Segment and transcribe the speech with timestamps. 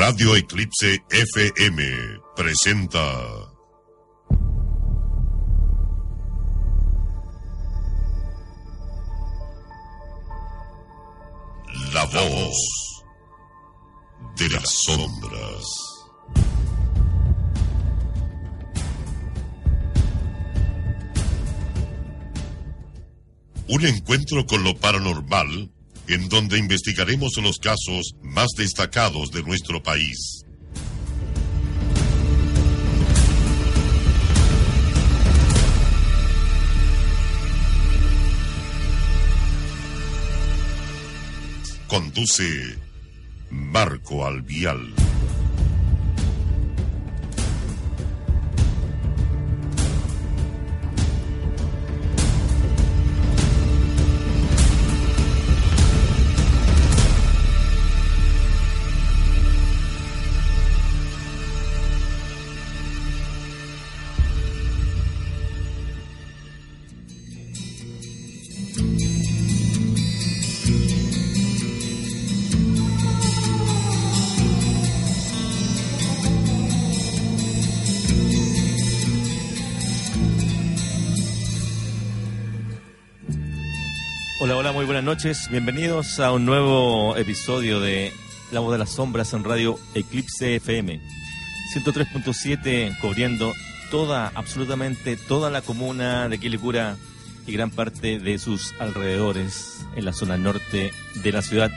[0.00, 1.82] Radio Eclipse FM
[2.34, 2.98] presenta
[11.92, 13.04] La voz
[14.38, 15.66] de las sombras.
[23.68, 25.70] Un encuentro con lo paranormal
[26.12, 30.44] en donde investigaremos los casos más destacados de nuestro país.
[41.86, 42.78] Conduce
[43.50, 44.94] Marco Albial.
[85.20, 85.50] Noches.
[85.50, 88.10] Bienvenidos a un nuevo episodio de
[88.52, 90.98] La Voz de las Sombras en Radio Eclipse FM.
[91.74, 93.52] 103.7 cubriendo
[93.90, 96.96] toda, absolutamente toda la comuna de Quilicura
[97.46, 100.90] y gran parte de sus alrededores en la zona norte
[101.22, 101.70] de la ciudad.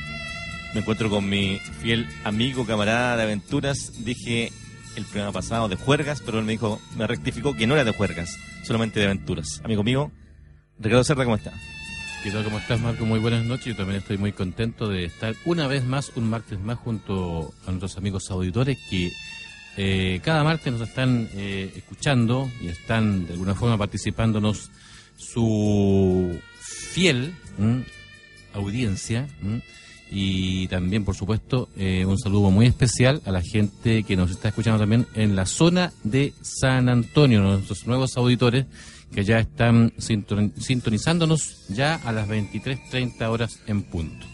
[0.74, 4.06] Me encuentro con mi fiel amigo, camarada de aventuras.
[4.06, 4.54] Dije
[4.96, 7.92] el programa pasado de juergas, pero él me dijo, me rectificó que no era de
[7.92, 9.60] juergas, solamente de aventuras.
[9.66, 10.12] Amigo mío,
[10.80, 11.52] Ricardo Cerda, ¿cómo está?
[12.24, 12.32] ¿Qué?
[12.32, 13.06] ¿Cómo estás, Marco?
[13.06, 13.66] Muy buenas noches.
[13.66, 17.72] Yo también estoy muy contento de estar una vez más, un martes más, junto a
[17.72, 19.12] nuestros amigos auditores que
[19.76, 24.72] eh, cada martes nos están eh, escuchando y están de alguna forma participándonos
[25.18, 27.36] su fiel
[28.54, 29.28] audiencia.
[30.10, 34.48] Y también, por supuesto, eh, un saludo muy especial a la gente que nos está
[34.48, 38.66] escuchando también en la zona de San Antonio, nuestros nuevos auditores
[39.14, 44.26] que ya están sinton- sintonizándonos ya a las 23.30 horas en punto.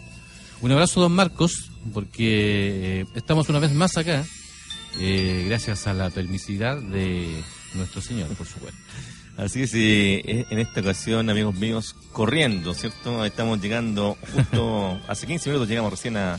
[0.61, 4.25] Un abrazo, don Marcos, porque eh, estamos una vez más acá,
[4.99, 7.41] eh, gracias a la permisividad de
[7.75, 8.79] nuestro Señor, por supuesto.
[9.37, 13.23] Así es, y en esta ocasión, amigos míos, corriendo, ¿cierto?
[13.23, 16.37] Estamos llegando justo, hace 15 minutos llegamos recién a,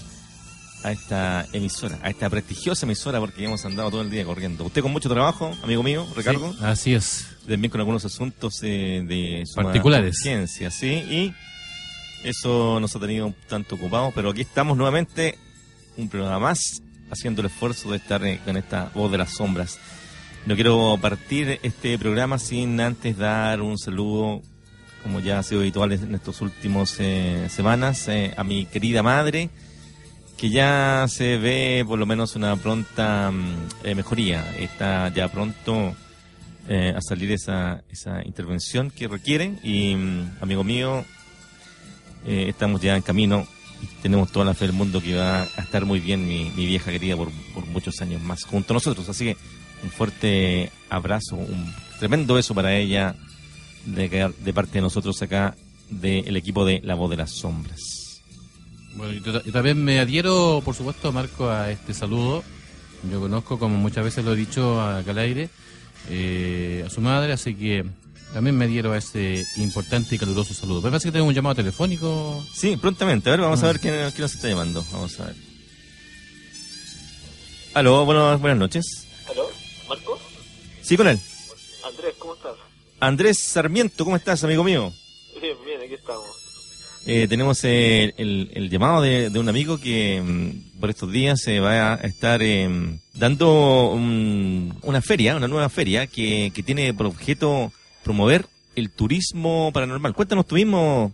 [0.85, 4.65] a esta emisora, a esta prestigiosa emisora, porque hemos andado todo el día corriendo.
[4.67, 7.27] Usted con mucho trabajo, amigo mío, Ricardo, Sí, así es.
[7.47, 10.17] También con algunos asuntos eh, de Particulares.
[10.25, 11.35] urgencia, sí, y
[12.23, 15.39] eso nos ha tenido un tanto ocupados, pero aquí estamos nuevamente,
[15.97, 19.79] un programa más, haciendo el esfuerzo de estar eh, con esta voz de las sombras.
[20.47, 24.41] No quiero partir este programa sin antes dar un saludo,
[25.03, 29.51] como ya ha sido habitual en estos últimos eh, semanas, eh, a mi querida madre,
[30.39, 34.51] que ya se ve por lo menos una pronta mm, eh, mejoría.
[34.59, 35.95] Está ya pronto
[36.71, 41.05] eh, a salir esa, esa intervención que requiere y, mm, amigo mío,
[42.25, 43.47] eh, estamos ya en camino
[44.03, 46.91] tenemos toda la fe del mundo que va a estar muy bien mi, mi vieja
[46.91, 49.09] querida por, por muchos años más junto a nosotros.
[49.09, 49.37] Así que
[49.83, 53.15] un fuerte abrazo, un tremendo beso para ella
[53.87, 55.57] de, de parte de nosotros acá
[55.89, 57.81] del equipo de La Voz de las Sombras.
[58.95, 62.43] Bueno, yo también me adhiero, por supuesto, Marco, a este saludo.
[63.11, 65.49] Yo conozco, como muchas veces lo he dicho acá al aire,
[66.09, 67.85] eh, a su madre, así que
[68.33, 70.81] también me adhiero a ese importante y caluroso saludo.
[70.83, 72.45] Me parece que tengo un llamado telefónico.
[72.55, 73.29] Sí, prontamente.
[73.29, 74.85] A ver, vamos a ver quién, quién nos está llamando.
[74.93, 75.37] Vamos a ver.
[77.75, 79.07] Aló, bueno, buenas noches.
[79.29, 79.49] ¿Aló?
[79.89, 80.19] ¿Marco?
[80.83, 81.19] Sí, con él.
[81.85, 82.57] Andrés, ¿cómo estás?
[83.01, 84.93] Andrés Sarmiento, ¿cómo estás, amigo mío?
[85.41, 86.27] Bien, bien, aquí estamos.
[87.07, 88.13] Eh, tenemos el,
[88.53, 92.43] el llamado de, de un amigo que mm, por estos días se va a estar
[92.43, 92.69] eh,
[93.15, 97.71] dando un- una feria, una nueva feria que, que tiene por objeto
[98.03, 98.47] promover
[98.77, 100.15] el turismo paranormal.
[100.15, 101.13] Cuéntanos tú mismo,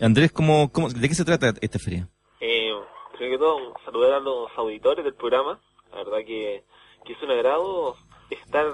[0.00, 2.08] Andrés, cómo, cómo, ¿de qué se trata esta feria?
[2.40, 2.72] Eh,
[3.18, 5.60] que todo, saludar a los auditores del programa.
[5.90, 6.62] La verdad que,
[7.04, 7.96] que es un agrado
[8.30, 8.66] estar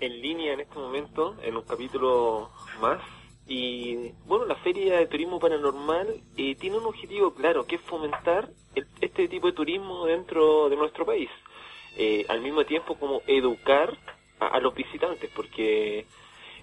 [0.00, 3.00] en línea en este momento, en un capítulo más.
[3.46, 8.48] Y bueno, la Feria de Turismo Paranormal eh, tiene un objetivo claro, que es fomentar
[8.74, 11.28] el- este tipo de turismo dentro de nuestro país.
[11.96, 13.96] Eh, al mismo tiempo como educar
[14.40, 16.06] a, los visitantes, porque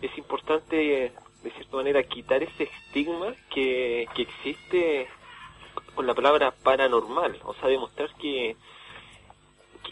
[0.01, 1.11] es importante,
[1.43, 5.07] de cierta manera, quitar ese estigma que, que existe
[5.95, 8.55] con la palabra paranormal, o sea, demostrar que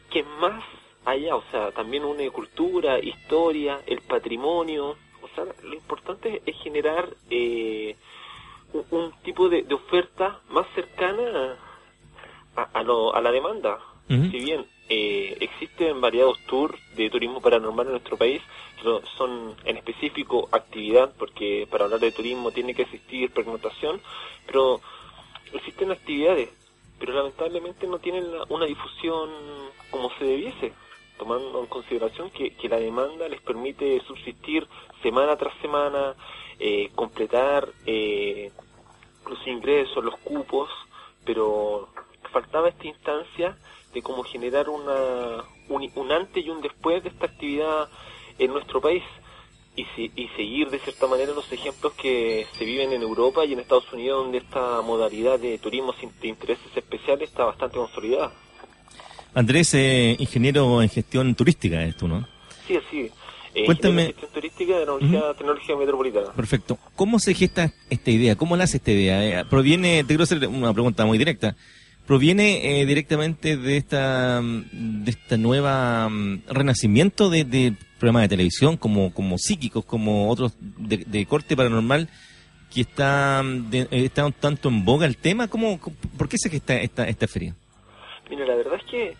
[0.10, 0.64] que más
[1.06, 4.98] allá, o sea, también une cultura, historia, el patrimonio,
[5.46, 7.96] lo importante es generar eh,
[8.92, 11.58] un, tipo de, oferta más cercana
[12.56, 13.80] a, a, la demanda.
[14.08, 18.42] Si bien eh, existen variados tours de turismo paranormal en nuestro país,
[18.78, 24.00] pero son en específico actividad, porque para hablar de turismo tiene que existir pernotación,
[24.46, 24.80] pero
[25.52, 26.50] existen actividades,
[27.00, 29.30] pero lamentablemente no tienen una difusión
[29.92, 30.72] como se debiese,
[31.18, 34.68] tomando en consideración que, la demanda les permite subsistir
[35.02, 36.16] semana tras semana,
[36.60, 38.52] eh, completar eh,
[39.30, 40.70] los ingresos, los cupos,
[41.26, 41.90] pero
[42.32, 43.58] faltaba esta instancia
[43.94, 47.90] de cómo generar una, un, antes y un después de esta actividad
[48.38, 49.04] en nuestro país
[49.76, 49.86] y,
[50.16, 53.92] y seguir de cierta manera los ejemplos que se viven en Europa y en Estados
[53.94, 58.34] Unidos donde esta modalidad de turismo de intereses especiales está bastante consolidada.
[59.34, 62.28] Andrés, eh, ingeniero en gestión turística, esto, ¿no?
[62.68, 63.12] Sí, así.
[63.54, 64.08] Eh, Cuéntame.
[64.08, 66.32] Gestión turística de la Universidad Tecnología Metropolitana.
[66.34, 66.78] Perfecto.
[66.96, 68.36] ¿Cómo se gesta esta idea?
[68.36, 69.42] ¿Cómo nace esta idea?
[69.42, 71.56] Eh, proviene, te quiero hacer una pregunta muy directa
[72.08, 79.14] proviene eh, directamente de esta de esta nueva mm, renacimiento de, programas de televisión como
[79.14, 82.10] como psíquicos como otros de, corte paranormal
[82.74, 85.80] que está, mm, de, eh, está un tanto en boga el tema ¿Cómo,
[86.18, 87.54] por qué se gesta esta esta feria
[88.30, 89.18] mira la verdad es que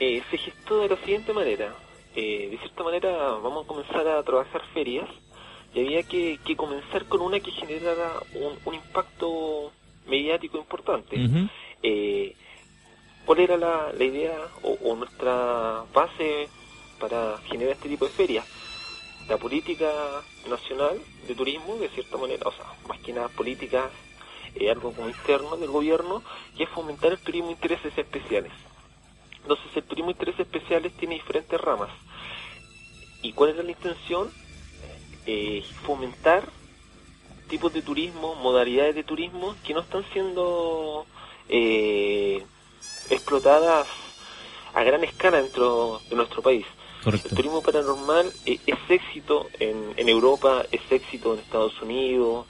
[0.00, 1.74] eh, se gestó de la siguiente manera.
[2.14, 3.10] De cierta manera
[3.42, 5.08] vamos a comenzar a trabajar ferias
[5.72, 9.70] y había que, que comenzar con una que generara un, un impacto
[10.08, 11.16] mediático importante.
[11.82, 12.34] Eh,
[13.24, 16.48] ¿Cuál era la, idea o, nuestra base
[16.98, 18.46] para generar este tipo de ferias?
[19.28, 19.90] La política
[20.48, 23.90] nacional de turismo, de cierta manera, o sea, más que nada política,
[24.58, 26.22] eh, algo como interno del gobierno,
[26.56, 28.52] y es fomentar el turismo de intereses especiales.
[29.42, 31.90] Entonces, el turismo de intereses especiales tiene diferentes ramas.
[33.22, 34.30] ¿Y cuál era la intención?
[35.26, 36.48] Eh, fomentar
[37.48, 41.06] tipos de turismo, modalidades de turismo que no están siendo
[41.48, 42.44] eh,
[43.10, 43.86] explotadas
[44.74, 46.66] a gran escala dentro de nuestro país.
[47.06, 52.46] El turismo paranormal eh, es éxito en, en Europa, es éxito en Estados Unidos.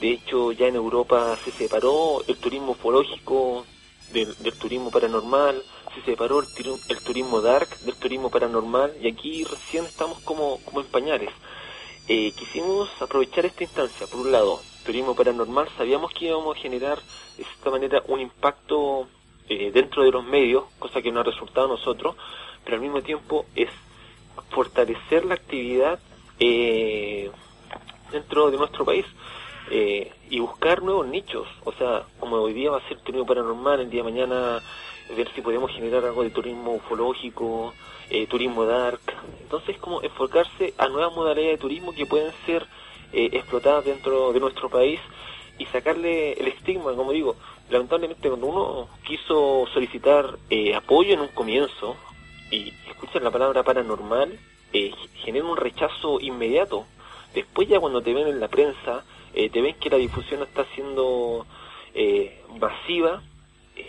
[0.00, 3.64] De hecho, ya en Europa se separó el turismo ufológico
[4.12, 5.62] del, turismo paranormal,
[5.94, 6.46] se separó el,
[6.88, 11.30] el, turismo dark del turismo paranormal y aquí recién estamos como, como en pañales.
[12.06, 16.98] Eh, quisimos aprovechar esta instancia, por un lado, turismo paranormal, sabíamos que íbamos a generar
[17.36, 19.08] de esta manera un impacto
[19.48, 22.14] eh, dentro de los medios, cosa que no ha resultado a nosotros,
[22.62, 23.70] pero al mismo tiempo es
[24.50, 25.98] fortalecer la actividad
[26.38, 27.30] eh,
[28.12, 29.06] dentro de nuestro país
[29.70, 31.46] eh, y buscar nuevos nichos.
[31.64, 34.62] O sea, como hoy día va a ser turismo paranormal, el día de mañana
[35.16, 37.74] ver si podemos generar algo de turismo ufológico,
[38.28, 39.00] turismo dark.
[39.42, 42.66] Entonces, como enfocarse a nuevas modalidades de turismo que pueden ser
[43.12, 44.98] explotadas dentro de nuestro país
[45.58, 47.36] y sacarle el estigma, como digo,
[47.70, 51.96] lamentablemente cuando uno quiso solicitar eh, apoyo en un comienzo
[52.50, 54.38] y escuchan la palabra paranormal,
[54.72, 56.86] eh, genera un rechazo inmediato.
[57.34, 60.64] Después ya cuando te ven en la prensa, eh, te ven que la difusión está
[60.74, 61.46] siendo
[61.94, 63.22] eh, masiva,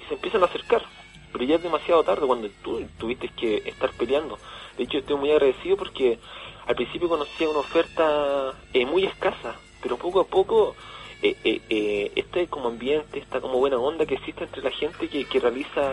[0.08, 0.84] se empiezan a acercar.
[1.32, 4.40] Pero ya es demasiado tarde cuando tú tuviste que estar peleando.
[4.78, 6.18] De hecho, estoy muy agradecido porque
[6.66, 8.54] al principio conocía una oferta
[8.88, 10.76] muy escasa, pero poco a poco
[11.22, 15.08] eh, eh, eh, este como ambiente, esta como buena onda que existe entre la gente
[15.08, 15.92] que, que realiza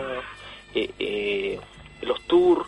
[0.75, 1.59] eh,
[2.01, 2.67] los tours,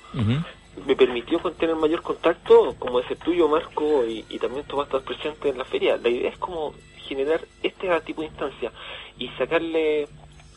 [0.86, 4.98] me permitió tener mayor contacto, como es el tuyo, Marco, y, también tú vas a
[4.98, 5.98] estar presente en la feria.
[5.98, 6.74] La idea es como
[7.08, 8.72] generar este tipo de instancia
[9.17, 10.08] y sacarle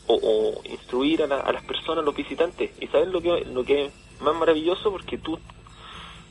[0.06, 2.70] o, instruir a, las personas, a los visitantes.
[2.80, 5.38] Y sabes lo que, lo que es más maravilloso porque tú,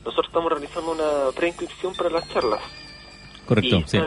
[0.04, 2.60] nosotros estamos realizando una preinscripción para las charlas.
[3.46, 3.98] Correcto, sí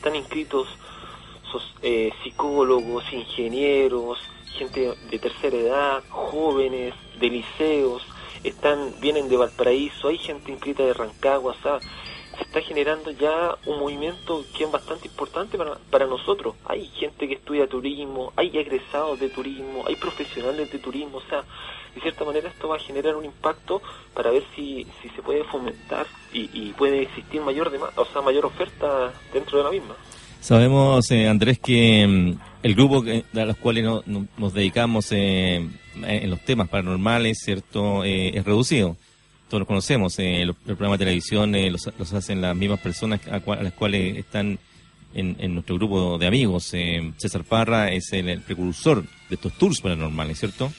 [0.00, 0.68] están inscritos
[1.82, 4.18] eh, psicólogos, ingenieros,
[4.56, 8.02] gente de tercera edad, jóvenes, de liceos,
[8.44, 13.56] están vienen de Valparaíso, hay gente inscrita de Rancagua, o sea, se está generando ya
[13.66, 16.54] un movimiento que es bastante importante para, para nosotros.
[16.64, 21.44] Hay gente que estudia turismo, hay egresados de turismo, hay profesionales de turismo, o sea,
[21.94, 23.82] de cierta manera esto va a generar un impacto
[24.14, 28.46] para ver si, si se puede fomentar y, puede existir mayor demanda, o sea, mayor
[28.46, 29.94] oferta dentro de la misma.
[30.40, 33.84] Sabemos, eh, Andrés, que mm, el grupo a los cuales
[34.38, 35.68] nos dedicamos eh,
[36.02, 38.96] en los temas paranormales, ¿cierto?, eh, es reducido.
[39.48, 44.16] Todos los conocemos, los, programas de televisión los, hacen las mismas personas a, las cuales
[44.16, 44.60] están
[45.12, 46.72] en, nuestro grupo de amigos.
[47.16, 50.70] César Parra es el, el precursor de estos tours paranormales, ¿cierto?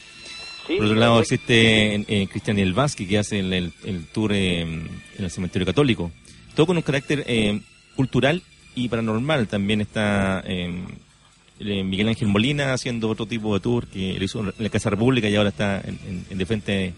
[0.77, 4.89] Por otro lado existe eh, Cristian El Vázquez que hace el, el, tour eh, en
[5.17, 6.11] el cementerio católico.
[6.55, 7.59] Todo con un carácter eh,
[7.95, 8.43] cultural
[8.75, 9.47] y paranormal.
[9.47, 10.43] También está
[11.83, 15.29] Miguel Ángel Molina haciendo otro tipo de tour que lo hizo en la Casa República
[15.29, 16.93] y ahora está en, en, diferentes,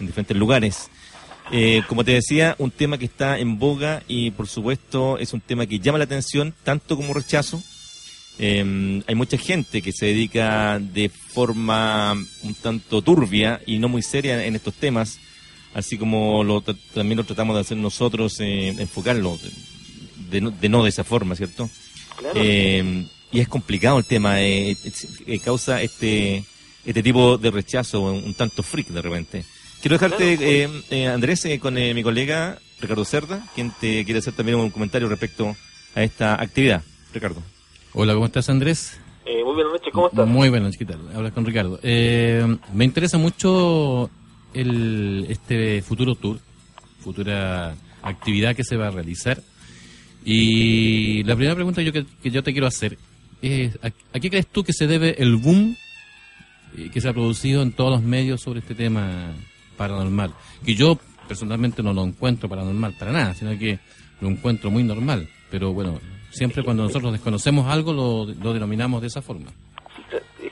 [0.00, 0.90] en diferentes lugares.
[1.88, 5.66] como te decía, un tema que está en boga y por supuesto es un tema
[5.66, 7.62] que llama la atención tanto como rechazo
[8.38, 14.02] eh, hay mucha gente que se dedica de forma un tanto turbia y no muy
[14.02, 15.18] seria en estos temas,
[15.74, 19.38] así como lo, también lo tratamos de hacer nosotros, eh, enfocarlo
[20.30, 21.68] de, no, de esa forma, ¿cierto?
[22.36, 24.76] Eh, y es complicado el tema, eh,
[25.44, 26.44] causa este
[26.84, 29.44] este tipo de rechazo un tanto freak de repente.
[29.80, 30.68] Quiero dejarte,
[31.12, 35.54] Andrés, con mi colega Ricardo Cerda, quien te quiere hacer también un comentario respecto
[35.94, 36.82] a esta actividad.
[37.12, 37.42] Ricardo.
[37.92, 38.98] Hola, ¿cómo estás, Andrés?
[39.24, 40.26] Eh, muy buenas noches, ¿cómo estás?
[40.26, 41.00] Muy buenas ¿qué tal?
[41.14, 41.80] Hablas con Ricardo.
[41.82, 44.10] Eh, me interesa mucho
[44.54, 46.38] el, este futuro tour,
[47.00, 49.42] futura actividad que se va a realizar.
[50.24, 52.98] Y la primera pregunta yo que, yo te quiero hacer
[53.42, 55.76] es, ¿a, qué crees tú que se debe el boom
[56.76, 59.32] eh, que se ha producido en todos los medios sobre este tema
[59.76, 60.34] paranormal?
[60.64, 63.78] Que yo personalmente no lo encuentro paranormal para nada, sino que
[64.20, 65.28] lo encuentro muy normal.
[65.50, 65.98] Pero bueno,
[66.30, 69.50] Siempre cuando nosotros desconocemos algo lo, denominamos de esa forma.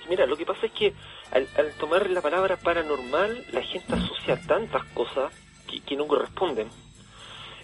[0.09, 0.95] Mira, lo que pasa es que
[1.33, 1.47] al,
[1.79, 5.33] tomar la palabra paranormal, la gente asocia tantas cosas
[5.87, 6.69] que, no corresponden.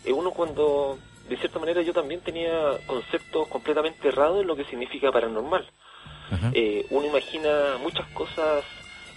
[0.05, 0.99] Eh, uno cuando,
[1.33, 5.67] de cierta manera, yo también tenía conceptos completamente errados en lo que significa paranormal.
[6.55, 8.65] Eh, uno imagina muchas cosas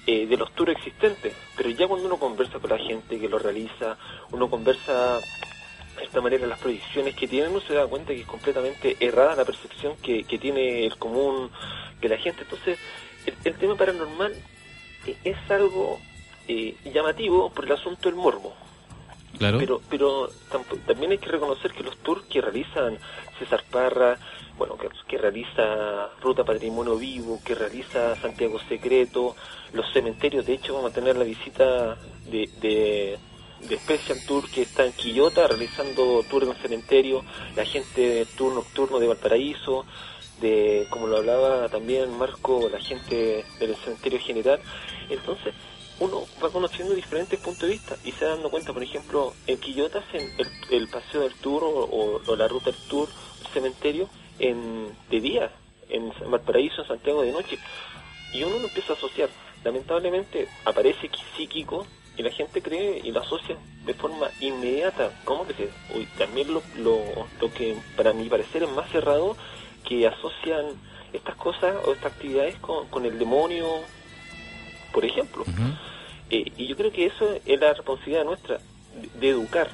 [0.07, 3.38] eh, de los tours existentes, pero ya cuando uno conversa con la gente que lo
[3.38, 3.98] realiza,
[4.31, 5.19] uno conversa
[5.98, 9.36] de esta manera las proyecciones que tienen, uno se da cuenta que es completamente errada
[9.36, 11.50] la percepción que, tiene el común
[12.00, 12.43] de la gente.
[12.43, 12.79] Entonces,
[13.43, 14.34] el, tema paranormal
[15.05, 16.00] eh, es algo
[16.48, 18.53] eh, llamativo por el asunto del morbo.
[19.38, 19.58] Claro.
[19.60, 20.30] Pero, pero
[20.86, 22.98] también hay que reconocer que los tours que realizan
[23.39, 24.18] César Parra,
[24.58, 29.36] bueno, que, realiza Ruta Patrimonio Vivo, que realiza Santiago Secreto,
[29.74, 31.98] los cementerios, de hecho vamos a tener la visita
[32.30, 33.18] de
[33.68, 37.24] de Special Tour que está en Quillota realizando tour en cementerio,
[37.56, 39.86] la gente de tour nocturno de Valparaíso,
[40.42, 44.60] de, como lo hablaba también Marco, la gente del cementerio general.
[45.10, 45.54] Entonces,
[45.99, 49.57] uno va conociendo diferentes puntos de vista y se va dando cuenta, por ejemplo, en
[49.59, 50.29] Quillota hacen
[50.69, 53.07] el, paseo del tour o, la ruta del tour,
[53.41, 54.09] el cementerio,
[54.39, 55.51] en, de día,
[55.89, 57.57] en Valparaíso, en Santiago de noche.
[58.33, 59.29] Y uno lo empieza a asociar.
[59.63, 61.87] Lamentablemente aparece psíquico
[62.17, 65.11] y la gente cree y lo asocia de forma inmediata.
[65.23, 65.69] ¿Cómo que se?
[65.95, 66.99] Uy, también lo, lo,
[67.39, 69.37] lo que para mi parecer es más cerrado,
[69.85, 70.65] que asocian
[71.13, 73.65] estas cosas o estas actividades con, con el demonio,
[74.95, 75.45] por ejemplo.
[76.29, 78.59] Eh, y yo creo que eso es la responsabilidad nuestra,
[79.19, 79.69] de, educar.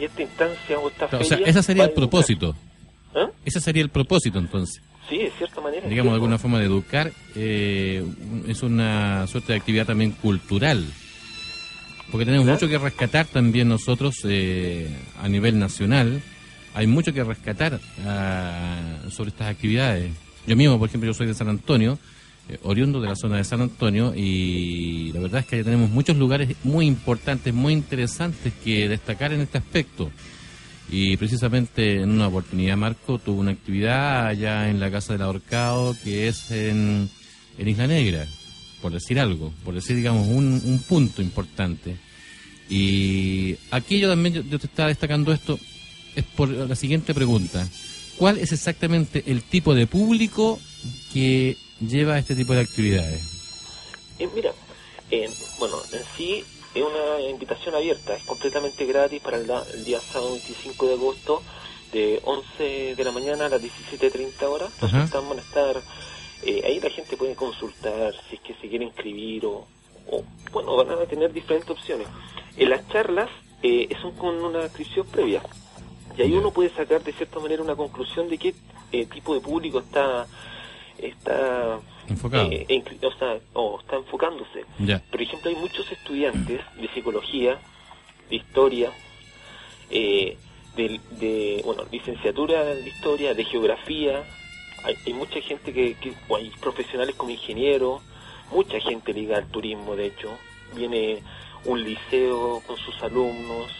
[0.00, 2.54] Y esta instancia o esta O sea, ese sería el propósito.
[3.14, 3.28] ¿Ah?
[3.44, 4.80] Ese sería el propósito entonces.
[5.08, 5.88] Sí, de cierta manera.
[5.88, 8.06] Digamos, de alguna forma de educar, eh,
[8.46, 10.86] es una suerte de actividad también cultural
[12.10, 14.88] porque tenemos mucho que rescatar también nosotros eh,
[15.20, 16.22] a nivel nacional.
[16.74, 20.12] Hay mucho que rescatar ah, sobre estas actividades.
[20.46, 21.98] Yo mismo, por ejemplo, yo soy de San Antonio,
[22.48, 26.16] eh, oriundo de la zona de San Antonio, y la verdad es que tenemos muchos
[26.16, 30.10] lugares muy importantes, muy interesantes que destacar en este aspecto.
[30.90, 35.94] Y precisamente en una oportunidad Marco tuvo una actividad allá en la Casa del Ahorcado
[36.02, 37.10] que es en,
[37.58, 38.26] en Isla Negra
[38.80, 41.96] por decir algo, por decir, digamos, un, un punto importante.
[42.68, 45.58] Y aquí yo también, yo, te estaba destacando esto,
[46.14, 47.66] es por la siguiente pregunta.
[48.16, 50.58] ¿Cuál es exactamente el tipo de público
[51.12, 53.22] que lleva este tipo de actividades?
[54.18, 54.52] Eh, mira,
[55.10, 56.44] eh, bueno, en sí
[56.74, 61.42] es una invitación abierta, es completamente gratis para el, día sábado 25 de agosto
[61.92, 64.70] de 11 de la mañana a las 17.30 horas.
[64.80, 65.82] Entonces van a estar
[66.42, 69.66] eh, ahí la gente puede consultar si es que se quiere inscribir o,
[70.52, 72.06] bueno, van a tener diferentes opciones.
[72.56, 73.28] En las charlas
[73.62, 75.42] eh, son con una inscripción previa
[76.16, 78.54] y ahí uno puede sacar de cierta manera una conclusión de qué
[78.92, 80.26] eh, tipo de público está
[80.98, 81.78] está
[82.08, 82.50] enfocado.
[82.50, 82.82] eh,
[83.54, 84.64] o, está enfocándose.
[85.10, 87.58] Por ejemplo, hay muchos estudiantes de psicología,
[88.30, 88.92] de historia,
[89.90, 90.36] de,
[90.76, 94.24] de, bueno, licenciatura de historia, de geografía,
[94.84, 95.96] hay, mucha gente que,
[96.34, 98.00] hay profesionales como ingenieros,
[98.52, 100.38] mucha gente ligada al turismo, de hecho,
[100.74, 101.22] viene
[101.64, 103.70] un liceo con sus alumnos,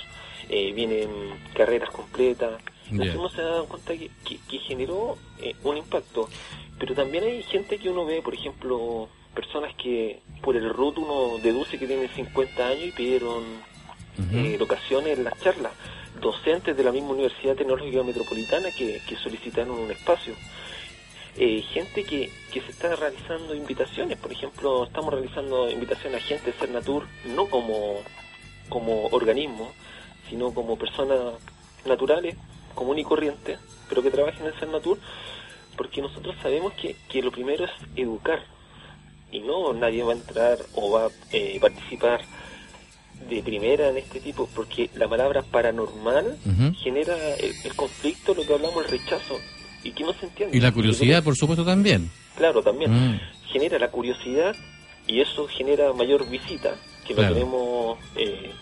[0.48, 1.08] eh, vienen
[1.54, 2.60] carreras completas,
[2.90, 6.28] entonces uno se da cuenta que, generó eh, un impacto,
[6.78, 11.38] pero también hay gente que uno ve, por ejemplo, personas que por el RUT uno
[11.42, 13.44] deduce que tienen 50 años y pidieron
[14.32, 15.72] eh, locaciones en las charlas.
[16.20, 20.34] Docentes de la misma Universidad Tecnológica Metropolitana que, que solicitaron un espacio.
[21.36, 26.46] Eh, gente que, que se está realizando invitaciones, por ejemplo, estamos realizando invitaciones a gente
[26.50, 28.00] de Cernatur, no como,
[28.68, 29.72] como organismo,
[30.28, 31.34] sino como personas
[31.86, 32.34] naturales,
[32.78, 33.58] común y corriente,
[33.88, 34.98] pero que trabajen en Cernatur,
[35.76, 38.40] porque nosotros sabemos que, que lo primero es educar,
[39.32, 42.20] y no nadie va a entrar o va a eh, participar
[43.28, 46.38] de primera en este tipo, porque la palabra paranormal
[46.82, 49.36] genera el, el conflicto, lo que hablamos, el rechazo,
[49.82, 50.56] y que no se entiende.
[50.56, 52.10] Y la curiosidad, por supuesto, también.
[52.36, 52.90] Claro, también.
[52.92, 53.20] Mm.
[53.52, 54.54] Genera la curiosidad
[55.06, 57.30] y eso genera mayor visita, que Claro.
[57.30, 58.52] lo tenemos eh,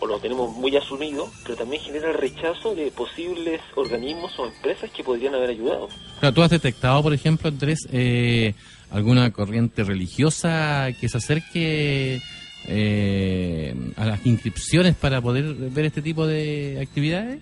[0.00, 4.90] o lo tenemos muy asumido, pero también genera el rechazo de posibles organismos o empresas
[4.90, 5.88] que podrían haber ayudado.
[6.20, 8.54] Claro, ¿Tú has detectado, por ejemplo, Andrés, eh,
[8.90, 12.20] alguna corriente religiosa que se acerque
[12.68, 17.38] eh, a las inscripciones para poder ver este tipo de actividades?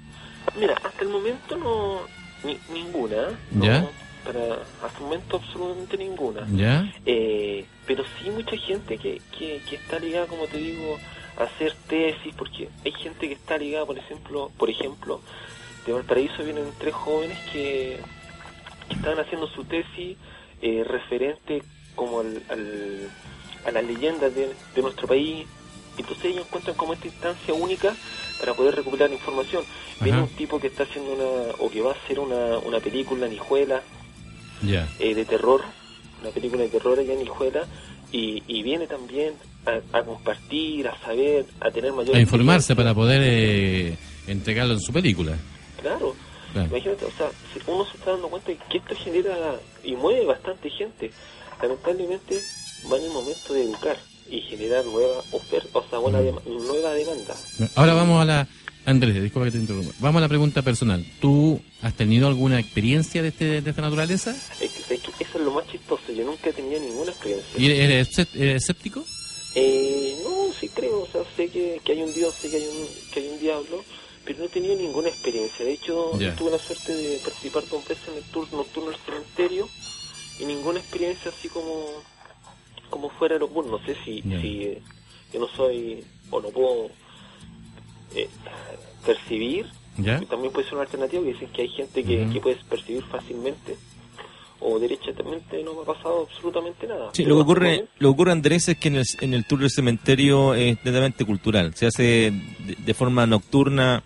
[0.58, 2.00] Mira, hasta el momento no
[2.44, 3.36] ni- ninguna, ¿eh?
[3.52, 3.88] no, ¿Ya?
[4.24, 4.40] para
[4.82, 6.46] hasta el momento absolutamente ninguna.
[6.54, 6.92] ¿Ya?
[7.06, 10.98] Eh, pero sí mucha gente que, que, que está ligada, como te digo,
[11.36, 15.20] hacer tesis, porque hay gente que está ligada, por ejemplo, por ejemplo,
[15.86, 18.00] de Valparaíso vienen tres jóvenes que,
[18.88, 20.16] que estaban haciendo su tesis
[20.62, 21.62] eh, referente
[21.96, 23.10] como al, al-
[23.64, 25.46] a las leyendas de, de nuestro país.
[25.96, 27.96] Entonces ellos encuentran como esta instancia única
[28.38, 29.64] para poder recuperar información.
[30.00, 33.26] Viene un tipo que está haciendo una, o que va a hacer una, una película,
[33.28, 33.82] Nijuela,
[34.62, 34.88] Ya.
[34.98, 35.62] eh, de terror,
[36.20, 37.66] una película de terror allá en Hijuela,
[38.12, 39.34] y, y viene también
[39.66, 42.16] a, a compartir, a saber, a tener mayor...
[42.16, 45.36] A informarse para poder eh, entregarlo en su película.
[45.80, 46.14] Claro,
[46.52, 46.68] Claro.
[46.68, 50.24] imagínate, o sea, si uno se está dando cuenta de que esto genera y mueve
[50.24, 51.10] bastante gente.
[51.60, 52.38] Lamentablemente
[52.90, 53.96] va en el momento de educar
[54.30, 56.26] y generar nueva oferta, o sea, una Mm.
[56.26, 57.34] dema- nueva demanda.
[57.74, 58.48] Ahora vamos a la...
[58.86, 59.94] Andrés, disculpa que te interrumpa.
[59.98, 61.02] Vamos a la pregunta personal.
[61.18, 64.30] ¿Tú has tenido alguna experiencia de, este, de esta naturaleza?
[64.60, 67.48] Es que, es que eso es lo más chistoso, yo nunca he tenido ninguna experiencia.
[67.58, 69.03] ¿Y eres escéptico?
[69.54, 72.66] Eh, no, sí creo, o sea, sé que, que hay un Dios, sé que hay
[72.66, 73.84] un, que hay un diablo,
[74.24, 75.64] pero no he tenido ninguna experiencia.
[75.64, 79.68] De hecho, tuve la suerte de participar dos veces en el tour nocturno del cementerio
[80.40, 82.02] y ninguna experiencia así como,
[82.90, 83.70] como fuera de lo común.
[83.70, 84.82] No sé si, si eh,
[85.32, 86.90] yo no soy o no puedo
[88.14, 88.28] eh,
[89.04, 89.66] percibir.
[90.28, 92.32] También puede ser una alternativa que dicen que hay gente que, Ujú.
[92.32, 93.76] que puede percibir fácilmente.
[94.66, 97.10] O derechamente no me ha pasado absolutamente nada.
[97.12, 99.60] Sí, lo que ocurre, lo que ocurre Andrés es que en el, en el tour
[99.60, 101.74] del cementerio es netamente cultural.
[101.74, 102.02] Se hace
[102.66, 104.02] de, de forma nocturna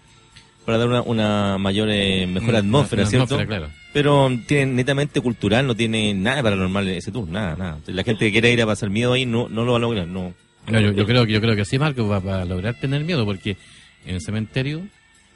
[0.64, 3.35] para dar una, una mayor, eh, mejor Una- atmósfera, una ¿cierto?
[3.37, 3.73] atmósfera, claro.
[3.92, 7.79] Pero tiene netamente cultural, no tiene nada paranormal ese tour, nada, nada.
[7.87, 10.07] La gente que quiera ir a pasar miedo ahí no, no lo va a lograr,
[10.09, 10.35] no.
[10.66, 13.03] No, yo, yo creo que yo creo que sí, Marco, va, va a lograr tener
[13.05, 13.57] miedo, porque
[14.05, 14.83] en el cementerio,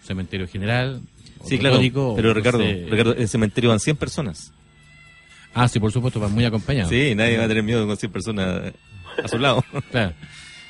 [0.03, 1.01] cementerio general,
[1.45, 1.75] Sí, claro.
[1.77, 4.53] católico, Pero no Ricardo, sé- Ricardo, en el cementerio van 100 personas.
[5.55, 6.89] Ah, sí, por supuesto, va muy acompañado.
[6.89, 8.73] Sí, nadie va a tener miedo con 100 personas
[9.23, 9.65] a su lado.
[9.91, 10.15] Claro.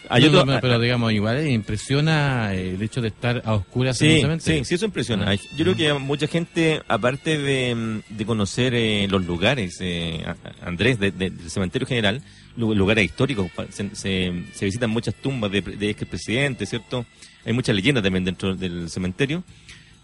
[0.09, 3.55] Hay No, otro- no, pero digamos, igual eh, impresiona eh, el hecho de estar a
[3.55, 5.31] oscuras Sí, sí, sí, eso impresiona.
[5.31, 5.35] Ah.
[5.57, 10.23] Yo creo que mucha gente, aparte de, de conocer eh, los lugares, eh,
[10.61, 12.21] Andrés, de- de- del cementerio general,
[12.57, 17.07] lu- lugares históricos, se, se- se visitan muchas tumbas de, de expresidentes, ¿cierto?
[17.47, 19.45] Hay muchas leyendas también dentro del cementerio,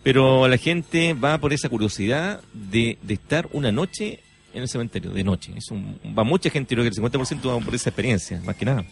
[0.04, 4.20] pero la gente va por esa curiosidad de, de estar una noche
[4.54, 5.52] en el cementerio, de noche.
[5.56, 8.64] Es un- va mucha gente, creo que el 50% va por esa experiencia, más que
[8.64, 8.84] nada.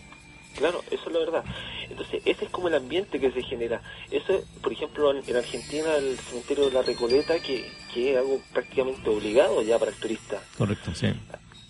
[0.56, 1.44] Claro, eso es la verdad.
[1.90, 3.82] Entonces, ese es como el ambiente que se genera.
[4.10, 8.40] Eso, por ejemplo, en, en Argentina, el cementerio de la Recoleta, que, que es algo
[8.54, 10.40] prácticamente obligado ya para el turista.
[10.56, 11.08] Correcto, sí.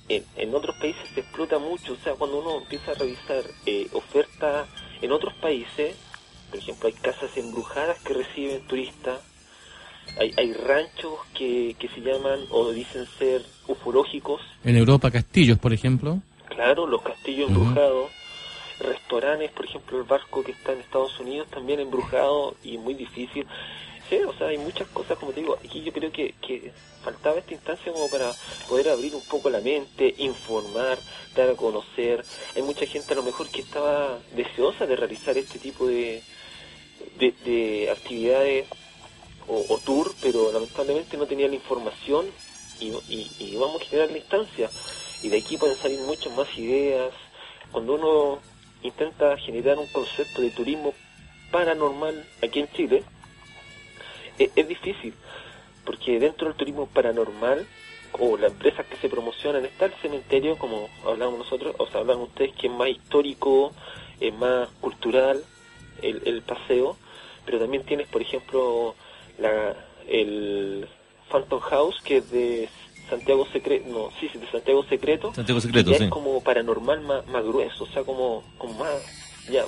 [0.08, 3.88] En, en otros países se explota mucho, o sea, cuando uno empieza a revisar eh,
[3.92, 4.68] ofertas
[5.02, 5.96] en otros países,
[6.50, 9.18] por ejemplo, hay casas embrujadas que reciben turistas,
[10.20, 15.72] hay, hay ranchos que, que se llaman o dicen ser ufológicos, En Europa, castillos, por
[15.72, 16.20] ejemplo.
[16.48, 18.10] Claro, los castillos embrujados,
[18.80, 23.46] restaurantes, por ejemplo, el barco que está en Estados Unidos también embrujado y muy difícil.
[24.08, 27.38] Sí, o sea, hay muchas cosas, como te digo, aquí yo creo que, que faltaba
[27.38, 28.30] esta instancia como para
[28.68, 30.98] poder abrir un poco la mente, informar,
[31.34, 32.24] dar a conocer.
[32.54, 36.22] Hay mucha gente a lo mejor que estaba deseosa de realizar este tipo de,
[37.18, 38.66] de, de actividades
[39.48, 42.26] o, o tour, pero lamentablemente no tenía la información
[42.80, 44.70] y, vamos a generar la instancia.
[45.22, 47.12] Y de aquí pueden salir muchas más ideas.
[47.72, 48.38] Cuando uno
[48.82, 50.94] intenta generar un concepto de turismo
[51.50, 53.04] paranormal aquí en Chile,
[54.38, 55.14] e- es, difícil,
[55.84, 57.66] porque dentro del turismo paranormal,
[58.18, 62.20] o las empresas que se promocionan, está el cementerio, como hablamos nosotros, o sea, hablan
[62.20, 63.72] ustedes que es más histórico,
[64.20, 65.42] es más cultural
[66.02, 66.96] el, el paseo,
[67.44, 68.94] pero también tienes, por ejemplo,
[69.38, 69.76] la,
[70.08, 70.88] el
[71.30, 72.68] Phantom House, que es de
[73.10, 76.04] Santiago Secreto, no, sí, sí, de Santiago Secreto, Santiago Secreto, ya sí.
[76.04, 78.92] es como paranormal más, más grueso, o sea, como, como más,
[79.50, 79.64] ya,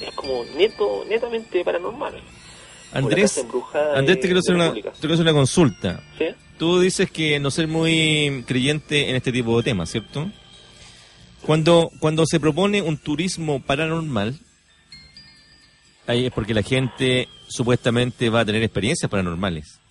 [0.00, 2.14] es como neto, netamente paranormal.
[2.92, 3.44] Andrés,
[3.94, 6.02] Andrés de- te quiero, hacer una, te quiero hacer una consulta.
[6.18, 6.26] ¿Sí?
[6.58, 10.30] Tú dices que no ser muy creyente en este tipo de temas, ¿cierto?
[11.42, 14.38] Cuando, cuando se propone un turismo paranormal,
[16.06, 19.85] ahí es porque la gente supuestamente va a tener experiencias paranormales, No.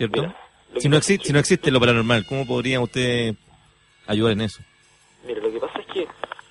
[0.00, 0.22] ¿Cierto?
[0.22, 0.36] Mira,
[0.78, 3.34] si, no existe, si no existe lo paranormal, ¿cómo podría usted
[4.06, 4.62] ayudar en eso?
[5.26, 6.08] Mira, lo que pasa es que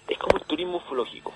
[0.08, 1.34] es como el turismo ufológico.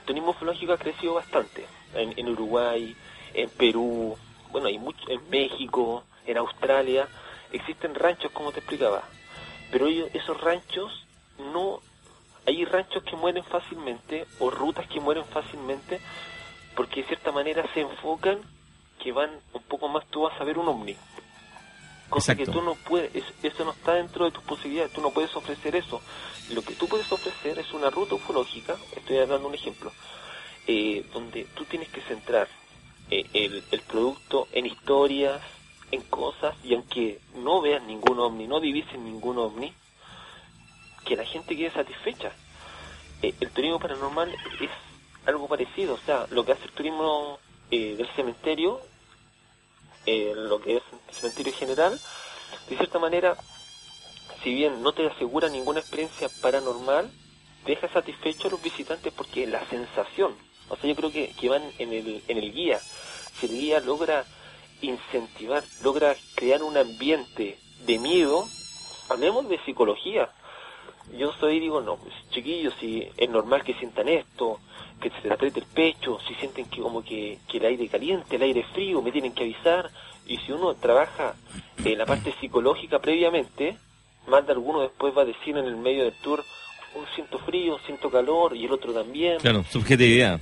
[0.00, 2.96] El turismo ufológico ha crecido bastante en, en Uruguay,
[3.34, 4.16] en Perú,
[4.50, 7.06] bueno, hay mucho, en México, en Australia.
[7.52, 9.04] Existen ranchos, como te explicaba.
[9.70, 11.06] Pero ellos, esos ranchos
[11.52, 11.80] no...
[12.46, 16.00] Hay ranchos que mueren fácilmente o rutas que mueren fácilmente
[16.74, 18.38] porque de cierta manera se enfocan
[19.02, 20.96] que van un poco más, tú vas a ver un ovni.
[22.08, 22.52] Cosa Exacto.
[22.52, 25.34] que tú no puedes, es- eso no está dentro de tus posibilidades, tú no puedes
[25.36, 26.00] ofrecer eso.
[26.50, 29.92] Lo que tú puedes ofrecer es una ruta ufológica, estoy dando un ejemplo,
[30.66, 32.48] eh, donde tú tienes que centrar
[33.10, 35.40] eh, el, el producto en historias,
[35.90, 39.72] en cosas, y aunque no veas ningún ovni, no divisen ningún ovni,
[41.04, 42.32] que la gente quede satisfecha.
[43.22, 44.70] Eh, el turismo paranormal es
[45.26, 47.38] algo parecido, o sea, lo que hace el turismo
[47.70, 48.80] eh, del cementerio,
[50.06, 52.00] eh, lo que es el cementerio general,
[52.68, 53.36] de cierta manera,
[54.42, 57.10] si bien no te asegura ninguna experiencia paranormal,
[57.64, 60.34] deja satisfecho a los visitantes porque la sensación,
[60.68, 62.78] o sea, yo creo que, que van en el, en el guía,
[63.38, 64.24] si el guía logra
[64.80, 68.46] incentivar, logra crear un ambiente de miedo,
[69.08, 70.30] hablemos de psicología,
[71.16, 74.60] yo soy digo, no, pues, chiquillos, si es normal que sientan esto,
[75.00, 78.36] que se les apriete el pecho, si sienten que como que, que el aire caliente,
[78.36, 79.90] el aire frío, me tienen que avisar,
[80.26, 81.34] y si uno trabaja
[81.84, 83.78] eh, la parte psicológica previamente,
[84.26, 86.44] más de alguno después va a decir en el medio del tour,
[86.94, 89.38] oh, siento frío, siento calor, y el otro también.
[89.38, 90.40] Claro, subjetividad.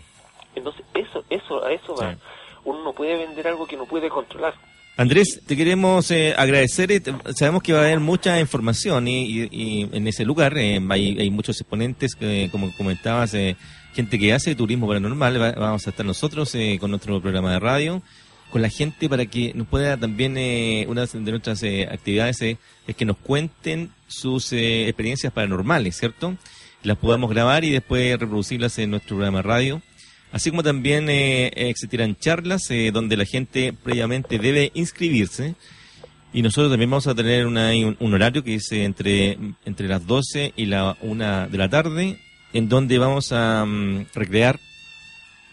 [0.54, 2.16] Entonces, eso, eso, a eso va.
[2.64, 4.54] Uno no puede vender algo que no puede controlar.
[4.96, 6.90] Andrés, te queremos eh, agradecer.
[6.90, 7.02] eh,
[7.36, 11.30] Sabemos que va a haber mucha información y, y- y en ese lugar eh, hay,
[11.30, 13.56] muchos exponentes, que, como comentabas, eh,
[13.94, 15.40] gente que hace turismo paranormal.
[15.40, 18.02] Va- vamos a estar nosotros eh, con nuestro programa de radio,
[18.50, 20.32] con la gente para que nos pueda también,
[20.88, 22.56] una de nuestras actividades es
[22.96, 26.36] que nos cuenten sus experiencias paranormales, ¿cierto?
[26.82, 29.82] Las podamos grabar y después reproducirlas en nuestro programa de radio.
[30.32, 35.54] Así como también eh, existirán charlas eh, donde la gente previamente debe inscribirse.
[36.32, 40.06] Y nosotros también vamos a tener una- un, horario que es eh, entre, entre las
[40.06, 42.18] 12 y la 1 de la tarde,
[42.52, 44.58] en donde vamos a mm, recrear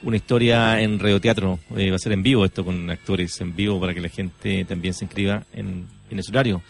[0.02, 1.60] una historia en radioteatro.
[1.78, 4.66] Eh, va a ser en vivo esto con actores en vivo para que la gente
[4.66, 6.62] también se inscriba en, en ese horario.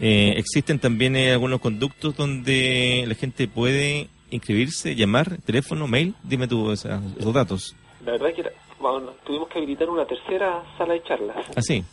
[0.00, 6.14] Eh, existen también eh, algunos conductos donde la gente puede inscribirse, llamar, teléfono, mail.
[6.22, 7.74] Dime tú esos datos.
[8.04, 11.36] La verdad que era- bueno, tuvimos que habilitar una tercera sala de charlas.
[11.56, 11.84] Así.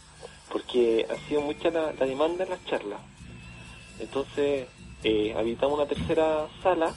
[0.51, 2.99] porque ha sido mucha la, la demanda en las charlas.
[3.99, 4.67] Entonces,
[5.03, 6.93] eh, habilitamos una tercera sala,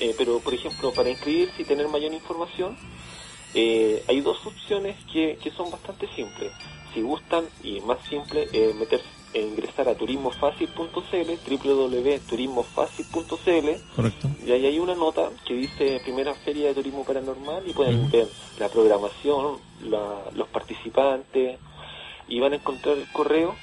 [0.00, 2.76] eh, pero por ejemplo, para inscribirse y tener mayor información,
[3.54, 6.50] eh, hay dos opciones que, que son bastante simples.
[6.94, 8.72] Si gustan, y más simple, eh,
[9.34, 14.28] eh, ingresar a turismofacil.cl, www.turismofacil.cl, Correcto.
[14.46, 18.28] y ahí hay una nota que dice Primera Feria de Turismo Paranormal y pueden ver
[18.58, 21.58] la programación, la- los participantes
[22.28, 23.54] y van a encontrar el correo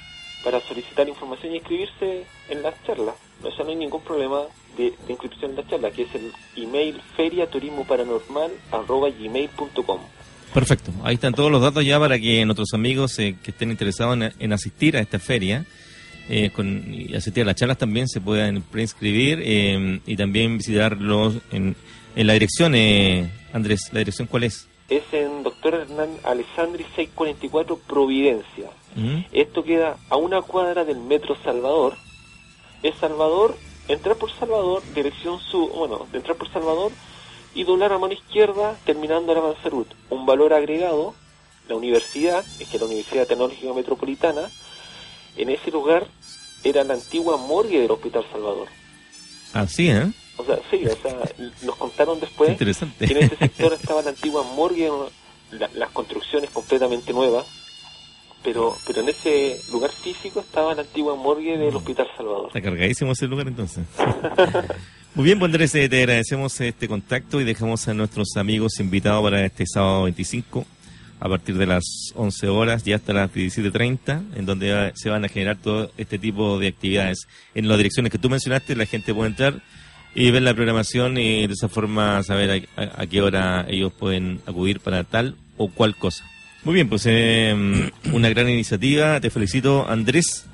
[0.44, 3.14] para solicitar información y inscribirse en las charlas.
[3.42, 4.42] O sea, no hay ningún problema
[4.76, 10.00] de, de inscripción en las charlas, que es el email feriaturismoparanormal.gmail.com
[10.54, 10.92] Perfecto.
[11.04, 14.32] Ahí están todos los datos ya para que nuestros amigos eh, que estén interesados en,
[14.38, 15.64] en asistir a esta feria
[16.32, 21.38] eh, con, y asistir a las charlas también se puedan preinscribir eh, y también visitarlos
[21.50, 21.74] en,
[22.14, 23.88] en la dirección, eh, Andrés.
[23.92, 24.68] ¿La dirección cuál es?
[24.88, 28.70] Es en Doctor Hernán Alessandri 644 Providencia.
[29.32, 31.94] Esto queda a una cuadra del Metro Salvador.
[32.84, 33.56] Es Salvador,
[33.88, 36.92] entrar por Salvador, dirección sur, bueno, entrar por Salvador
[37.54, 39.88] y doblar a mano izquierda terminando la Avanzarut.
[40.10, 41.14] Un valor agregado,
[41.68, 44.50] la universidad, es que la Universidad Tecnológica Metropolitana,
[45.36, 46.06] en ese lugar
[46.64, 48.68] era la antigua morgue del Hospital Salvador.
[49.52, 50.10] Así, ¿eh?
[50.36, 51.18] O sea, sí, o sea,
[51.62, 52.50] nos contaron después
[53.06, 54.90] que en ese sector estaba la antigua morgue,
[55.50, 57.46] la- las construcciones completamente nuevas.
[58.44, 62.46] Pero pero en ese lugar físico estaba la antigua morgue del Hospital Salvador.
[62.48, 63.84] Está cargadísimo ese lugar entonces.
[65.14, 69.22] Muy bien, pues Andrés, eh, te agradecemos este contacto y dejamos a nuestros amigos invitados
[69.24, 70.64] para este sábado 25
[71.18, 75.28] a partir de las 11 horas y hasta las 17.30, en donde se van a
[75.28, 77.26] generar todo este tipo de actividades.
[77.54, 79.60] En las direcciones que tú mencionaste, la gente puede entrar
[80.14, 83.92] y ver la programación y de esa forma saber a, a- a qué hora ellos
[83.92, 86.24] pueden acudir para tal o cual cosa.
[86.64, 89.18] Muy bien, pues eh, una gran iniciativa.
[89.20, 90.46] Te felicito, Andrés,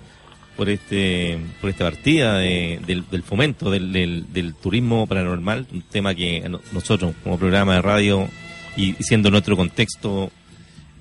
[0.56, 5.82] por este por esta partida de- del, del fomento del, del- del turismo paranormal, un
[5.82, 8.28] tema que nosotros como programa de radio
[8.76, 10.30] y, siendo nuestro contexto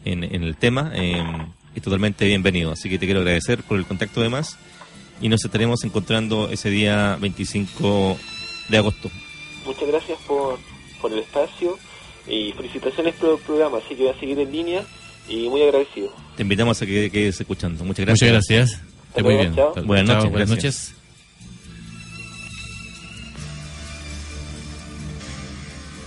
[0.05, 1.23] en, en el tema eh,
[1.75, 2.71] es totalmente bienvenido.
[2.71, 4.57] Así que te quiero agradecer por el contacto además
[5.21, 8.17] y nos estaremos encontrando ese día 25
[8.69, 9.11] de agosto.
[9.65, 10.57] Muchas gracias por,
[10.99, 11.77] por el espacio
[12.27, 14.83] y felicitaciones por el programa, así que voy a seguir en línea
[15.27, 16.11] y muy agradecido.
[16.35, 17.83] Te invitamos a que quedes escuchando.
[17.83, 18.31] Muchas gracias.
[18.31, 18.81] Muchas gracias.
[19.09, 19.55] Esté muy bien.
[19.55, 19.73] Chao.
[19.85, 20.73] Buenas Chao, noches, Buenas gracias.
[20.89, 20.95] noches.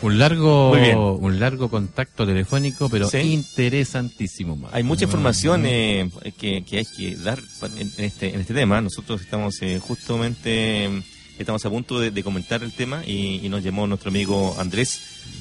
[0.00, 0.70] Un largo,
[1.16, 3.18] un largo contacto telefónico, pero Sí.
[3.18, 4.54] interesantísimo.
[4.54, 4.76] Marco.
[4.76, 7.40] Hay mucha información eh, que, que hay que dar
[7.76, 8.80] en, en este, en este tema.
[8.80, 11.02] Nosotros estamos eh, justamente eh,
[11.42, 15.00] estamos a punto de, de comentar el tema y, y nos llamó nuestro amigo Andrés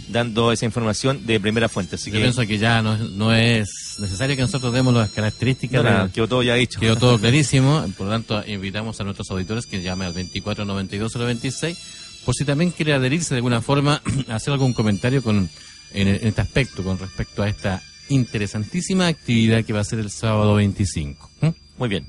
[0.10, 1.96] dando esa información de primera fuente.
[1.96, 5.10] Así Yo que pienso que ya no, es- no es necesario que nosotros demos las
[5.12, 5.84] características.
[5.84, 6.80] no, nada, quedó todo ya dicho.
[6.80, 11.78] Quedó todo clarísimo, por lo tanto invitamos a nuestros auditores que llamen al 2492-026
[12.26, 15.50] por si también quiere adherirse de alguna forma, hacer algún comentario con
[15.94, 20.10] en, en este aspecto con respecto a esta interesantísima actividad que va a ser el
[20.12, 21.30] sábado 25.
[21.42, 21.48] ¿Mm?
[21.78, 22.06] Muy bien.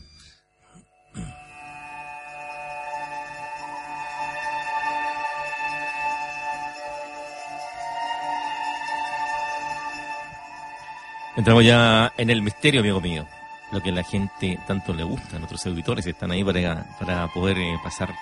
[11.38, 13.24] Entramos ya en el misterio, amigo mío.
[13.70, 17.28] Lo que a la gente tanto le gusta, a nuestros auditores están ahí para, para
[17.28, 18.12] poder eh, pasar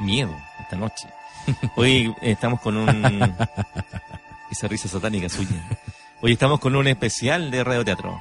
[0.00, 1.08] miedo esta noche.
[1.76, 3.34] Hoy eh, estamos con un...
[4.50, 5.60] Esa risa satánica suya.
[6.20, 8.20] Hoy estamos con un especial de radioteatro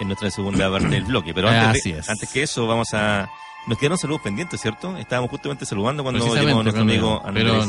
[0.00, 1.32] en nuestra segunda parte del bloque.
[1.32, 3.30] Pero antes, de- antes que eso, vamos a.
[3.66, 4.96] Nos quedaron saludos pendientes, ¿cierto?
[4.96, 7.44] Estábamos justamente saludando cuando Precisamente, nuestro amigo Andrés.
[7.44, 7.64] pero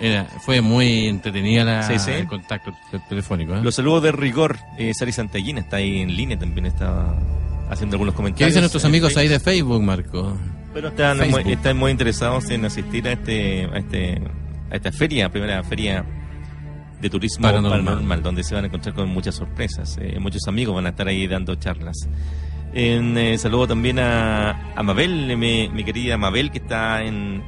[0.00, 2.10] era, fue muy entretenida la, Sí, sí.
[2.12, 3.54] el contacto te- telefónico.
[3.54, 3.60] ¿eh?
[3.62, 4.56] Los saludos de rigor.
[4.78, 7.14] Eh, Sari Santallina está ahí en línea también, está
[7.70, 8.48] haciendo algunos ¿Qué comentarios.
[8.50, 10.36] dicen nuestros amigos ahí de Facebook, Marco?
[10.74, 11.42] Pero están Facebook.
[11.44, 14.20] muy, están muy interesados en asistir a este, a este,
[14.70, 16.04] a esta feria, primera feria
[17.00, 17.84] de turismo Paranormal.
[17.84, 19.98] paranormal, donde se van a encontrar con muchas sorpresas.
[20.00, 21.96] Eh, muchos amigos van a estar ahí dando charlas.
[22.74, 27.42] En, eh, saludo también a, a Mabel, mi, mi querida Mabel, que está en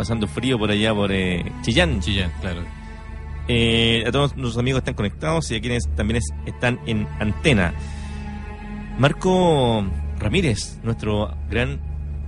[0.00, 2.00] pasando frío por allá por eh, Chillán.
[2.00, 2.62] Chillán, claro.
[3.48, 7.74] Eh, a todos nuestros amigos están conectados y a quienes también es- están en antena.
[8.98, 9.84] Marco
[10.18, 11.80] Ramírez, nuestro gran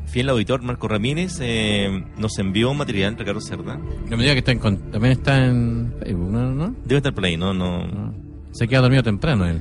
[0.07, 3.81] fiel auditor Marco Ramírez, eh, nos envió material, Ricardo Cerda.
[4.11, 4.59] La medida que está en,
[4.91, 6.51] también está en Facebook, ¿no?
[6.53, 6.75] ¿no?
[6.85, 7.87] Debe estar por ahí, no, no.
[7.87, 8.15] ¿No?
[8.53, 9.61] Se queda dormido temprano él.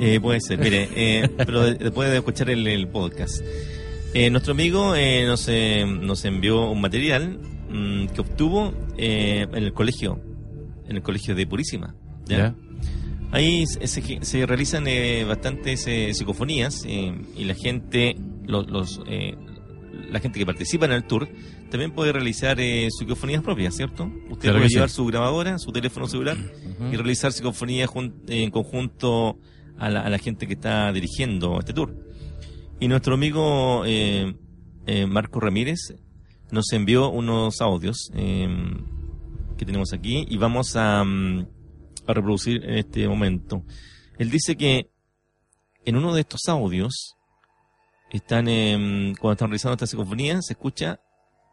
[0.00, 3.40] Eh, puede ser, mire, eh, pero de- después de escuchar el, el podcast.
[4.14, 7.38] Eh, nuestro amigo eh, nos, eh, nos envió un material
[7.70, 10.20] mm, que obtuvo eh, en el colegio,
[10.88, 11.94] en el colegio de Purísima.
[12.26, 12.54] ¿ya?
[13.32, 13.86] Ahí se,
[14.24, 18.16] se- realizan eh, bastantes eh, psicofonías y la gente,
[18.46, 19.34] los, los, eh,
[20.10, 21.28] la gente que participa en el tour,
[21.70, 24.04] también puede realizar eh, psicofonías propias, ¿cierto?
[24.30, 24.94] Usted Claro puede llevar sí.
[24.96, 26.36] su grabadora, su teléfono celular
[26.90, 27.90] y realizar psicofonías
[28.28, 29.38] en conjunto
[29.76, 31.94] a la, a la gente que está dirigiendo este tour.
[32.78, 34.34] Y nuestro amigo eh,
[34.86, 35.94] eh, Marco Ramírez
[36.50, 38.48] nos envió unos audios eh,
[39.56, 41.46] que tenemos aquí y vamos a, mm,
[42.06, 43.64] a reproducir en este momento.
[44.18, 44.90] Él dice que
[45.86, 47.16] en uno de estos audios
[48.10, 51.00] están em, cuando están realizando esta psicofonía se escucha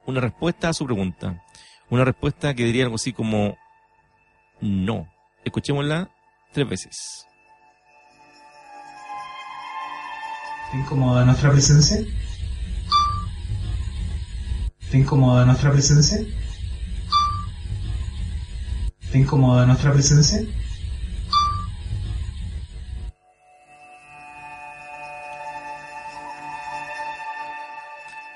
[0.05, 1.43] una respuesta a su pregunta.
[1.89, 3.57] Una respuesta que diría algo así como
[4.59, 5.07] no.
[5.45, 6.11] Escuchémosla
[6.51, 7.27] tres veces.
[10.73, 11.97] ¿Te incomoda nuestra presencia?
[14.89, 16.17] ¿Te incomoda nuestra presencia?
[19.11, 20.41] ¿Te incomoda nuestra presencia?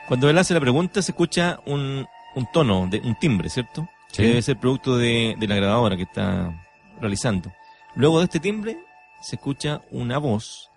[0.07, 3.89] Cuando él hace la pregunta se escucha un, un tono, de, un timbre, ¿cierto?
[4.09, 4.17] Sí.
[4.17, 6.53] Que debe ser producto de, de la grabadora que está
[7.01, 7.51] realizando.
[7.95, 8.77] Luego de este timbre
[9.21, 10.69] se escucha una voz,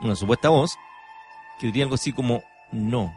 [0.00, 0.78] una supuesta voz,
[1.62, 3.16] que diría algo así como no.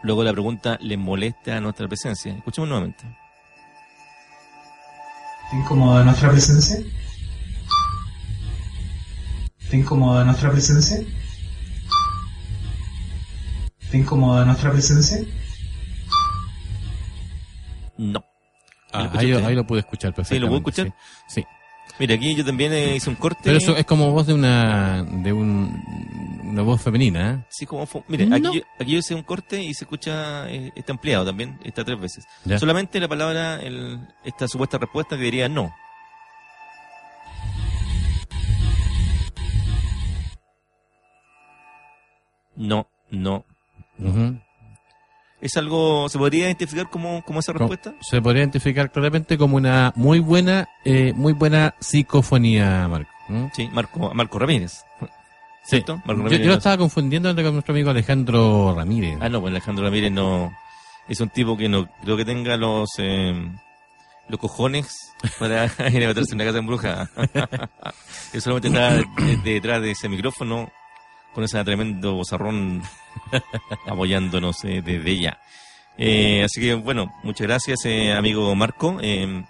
[0.00, 2.32] Luego la pregunta le molesta a nuestra presencia.
[2.34, 3.04] Escuchemos nuevamente.
[5.50, 6.78] ¿Te incomoda nuestra presencia?
[9.68, 11.04] ¿Te incomoda nuestra presencia?
[13.90, 15.18] ¿Te incomoda nuestra presencia?
[17.98, 18.24] No.
[18.92, 20.34] Ah, ¿Lo ahí, lo pude escuchar perfectamente.
[20.34, 20.86] Sí, ¿lo puedo escuchar?
[21.28, 21.42] Sí.
[21.42, 21.46] sí.
[21.98, 23.40] Mira, aquí yo también eh, hice un corte.
[23.44, 27.44] Pero eso es como voz de una de un, una voz femenina, ¿eh?
[27.50, 28.36] Sí, como Mire, No.
[28.36, 31.84] aquí, yo, aquí yo hice un corte y se escucha, eh, está ampliado también, está
[31.84, 32.24] tres veces.
[32.44, 32.58] Ya.
[32.58, 35.72] Solamente la palabra, el, esta supuesta respuesta que diría no.
[42.56, 43.44] No, no.
[43.98, 44.38] Ujú.
[45.42, 47.92] ¿Es algo, se podría identificar como, como esa respuesta?
[48.00, 53.10] Se podría identificar claramente como una muy buena, eh, muy buena psicofonía, Marco.
[53.28, 53.46] ¿Mm?
[53.52, 54.84] Sí, Marco, Marco Ramírez.
[55.64, 55.82] Sí.
[55.86, 59.18] Marco Yo, Ramírez yo lo estaba confundiendo con nuestro amigo Alejandro Ramírez.
[59.20, 60.56] Ah, no, pues Alejandro Ramírez no.
[61.08, 63.50] Es un tipo que no creo que tenga los eh,
[64.28, 64.96] los cojones
[65.40, 67.10] para ir a meterse en una casa en bruja.
[68.30, 70.70] que solamente está de- detrás de ese micrófono
[71.34, 72.82] con ese tremendo bozarrón
[73.86, 75.38] apoyándonos eh, desde ella.
[75.98, 78.98] Eh, así que, bueno, muchas gracias, eh, amigo Marco.
[79.02, 79.44] Eh,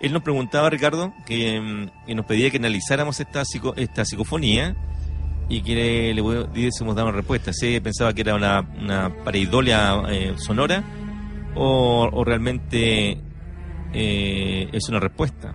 [0.00, 4.76] él nos preguntaba, Ricardo, que, mm, que nos pedía que analizáramos esta, psico- esta psicofonía
[5.48, 7.52] y que le, le diésemos dar una respuesta.
[7.52, 10.82] Si pensaba que era una, una pareidolia eh, sonora
[11.54, 13.18] o, o realmente
[13.92, 15.54] es una respuesta.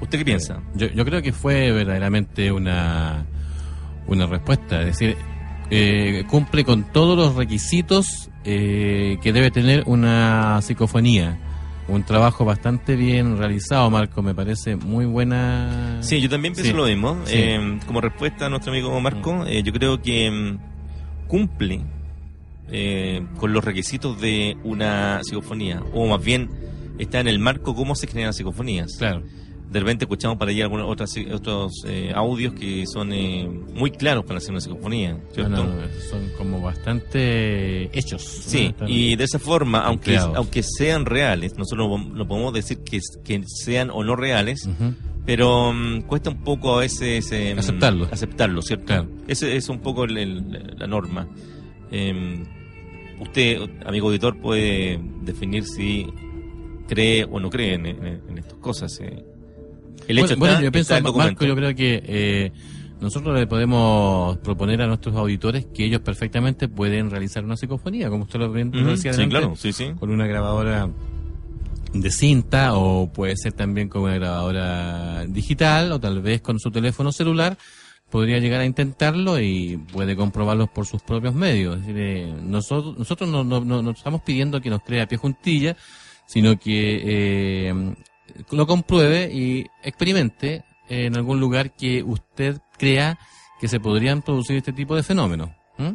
[0.00, 0.62] ¿Usted qué piensa?
[0.74, 3.26] Yo, yo creo que fue verdaderamente una,
[4.06, 5.16] una respuesta, es decir,
[5.70, 11.38] eh, cumple con todos los requisitos eh, que debe tener una psicofonía.
[11.88, 15.98] Un trabajo bastante bien realizado, Marco, me parece muy buena.
[16.00, 16.76] Sí, yo también pienso Sí.
[16.76, 17.18] lo mismo.
[17.24, 17.32] Sí.
[17.36, 21.80] Eh, como respuesta a nuestro amigo Marco, eh, yo creo que mm, cumple
[22.70, 26.48] eh, con los requisitos de una psicofonía, o más bien
[26.98, 28.96] está en el marco cómo se generan psicofonías.
[28.98, 29.22] Claro.
[29.72, 34.24] De repente escuchamos para allá algunos otras, otros eh, audios que son eh, muy claros
[34.24, 35.50] para hacer una psicofonía, ¿cierto?
[35.50, 35.80] No, no,
[36.10, 38.22] son como bastante hechos.
[38.22, 40.36] Sí, y de esa forma, aunque, empleados.
[40.36, 44.68] aunque sean reales, nosotros no, no podemos decir que, que sean o no reales,
[45.24, 48.08] pero mm, cuesta un poco a veces eh, Aceptarlo.
[48.10, 48.86] aceptarlo, ¿cierto?
[48.86, 49.08] Claro.
[49.28, 51.28] Ese es un poco el- el- la norma.
[51.90, 52.42] Eh,
[53.20, 56.06] usted, amigo auditor, puede definir si
[56.88, 59.00] cree o no cree en, en- en estas cosas.
[59.00, 59.24] eh.
[60.08, 62.52] El hecho bueno, bueno, está, yo pienso, está Marco, yo creo que eh,
[63.00, 68.24] nosotros le podemos proponer a nuestros auditores que ellos perfectamente pueden realizar una psicofonía, como
[68.24, 69.92] usted lo, bien- lo Ujú, decía sí, delante, claro, sí, sí.
[69.98, 70.88] con una grabadora
[71.92, 76.70] de cinta o puede ser también con una grabadora digital o tal vez con su
[76.70, 77.58] teléfono celular
[78.10, 81.76] podría llegar a intentarlo y puede comprobarlo por sus propios medios.
[81.76, 85.16] Es decir, eh, nosotros nosotros no, no, no- no estamos pidiendo que nos crea pie
[85.18, 85.76] juntilla,
[86.26, 87.02] sino que
[87.70, 87.94] eh,
[88.50, 93.18] lo compruebe y experimente en algún lugar que usted crea
[93.60, 95.50] que se podrían producir este tipo de fenómenos.
[95.78, 95.94] ¿Mm?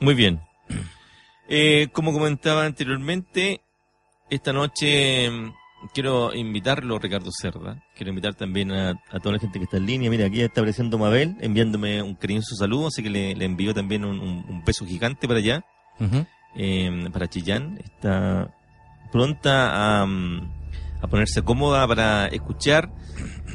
[0.00, 0.40] Muy bien.
[1.52, 3.60] Eh, como comentaba anteriormente,
[4.30, 5.52] esta noche mm,
[5.92, 7.82] quiero invitarlo, Ricardo Cerda.
[7.96, 10.08] Quiero invitar también a, a toda la gente que está en línea.
[10.10, 14.04] Mira, aquí está apareciendo Mabel, enviándome un cariñoso saludo, así que le, le envío también
[14.04, 15.64] un, un- un beso gigante para allá,
[16.54, 17.80] eh, para Chillán.
[17.82, 18.54] Está
[19.10, 20.50] pronta a, mm,
[21.02, 22.90] a ponerse cómoda para escuchar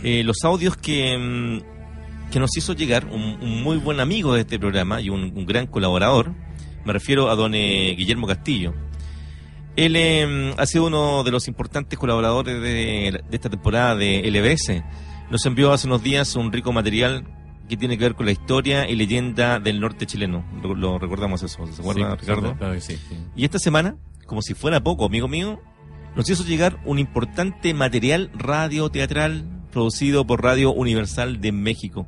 [0.03, 4.41] eh, los audios que, mm, que nos hizo llegar un, un muy buen amigo de
[4.41, 6.33] este programa y un, un gran colaborador.
[6.85, 8.73] Me refiero a don eh, Guillermo Castillo.
[9.75, 14.83] Él eh, ha sido uno de los importantes colaboradores de, de esta temporada de LBS.
[15.29, 17.25] Nos envió hace unos días un rico material
[17.67, 20.45] que tiene que ver con la historia y leyenda del norte chileno.
[20.61, 22.55] Lo, lo recordamos eso, ¿se acuerda, Sí, Ricardo?
[22.55, 22.95] Claro que sí.
[22.95, 23.17] sí.
[23.35, 25.59] Y esta semana, como si fuera poco, amigo mío,
[26.15, 32.07] nos hizo llegar un importante material radioteatral producido por Radio Universal de México.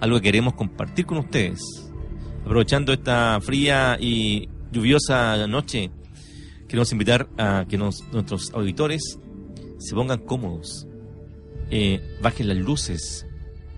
[0.00, 1.60] Algo que queremos compartir con ustedes.
[2.44, 5.90] Aprovechando esta fría y lluviosa noche,
[6.68, 9.18] queremos invitar a que nos- nuestros auditores
[9.78, 10.86] se pongan cómodos,
[11.70, 13.26] eh, bajen las luces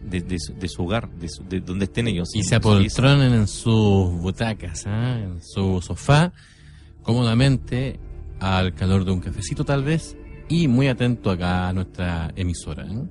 [0.03, 2.29] de, de su, de su hogar, de, su- de donde estén ellos.
[2.35, 5.19] y se apoltronen en sus butacas, ¿ah?
[5.19, 6.33] en su sofá,
[7.03, 7.99] cómodamente,
[8.41, 10.17] al calor de un cafecito tal vez,
[10.49, 12.87] y muy atento acá a nuestra emisora.
[12.87, 13.03] ¿eh?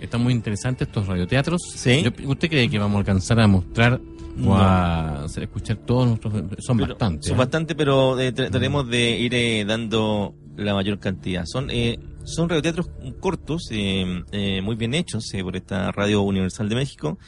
[0.00, 1.60] Están muy interesantes estos radioteatros.
[1.74, 2.02] Sí.
[2.02, 4.00] Yo- ¿Usted cree que vamos a alcanzar a mostrar
[4.44, 6.32] o a escuchar todos nuestros...
[6.60, 7.26] Son Pero- bastantes.
[7.26, 7.38] Son ¿eh?
[7.38, 11.44] bastante, pero eh, tra- trataremos de ir eh, dando la mayor cantidad.
[11.46, 12.88] Son eh, son radioteatros
[13.18, 17.18] cortos, eh, muy bien hechos eh, por esta Radio Universal de México.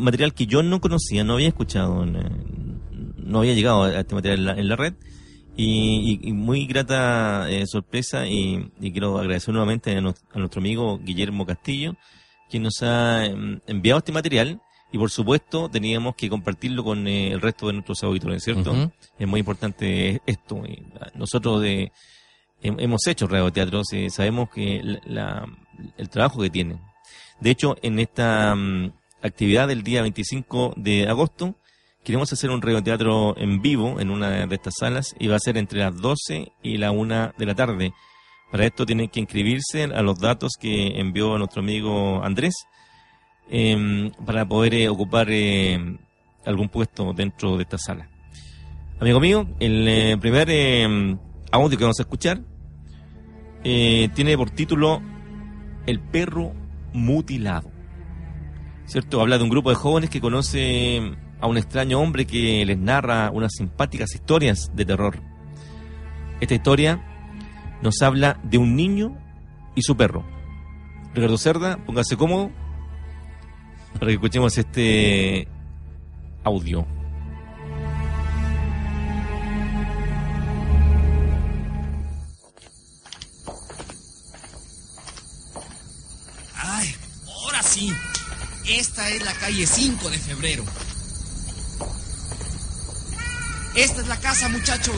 [0.00, 2.16] Material que yo no conocía, no había escuchado, en,
[3.28, 4.94] no había llegado a este material en la, en la red.
[5.56, 10.60] Y, y- y muy grata eh, sorpresa y, y quiero agradecer nuevamente a, a nuestro
[10.60, 11.96] amigo Guillermo Castillo
[12.48, 14.60] quien nos ha em, enviado este material
[14.92, 18.72] y por supuesto teníamos que compartirlo con eh, el resto de nuestros auditores, ¿cierto?
[19.18, 20.62] Es muy importante esto.
[20.66, 21.92] y, ah, Nosotros de,
[22.62, 25.46] hem- hemos hecho radioteatros, eh, sabemos que la- la-
[25.98, 26.80] el trabajo que tienen.
[27.40, 31.56] De hecho, en esta mm, actividad del día 25 de agosto,
[32.04, 35.56] queremos hacer un radioteatro en vivo en una de estas salas y va a ser
[35.56, 37.92] entre las 12 y la 1 de la tarde.
[38.50, 42.54] Para esto tienen que inscribirse a los datos que envió nuestro amigo Andrés
[43.50, 45.98] em, para poder eh, ocupar eh,
[46.44, 48.08] algún puesto dentro de esta sala.
[49.00, 51.16] Amigo mío, el eh, primer eh,
[51.52, 52.40] audio que vamos a escuchar
[53.62, 55.00] eh, tiene por título
[55.86, 56.52] El perro
[56.92, 57.70] mutilado.
[58.86, 59.20] ¿Cierto?
[59.20, 63.30] Habla de un grupo de jóvenes que conoce a un extraño hombre que les narra
[63.30, 65.20] unas simpáticas historias de terror.
[66.40, 67.02] Esta historia
[67.82, 69.16] nos habla de un niño
[69.74, 70.24] y su perro.
[71.14, 72.50] Ricardo Cerda, póngase cómodo
[73.94, 75.48] para que escuchemos este
[76.44, 76.86] audio.
[86.54, 86.94] Ay,
[87.26, 87.92] ahora sí.
[88.68, 90.64] Esta es la calle 5 de febrero.
[93.78, 94.96] Esta es la casa, muchachos.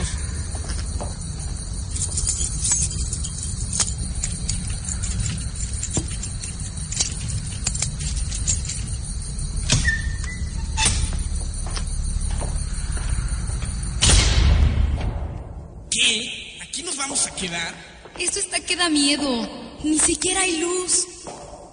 [15.91, 16.57] ¿Qué?
[16.63, 17.75] ¿Aquí nos vamos a quedar?
[18.17, 19.77] Esto está que da miedo.
[19.83, 21.05] Ni siquiera hay luz.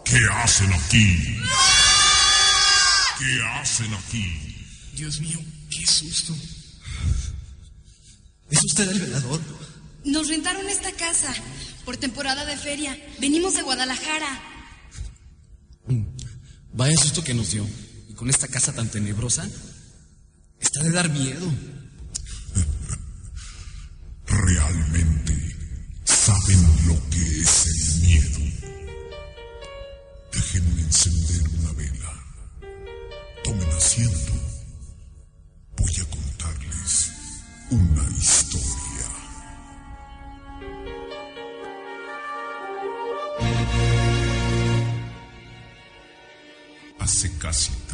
[0.04, 1.40] ¿Qué hacen aquí?
[3.18, 4.66] ¿Qué hacen aquí?
[4.92, 5.38] Dios mío,
[5.70, 6.34] qué susto.
[8.50, 9.40] ¿Es usted el velador?
[10.04, 11.34] Nos rentaron esta casa
[11.84, 12.98] por temporada de feria.
[13.20, 14.40] Venimos de Guadalajara.
[16.72, 17.66] Vaya susto que nos dio.
[18.08, 19.48] Y con esta casa tan tenebrosa,
[20.60, 21.50] está de dar miedo.
[24.26, 25.47] Realmente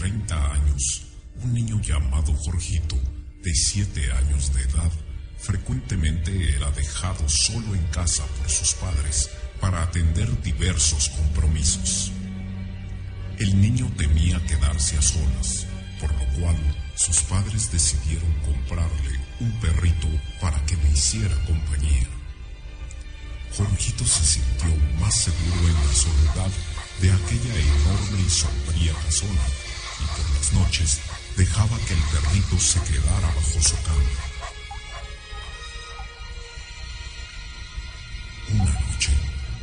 [0.04, 1.06] 30 años,
[1.42, 2.94] un niño llamado Jorgito,
[3.42, 4.92] de 7 años de edad,
[5.38, 9.30] frecuentemente era dejado solo en casa por sus padres
[9.62, 12.12] para atender diversos compromisos.
[13.38, 15.66] El niño temía quedarse a solas,
[15.98, 16.56] por lo cual
[16.96, 22.08] sus padres decidieron comprarle un perrito para que le hiciera compañía.
[23.56, 24.68] Jorgito se sintió
[25.00, 26.52] más seguro en la soledad
[27.00, 29.63] de aquella enorme y sombría casona
[30.16, 31.00] por las noches
[31.36, 34.34] dejaba que el perrito se quedara bajo su cama.
[38.52, 39.12] Una noche,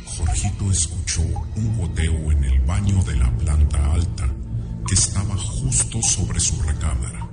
[0.04, 1.22] Jorgito escuchó
[1.56, 4.28] un goteo en el baño de la planta alta
[4.86, 7.26] que estaba justo sobre su recámara.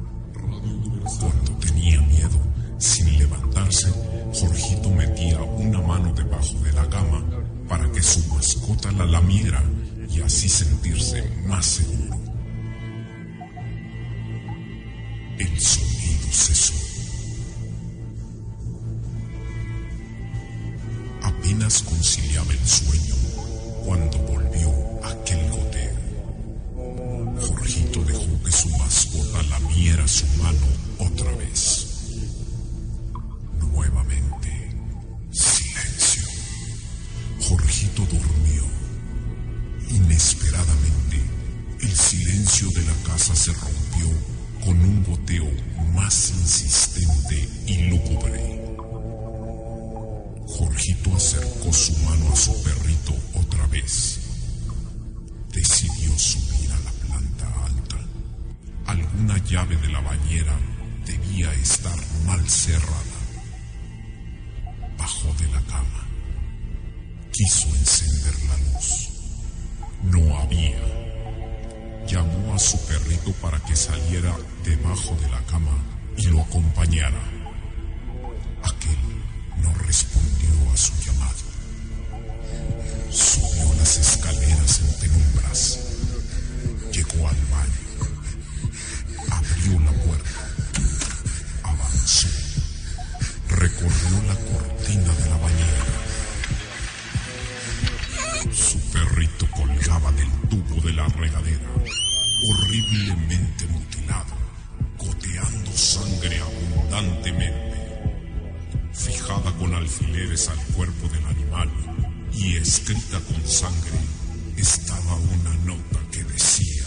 [1.20, 2.39] Cuando tenía miedo,
[2.78, 3.91] sin levantarse,
[4.34, 7.24] Jorgito metía una mano debajo de la cama
[7.68, 9.64] para que su mascota la lamiera
[10.10, 12.09] y así sentirse más seguro.
[15.40, 16.74] El sonido cesó.
[21.24, 23.16] Apenas conciliaba el sueño
[23.86, 24.70] cuando volvió
[25.06, 25.96] aquel goteo.
[27.48, 30.68] Jorgito dejó que su mascota lamiera su mano
[30.98, 31.69] otra vez.
[76.90, 77.14] Aquel
[79.62, 81.36] no respondió a su llamado.
[83.12, 85.80] Subió las escaleras en penumbras.
[86.92, 87.84] Llegó al baño.
[89.30, 90.30] Abrió la puerta.
[91.62, 92.28] Avanzó.
[93.50, 95.86] Recorrió la cortina de la bañera.
[98.52, 101.70] Su perrito colgaba del tubo de la regadera,
[102.50, 104.39] horriblemente mutilado
[106.90, 107.78] andantemente.
[108.92, 111.70] Fijada con alfileres al cuerpo del animal
[112.34, 113.98] y escrita con sangre,
[114.58, 116.86] estaba una nota que decía...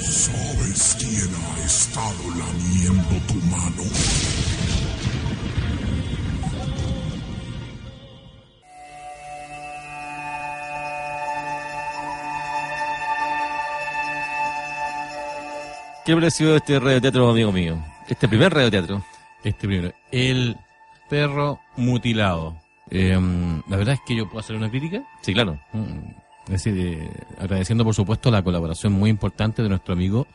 [0.00, 3.82] ¿Sabes quién ha estado lamiendo tu mano?
[16.06, 17.76] ¿Qué pareció este radioteatro, amigo mío?
[18.08, 19.02] Este primer radioteatro.
[19.42, 20.56] Este primero, El
[21.10, 22.56] perro mutilado.
[22.90, 23.18] Eh,
[23.68, 25.02] la verdad es que yo puedo hacer una crítica.
[25.22, 25.58] Sí, claro.
[25.72, 25.82] Mm,
[26.46, 30.28] Es decir, eh, agradeciendo por supuesto la colaboración muy importante de nuestro amigo,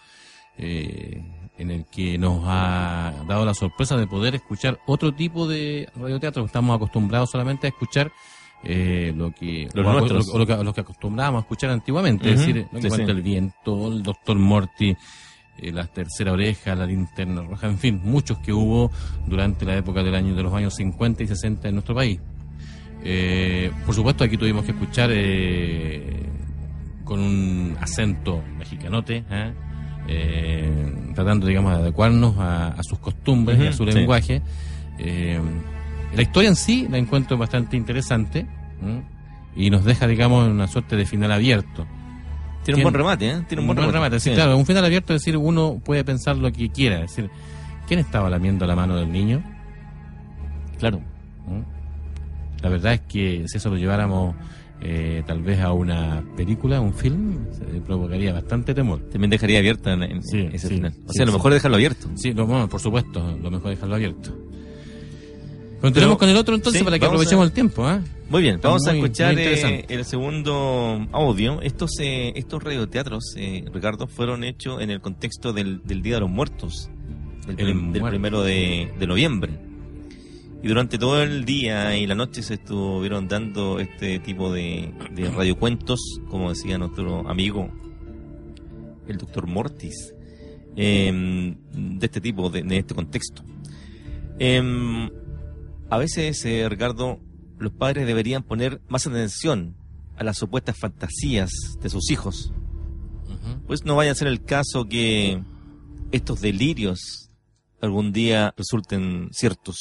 [0.57, 1.23] eh,
[1.57, 6.43] en el que nos ha dado la sorpresa de poder escuchar otro tipo de radioteatro.
[6.45, 8.11] Estamos acostumbrados solamente a escuchar
[8.63, 10.27] eh, lo que Los o a- nuestros.
[10.27, 13.05] lo, lo que, lo que acostumbrábamos a escuchar antiguamente, es decir, lo que Sí, cuenta
[13.05, 13.11] sí.
[13.11, 14.95] el viento, el doctor Morty,
[15.61, 18.91] eh, la tercera oreja, la linterna roja, en fin, muchos que hubo
[19.27, 22.19] durante la época del año de los años 50 y 60 en nuestro país.
[23.03, 26.23] Eh, por supuesto, aquí tuvimos que escuchar eh,
[27.03, 29.53] con un acento mexicanote, ¿eh?
[31.13, 33.91] Tratando, digamos, de adecuarnos a, a sus costumbres y a su sí.
[33.91, 34.41] lenguaje.
[36.15, 38.45] La historia en sí la encuentro bastante interesante
[39.55, 41.85] y nos deja, digamos, una suerte de final abierto.
[42.63, 43.41] Tiene un buen remate, ¿eh?
[43.47, 44.19] Tiene un buen remate.
[44.19, 44.35] Sí, Sí.
[44.35, 47.03] claro, un final abierto, es decir, uno puede pensar lo que quiera.
[47.03, 47.29] Es decir,
[47.87, 49.43] ¿quién estaba lamiendo la mano del niño?
[50.79, 50.99] Claro.
[51.47, 52.61] ¿Mm?
[52.63, 54.35] La verdad es que si eso lo lleváramos
[54.83, 58.99] eh, tal vez a una película, a un film, se provocaría bastante temor.
[59.11, 60.93] También dejaría abierta en, en- Sí, ese final.
[61.07, 62.07] O sea, lo mejor es dejarlo abierto.
[62.15, 64.35] Sí, lo, bueno, por supuesto, lo mejor es dejarlo abierto.
[65.81, 67.85] Continuemos con el otro entonces sí, para que aprovechemos a- el tiempo.
[67.87, 68.01] ¿ah?
[68.29, 71.61] Muy bien, vamos a escuchar eh, el segundo audio.
[71.61, 76.19] Estos eh, estos radioteatros, eh, Ricardo, fueron hechos en el contexto del, del Día de
[76.21, 76.89] los Muertos,
[77.47, 78.09] del, El prim- del muerto.
[78.09, 79.51] primero de, de noviembre.
[80.63, 85.29] Y durante todo el día y la noche se estuvieron dando este tipo de, de
[85.31, 87.71] radiocuentos, como decía nuestro amigo,
[89.07, 90.13] el doctor Mortis,
[90.75, 91.55] em,
[91.97, 93.43] de este tipo, de, de este contexto.
[94.37, 95.09] Em,
[95.91, 97.19] a veces, eh, Ricardo,
[97.59, 99.75] los padres deberían poner más atención
[100.15, 102.53] a las supuestas fantasías de sus hijos.
[103.67, 105.43] Pues no vaya a ser el caso que
[106.13, 107.29] estos delirios
[107.81, 109.79] algún día resulten ciertos.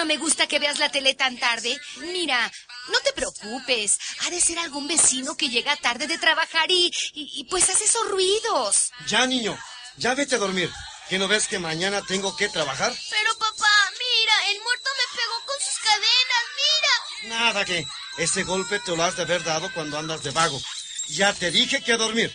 [0.00, 1.78] No me gusta que veas la tele tan tarde?
[1.96, 2.50] Mira,
[2.88, 3.98] no te preocupes.
[4.22, 7.84] Ha de ser algún vecino que llega tarde de trabajar y, y, y pues hace
[7.84, 8.90] esos ruidos.
[9.06, 9.58] Ya, niño,
[9.98, 10.70] ya vete a dormir.
[11.10, 12.94] ¿Que no ves que mañana tengo que trabajar?
[13.10, 17.38] Pero papá, mira, el muerto me pegó con sus cadenas, mira.
[17.38, 17.86] Nada que
[18.16, 20.58] ese golpe te lo has de haber dado cuando andas de vago.
[21.08, 22.34] Ya te dije que a dormir.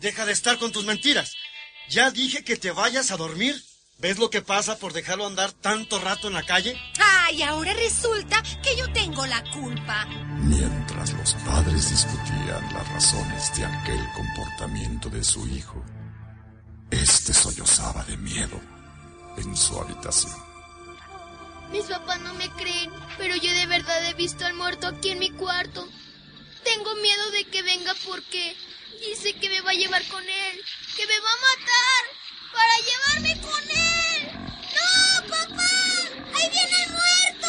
[0.00, 1.34] Deja de estar con tus mentiras.
[1.88, 3.62] Ya dije que te vayas a dormir.
[3.98, 6.74] ¿Ves lo que pasa por dejarlo andar tanto rato en la calle?
[6.98, 10.06] Ay, ahora resulta que yo tengo la culpa.
[10.38, 15.84] Mientras los padres discutían las razones de aquel comportamiento de su hijo,
[16.90, 18.58] este sollozaba de miedo
[19.36, 20.32] en su habitación.
[21.70, 25.18] Mis papás no me creen, pero yo de verdad he visto al muerto aquí en
[25.18, 25.86] mi cuarto.
[26.64, 28.56] Tengo miedo de que venga porque
[29.00, 30.60] dice que me va a llevar con él,
[30.96, 32.04] que me va a matar
[32.52, 34.30] para llevarme con él.
[34.76, 35.72] ¡No, papá!
[36.34, 37.48] ¡Ahí viene el muerto!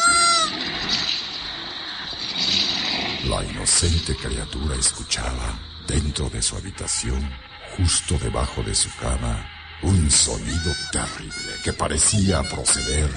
[3.24, 7.30] La inocente criatura escuchaba, dentro de su habitación,
[7.76, 9.48] justo debajo de su cama,
[9.82, 13.10] un sonido terrible que parecía proceder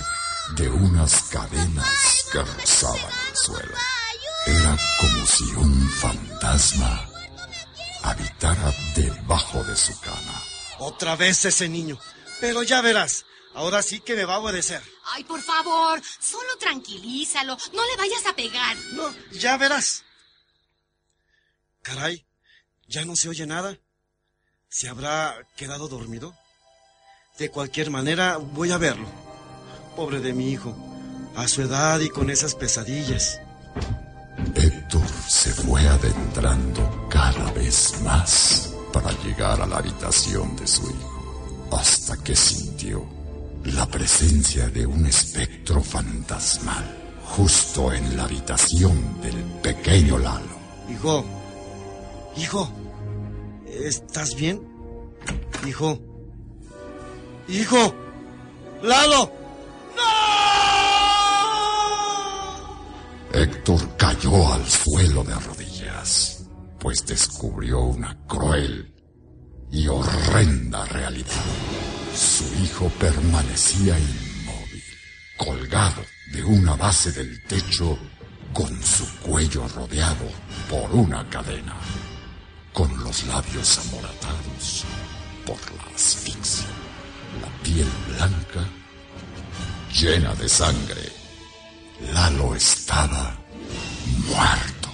[0.56, 3.76] de unas cadenas que rozaban el suelo.
[4.46, 7.15] Era como si un fantasma
[8.10, 10.44] habitara debajo de su cama.
[10.80, 12.00] Otra vez ese niño.
[12.40, 13.26] Pero ya verás.
[13.54, 14.82] Ahora sí que me va a obedecer.
[15.14, 17.58] Ay, por favor, solo tranquilízalo.
[17.74, 18.76] No le vayas a pegar.
[18.94, 20.04] No, ya verás.
[21.82, 22.26] Caray,
[22.88, 23.78] ya no se oye nada.
[24.68, 26.36] ¿Se habrá quedado dormido?
[27.38, 29.08] De cualquier manera, voy a verlo.
[29.96, 30.76] Pobre de mi hijo.
[31.36, 33.40] A su edad y con esas pesadillas.
[34.56, 37.06] Héctor se fue adentrando
[37.56, 43.04] vez más para llegar a la habitación de su hijo, hasta que sintió
[43.64, 46.84] la presencia de un espectro fantasmal
[47.26, 50.56] justo en la habitación del pequeño Lalo.
[50.90, 51.26] Hijo,
[52.38, 52.70] hijo,
[53.68, 54.62] ¿estás bien?
[55.68, 56.00] Hijo,
[57.48, 57.96] hijo,
[58.84, 59.32] Lalo.
[63.36, 66.46] Héctor cayó al suelo de rodillas,
[66.80, 68.94] pues descubrió una cruel
[69.70, 71.44] y horrenda realidad.
[72.16, 74.84] Su hijo permanecía inmóvil,
[75.36, 78.00] colgado de una base del techo
[78.54, 80.30] con su cuello rodeado
[80.70, 81.76] por una cadena,
[82.72, 84.86] con los labios amoratados
[85.46, 86.68] por la asfixia,
[87.42, 88.66] la piel blanca
[89.94, 91.15] llena de sangre.
[92.02, 93.38] Lalo estaba
[94.28, 94.90] muerto.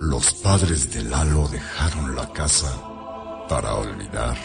[0.00, 2.72] Los padres de Lalo dejaron la casa
[3.48, 4.36] para olvidar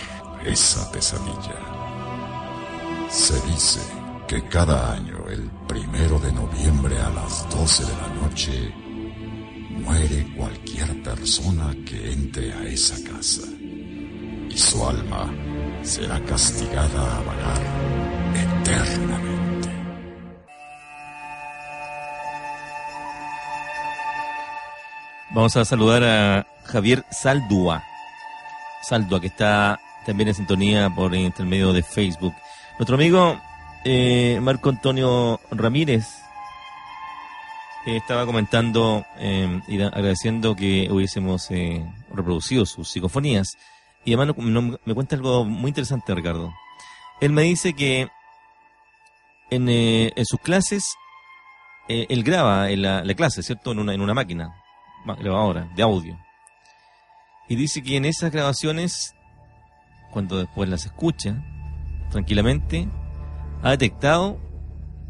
[0.43, 1.59] esa pesadilla.
[3.09, 3.79] Se dice
[4.27, 8.73] que cada año, el primero de noviembre a las 12 de la noche,
[9.83, 13.43] muere cualquier persona que entre a esa casa.
[14.49, 15.31] Y su alma
[15.85, 17.61] será castigada a vagar
[18.33, 19.69] eternamente.
[25.29, 27.83] Vamos a saludar a Javier Saldúa.
[28.81, 32.33] Saldúa, que está también en sintonía por intermedio de Facebook.
[32.79, 33.39] Nuestro amigo
[33.83, 36.07] eh, Marco Antonio Ramírez
[37.85, 41.49] eh, estaba comentando eh, y agradeciendo que hubiésemos
[42.11, 43.55] reproducido sus psicofonías.
[44.05, 44.35] Y además
[44.85, 46.53] me cuenta algo muy interesante, Ricardo.
[47.19, 48.07] Él me dice que
[49.49, 50.95] en, eh, en sus clases,
[51.87, 53.71] eh, él graba la, la clase, ¿cierto?
[53.71, 54.55] En una, en una máquina
[55.05, 56.17] grabadora de audio.
[57.47, 59.15] Y dice que en esas grabaciones,
[60.11, 61.43] cuando después las escucha
[62.09, 62.87] tranquilamente,
[63.61, 64.39] ha detectado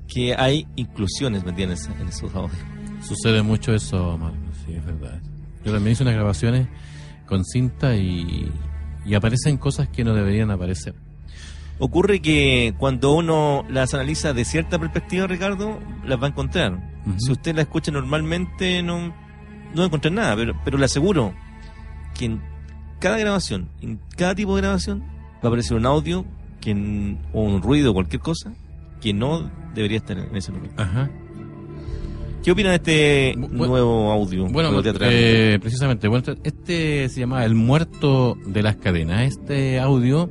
[0.08, 1.88] que hay inclusiones, ¿me entiendes?
[1.88, 2.60] En esos audios.
[3.02, 5.22] Sucede mucho eso, Marco, sí, es verdad.
[5.64, 6.68] Yo también hice unas grabaciones
[7.26, 8.52] con cinta y,
[9.06, 10.95] y aparecen cosas que no deberían aparecer.
[11.78, 16.80] Ocurre que cuando uno las analiza de cierta perspectiva, Ricardo, las va a encontrar.
[17.18, 21.34] Si usted la escucha normalmente, no, no va a encontrar nada, pero, pero le aseguro
[22.18, 22.41] que en
[22.99, 26.26] cada grabación, en cada tipo de grabación, va a aparecer un audio
[26.62, 26.72] que,
[27.34, 28.53] o un ruido cualquier cosa
[29.01, 30.72] que no debería estar en ese lugar.
[30.78, 31.10] Ajá.
[32.46, 34.46] ¿Qué opina de este nuevo audio?
[34.46, 39.24] Bueno, eh, precisamente, bueno, este se llama El muerto de las cadenas.
[39.24, 40.30] Este audio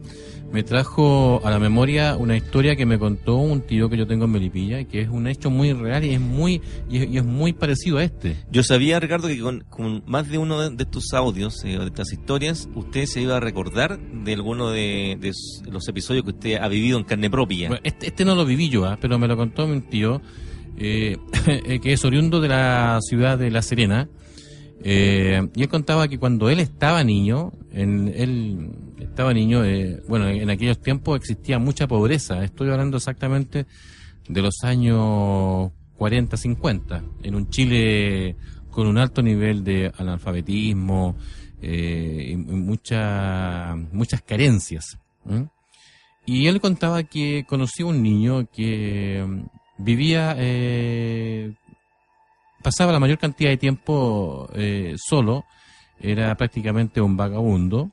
[0.53, 4.27] me trajo a la memoria una historia que me contó un tío que yo tengo
[4.27, 7.25] en Melipilla que es un hecho muy real y es muy y es, y es
[7.25, 8.37] muy parecido a este.
[8.49, 12.13] Yo sabía, Ricardo, que con, con más de uno de, estos audios, eh, de estas
[12.13, 15.33] historias, usted se iba a recordar de alguno de, de
[15.69, 17.71] los episodios que usted ha vivido en carne propia.
[17.71, 18.99] Bueno, este, este no lo viví yo, ¿ah?
[19.01, 20.23] pero me lo contó mi tío,
[20.79, 21.17] eh,
[21.47, 24.09] eh, que es oriundo de la ciudad de La Serena.
[24.87, 28.71] Eh, y él contaba que cuando él estaba niño, él
[29.01, 29.63] estaba niño,
[30.09, 32.45] bueno, en aquellos tiempos existía mucha pobreza.
[32.45, 33.67] Estoy hablando exactamente
[34.29, 38.37] de los años 40, 50, en un Chile
[38.71, 41.17] con un alto nivel de analfabetismo
[41.63, 44.99] eh, y mucha- muchas carencias.
[46.27, 49.25] Y él contaba que conoció un niño que
[49.77, 51.53] vivía, eh,
[52.63, 55.45] pasaba la mayor cantidad de tiempo eh, solo,
[56.01, 57.91] era prácticamente un vagabundo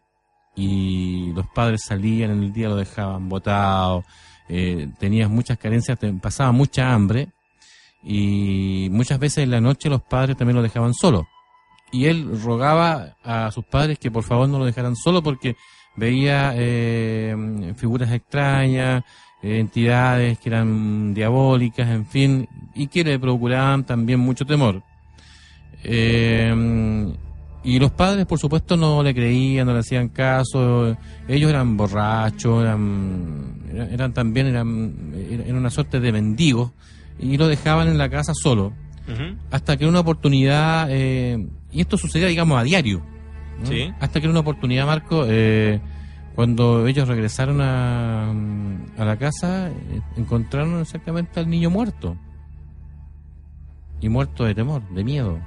[0.55, 4.03] y los padres salían en el día, lo dejaban botado,
[4.49, 7.29] eh, tenía muchas carencias, pasaba mucha hambre
[8.03, 11.27] y muchas veces en la noche los padres también lo dejaban solo.
[11.91, 15.55] Y él rogaba a sus padres que por favor no lo dejaran solo porque
[15.95, 19.03] veía eh, figuras extrañas,
[19.41, 24.83] entidades que eran diabólicas, en fin, y que le procuraban también mucho temor.
[25.83, 27.13] Eh,
[27.63, 30.97] y los padres, por supuesto, no le creían, no le hacían caso.
[31.27, 33.61] Ellos eran borrachos, eran,
[33.91, 36.71] eran, también eran, eran una suerte de mendigos
[37.19, 38.73] y lo dejaban en la casa solo.
[39.51, 43.01] Hasta que una oportunidad, eh, y esto sucedía, digamos, a diario.
[43.59, 43.65] ¿no?
[43.65, 43.91] Sí.
[43.99, 45.81] Hasta que una oportunidad, Marco, eh,
[46.41, 52.17] cuando ellos regresaron a, a la casa, eh, encontraron exactamente al niño muerto.
[53.99, 55.37] Y muerto de temor, de miedo.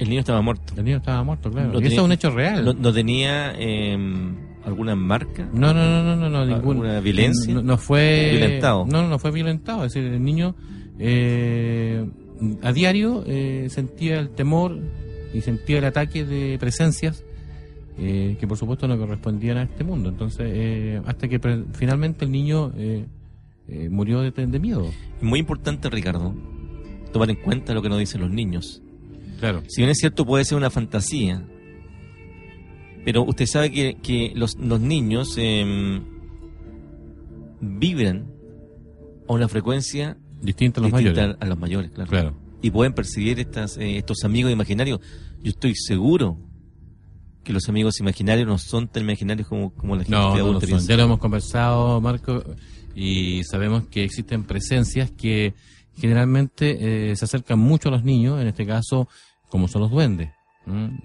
[0.00, 0.74] El niño estaba muerto.
[0.76, 1.68] El niño estaba muerto, claro.
[1.68, 2.64] No y tenía- eso es un hecho real.
[2.64, 3.96] No, no tenía eh,
[4.64, 5.48] alguna marca?
[5.52, 6.56] No, no, no, no, no, no ninguna.
[6.56, 7.54] ¿Alguna violencia?
[7.54, 8.30] No, no fue...
[8.32, 8.84] Violentado.
[8.84, 9.84] No, no, no fue violentado.
[9.84, 10.56] Es decir, el niño
[10.98, 12.04] eh,
[12.64, 14.76] a diario eh, sentía el temor
[15.32, 17.22] y sentía el ataque de presencias
[17.98, 20.08] eh, que por supuesto no correspondían a este mundo.
[20.08, 23.06] Entonces, eh, hasta que pre- finalmente el niño eh,
[23.68, 24.90] eh, murió de, de miedo.
[25.20, 26.34] Muy importante, Ricardo,
[27.12, 28.82] tomar en cuenta lo que nos dicen los niños.
[29.40, 29.62] Claro.
[29.68, 31.46] Si bien es cierto, puede ser una fantasía,
[33.04, 36.00] pero usted sabe que, que los, los niños eh,
[37.60, 38.26] vibran
[39.28, 41.36] a una frecuencia Distinta a los distinta mayores.
[41.40, 42.10] a los mayores, claro.
[42.10, 42.34] Claro.
[42.60, 45.00] Y pueden percibir estas, eh, estos amigos imaginarios.
[45.42, 46.38] Yo estoy seguro
[47.44, 50.40] que los amigos imaginarios no son tan imaginarios como, como la gente No, no, no
[50.44, 50.68] adulta son.
[50.70, 50.88] piensa.
[50.88, 52.42] ya lo hemos conversado, Marco,
[52.94, 55.54] y sabemos que existen presencias que
[55.96, 59.08] generalmente eh, se acercan mucho a los niños, en este caso,
[59.48, 60.30] como son los duendes.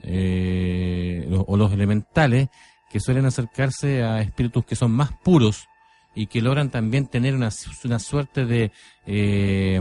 [0.04, 2.50] Eh, lo- o los elementales,
[2.90, 5.68] que suelen acercarse a espíritus que son más puros
[6.16, 7.50] y que logran también tener una,
[7.86, 8.72] una suerte de
[9.06, 9.80] eh,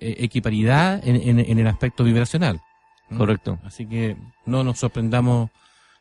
[0.00, 2.60] eh, equiparidad en, en- en el aspecto vibracional.
[3.16, 3.58] Correcto.
[3.64, 5.50] Así que no nos sorprendamos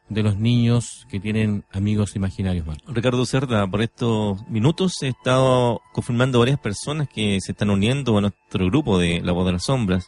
[0.09, 2.91] de los niños que tienen amigos imaginarios, Marco.
[2.91, 8.21] Ricardo Cerda, por estos minutos he estado confirmando varias personas que se están uniendo a
[8.21, 10.07] nuestro grupo de La Voz de las Sombras,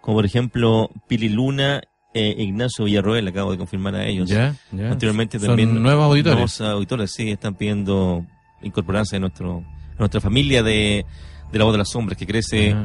[0.00, 1.82] como por ejemplo Pili Luna
[2.14, 4.28] e Ignacio Villarroel, acabo de confirmar a ellos.
[4.28, 4.90] Ya, ya.
[4.90, 6.34] Anteriormente Son también nuevos auditores.
[6.34, 8.24] nuevos auditores, sí, están pidiendo
[8.62, 11.04] incorporarse a, nuestro, a nuestra familia de,
[11.50, 12.76] de La Voz de las Sombras, que crece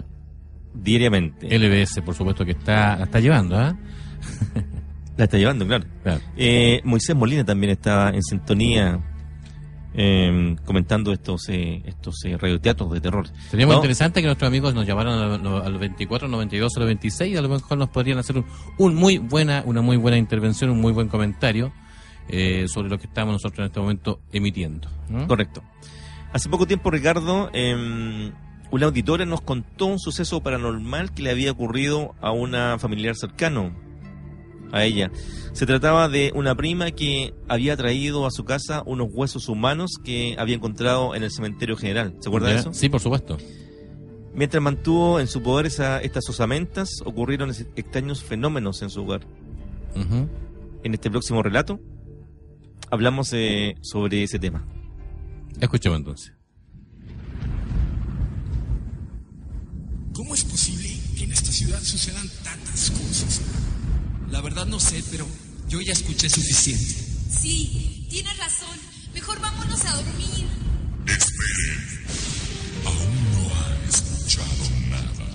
[0.74, 1.48] diariamente.
[1.58, 3.78] LBS, por supuesto, que está, la está llevando, ¿ah?
[5.18, 5.86] La está llevando, claro.
[6.04, 6.22] Claro.
[6.36, 9.00] Eh, Moisés Molina también está en sintonía
[9.94, 13.28] eh, comentando estos eh, estos eh, radioteatros de terror.
[13.50, 17.34] Sería muy No, interesante que nuestros amigos nos llamaran al, al 24, 92, al 26
[17.34, 18.46] y a lo mejor nos podrían hacer un,
[18.78, 21.72] un muy buena, una muy buena intervención, un muy buen comentario
[22.28, 24.90] eh, sobre lo que estamos nosotros en este momento emitiendo.
[25.10, 25.28] ¿no?
[25.28, 25.64] Correcto.
[26.34, 28.32] Hace poco tiempo, Ricardo, eh,
[28.72, 33.72] una auditora nos contó un suceso paranormal que le había ocurrido a una familiar cercano
[34.76, 35.10] a ella.
[35.54, 40.36] Se trataba de una prima que había traído a su casa unos huesos humanos que
[40.38, 42.16] había encontrado en el cementerio general.
[42.20, 42.74] ¿Se acuerda de eso?
[42.74, 43.38] Sí, por supuesto.
[44.34, 49.22] Mientras mantuvo en su poder esa- estas osamentas, ocurrieron extraños fenómenos en su hogar.
[50.84, 51.80] En este próximo relato
[52.92, 54.66] hablamos eh, sobre ese tema.
[55.62, 56.34] Escuchemos entonces.
[60.14, 63.42] ¿Cómo es posible que en esta ciudad sucedan tantas cosas?
[64.36, 65.26] La verdad no sé, pero
[65.70, 66.94] yo ya escuché suficiente.
[67.32, 68.78] Sí, tienes razón.
[69.14, 70.46] Mejor vámonos a dormir.
[71.08, 72.08] Esperen.
[72.84, 75.26] Aún no han escuchado nada.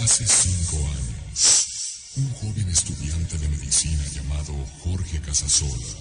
[0.00, 5.96] Hace cinco años, un joven estudiante de medicina llamado Jorge Casasola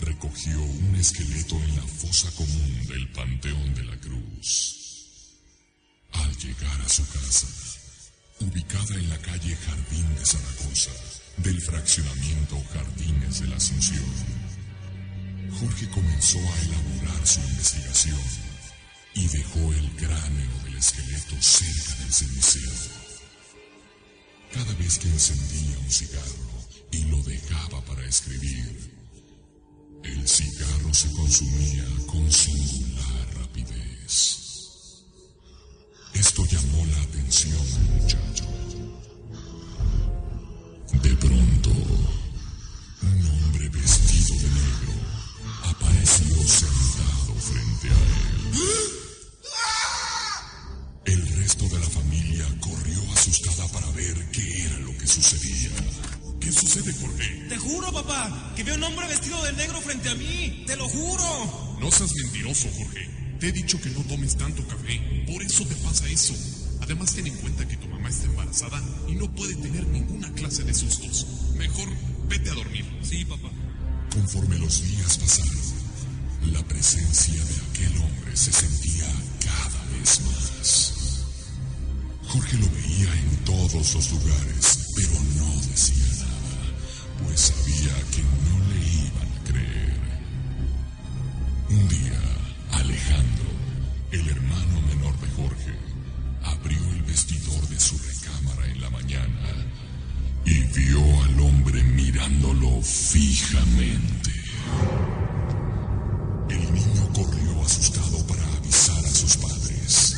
[0.00, 4.76] recogió un esqueleto en la fosa común del Panteón de la Cruz.
[6.12, 7.46] Al llegar a su casa,
[8.40, 10.90] ubicada en la calle Jardín de Zaragoza,
[11.38, 14.04] del fraccionamiento Jardines de la Asunción,
[15.60, 18.20] Jorge comenzó a elaborar su investigación
[19.14, 22.72] y dejó el cráneo del esqueleto cerca del cenicero.
[24.52, 28.94] Cada vez que encendía un cigarro y lo dejaba para escribir,
[30.02, 34.43] el cigarro se consumía con singular rapidez.
[36.14, 38.44] Esto llamó la atención al muchacho.
[41.02, 41.70] De pronto,
[43.02, 44.92] un hombre vestido de negro
[45.64, 48.54] apareció sentado frente a él.
[51.06, 55.70] El resto de la familia corrió asustada para ver qué era lo que sucedía.
[56.40, 57.46] ¿Qué sucede, Jorge?
[57.48, 60.64] Te juro, papá, que veo un hombre vestido de negro frente a mí.
[60.66, 61.78] Te lo juro.
[61.80, 63.23] No seas mentiroso, Jorge.
[63.38, 65.00] Te he dicho que no tomes tanto café.
[65.30, 66.34] Por eso te pasa eso.
[66.80, 70.64] Además, ten en cuenta que tu mamá está embarazada y no puede tener ninguna clase
[70.64, 71.26] de sustos.
[71.56, 71.88] Mejor
[72.28, 72.84] vete a dormir.
[73.02, 73.50] Sí, papá.
[74.12, 79.06] Conforme los días pasaron, la presencia de aquel hombre se sentía
[79.44, 80.92] cada vez más.
[82.28, 88.58] Jorge lo veía en todos los lugares, pero no decía nada, pues sabía que no
[88.68, 89.94] le iban a creer.
[91.70, 92.20] Un día,
[92.84, 93.48] Alejandro,
[94.12, 95.72] el hermano menor de Jorge,
[96.42, 99.50] abrió el vestidor de su recámara en la mañana
[100.44, 104.30] y vio al hombre mirándolo fijamente.
[106.50, 110.16] El niño corrió asustado para avisar a sus padres.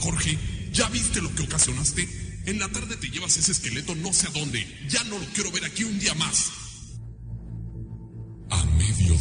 [0.00, 0.38] Jorge,
[0.70, 2.06] ¿ya viste lo que ocasionaste?
[2.44, 4.66] En la tarde te llevas ese esqueleto no sé a dónde.
[4.88, 6.52] Ya no lo quiero ver aquí un día más.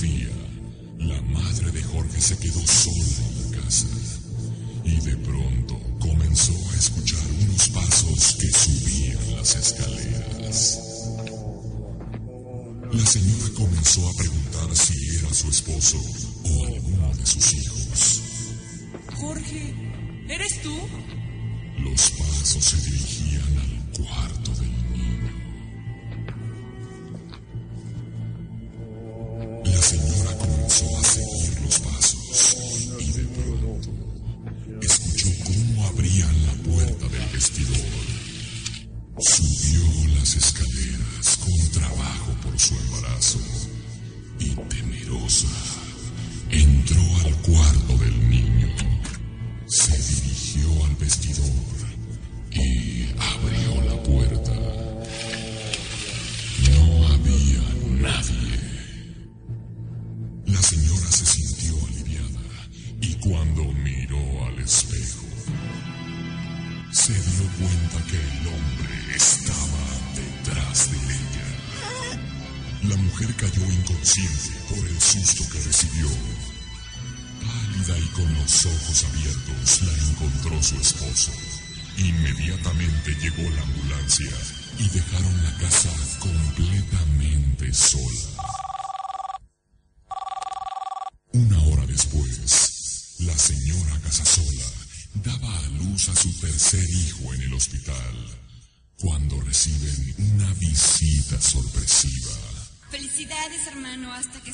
[0.01, 0.44] día, la
[2.15, 3.87] de Jorge se quedó sola en la casa
[4.83, 10.79] y de pronto comenzó a escuchar unos pasos que subían las escaleras.
[12.91, 15.97] La señora comenzó a preguntar si era su esposo
[16.43, 18.21] o alguno de sus hijos.
[19.15, 19.73] Jorge,
[20.29, 20.75] ¿eres tú?
[21.79, 24.74] Los pasos se dirigían al cuarto del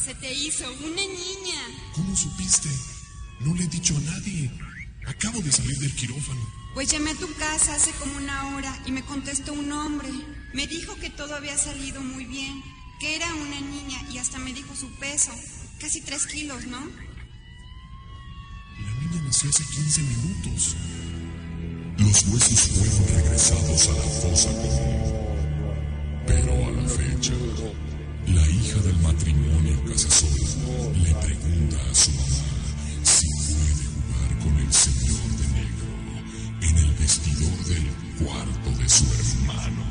[0.04, 1.62] se te hizo una niña.
[1.94, 2.70] ¿Cómo supiste?
[3.42, 4.52] No le he dicho a nadie.
[5.06, 6.42] Acabo de salir del quirófano.
[6.74, 10.10] Pues llamé a tu casa hace como una hora y me contestó un hombre.
[10.54, 12.64] Me dijo que todo había salido muy bien,
[13.00, 15.32] que era una niña y hasta me dijo su peso.
[15.80, 16.80] Casi tres kilos, ¿no?
[16.80, 16.86] La
[19.02, 20.76] niña nació hace 15 minutos.
[21.98, 25.21] Los huesos fueron regresados a la fosa común.
[28.92, 32.42] Del matrimonio Casasola le pregunta a su mamá
[33.04, 35.88] si puede jugar con el señor de negro
[36.62, 39.82] en el vestidor del cuarto de su hermano.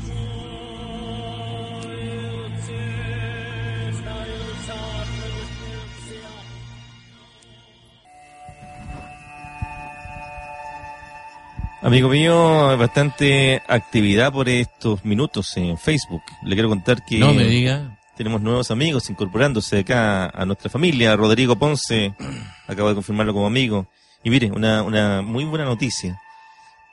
[11.83, 16.21] Amigo mío, bastante actividad por estos minutos en Facebook.
[16.43, 17.90] Le quiero contar que No me diga.
[18.15, 21.15] Tenemos nuevos amigos incorporándose acá a nuestra familia.
[21.15, 22.13] Rodrigo Ponce
[22.67, 23.87] acaba de confirmarlo como amigo.
[24.23, 26.19] Y mire, una, una muy buena noticia.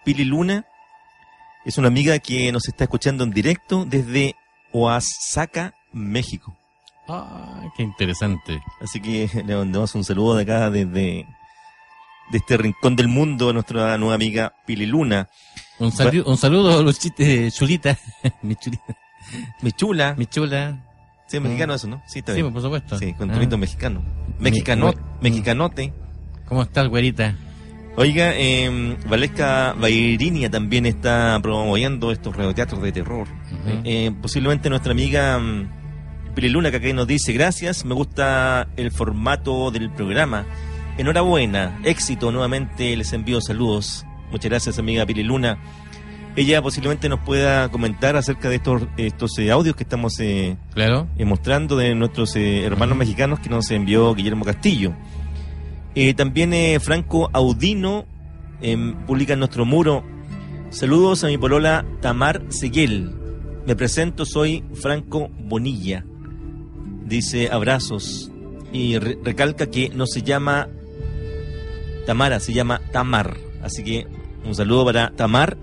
[0.05, 0.65] Pili Luna
[1.65, 4.35] es una amiga que nos está escuchando en directo desde
[4.73, 6.57] Oaxaca, México.
[7.09, 8.61] Ah, qué interesante.
[8.81, 11.27] Así que le mandamos un saludo de acá desde
[12.31, 15.29] de este rincón del mundo a nuestra nueva amiga Pili Luna.
[15.79, 17.97] Un, salu- un saludo, Luchita, Chulita.
[18.43, 18.97] Mi chulita.
[19.63, 20.15] Mi chula.
[20.17, 20.79] Mi chula.
[21.29, 22.03] Sí, es mexicano eso, ¿no?
[22.07, 22.53] Sí, está Sí, bien.
[22.53, 22.99] por supuesto.
[22.99, 23.35] Sí, con Ah.
[23.35, 24.03] tonito mexicano.
[24.41, 25.93] Mexicano, mexicanote.
[26.47, 27.37] ¿Cómo estás, güerita?
[27.97, 33.27] Oiga, eh, Valesca Bairinia también está promoviendo estos radioteatros de terror.
[33.85, 38.93] Eh, posiblemente nuestra amiga mm, Pili Luna, que acá nos dice, gracias, me gusta el
[38.93, 40.47] formato del programa.
[40.97, 44.05] Enhorabuena, éxito nuevamente, les envío saludos.
[44.31, 45.59] Muchas gracias, amiga Pili Luna.
[46.39, 51.09] Ella posiblemente nos pueda comentar acerca de estos, estos eh, audios que estamos eh, Claro.
[51.19, 54.95] eh, mostrando de nuestros hermanos mexicanos que nos envió Guillermo Castillo.
[56.17, 58.07] También Franco Audino
[58.61, 60.05] em, publica en nuestro muro.
[60.71, 63.11] Saludos a mi polola Tamar Seguel.
[63.67, 66.05] Me presento, soy Franco Bonilla.
[67.05, 68.31] Dice abrazos.
[68.73, 70.69] Y re- recalca que no se llama
[72.07, 73.37] Tamara, se llama Tamar.
[73.63, 74.07] Así que
[74.45, 75.57] un saludo para Tamar.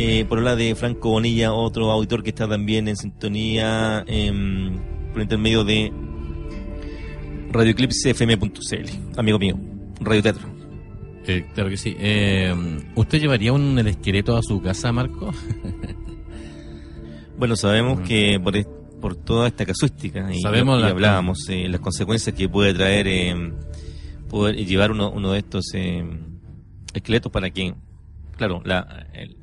[0.00, 4.76] Eh, polola de Franco Bonilla, otro auditor que está también en sintonía em,
[5.12, 5.92] por intermedio de
[7.50, 9.18] radioeclipsefm.cl.
[9.18, 9.58] Amigo mío,
[10.00, 10.48] Radio Teatro.
[11.26, 11.96] Eh, claro que sí.
[11.98, 12.54] Eh,
[12.94, 15.32] ¿Usted llevaría un el esqueleto a su casa, Marco?
[17.36, 18.52] Bueno, sabemos que por,
[19.00, 23.06] por toda esta casuística, y, Sabemos y la- hablábamos, eh, las consecuencias que puede traer
[23.06, 23.52] eh,
[24.28, 26.04] poder llevar uno, uno de estos eh,
[26.92, 27.74] esqueletos para que,
[28.36, 29.36] claro, la, el-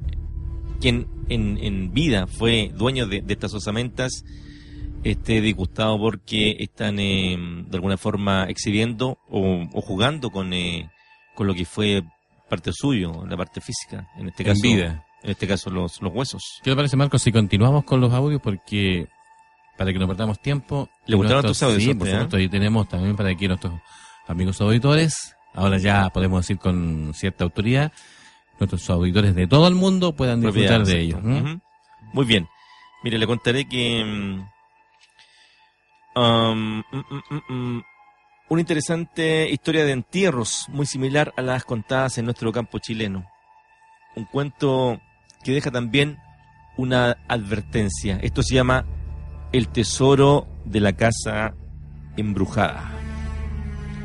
[0.86, 4.24] quien en, en vida fue dueño de, de estas osamentas
[5.04, 7.36] esté disgustado porque están eh,
[7.68, 10.90] de alguna forma exhibiendo o, o jugando con, eh,
[11.34, 12.04] con lo que fue
[12.50, 15.06] parte suyo, la parte física, en este En caso, vida.
[15.24, 16.42] en este caso los, los huesos.
[16.64, 18.40] ¿Qué le parece, Marco, si continuamos con los audios?
[18.44, 19.08] Porque
[19.78, 20.88] para que no perdamos tiempo.
[21.08, 22.12] ¿Le gustaron Nuestros- tus audios, Sí, por eh?
[22.12, 23.74] supuesto, y tenemos también para aquí nuestros
[24.28, 25.36] amigos auditores.
[25.56, 27.92] Ahora ya podemos decir con cierta autoridad,
[28.60, 31.22] nuestros auditores de todo el mundo puedan disfrutar de ellos.
[32.14, 32.48] Muy bien.
[33.04, 34.40] Mire, le contaré que...
[36.16, 36.84] um,
[38.48, 43.26] una interesante historia de entierros, muy similar a las contadas en nuestro campo chileno.
[44.16, 45.02] Un cuento
[45.44, 46.20] que deja también
[46.78, 48.18] una advertencia.
[48.22, 48.86] Esto se llama
[49.52, 51.54] El tesoro de la casa
[52.18, 52.92] embrujada.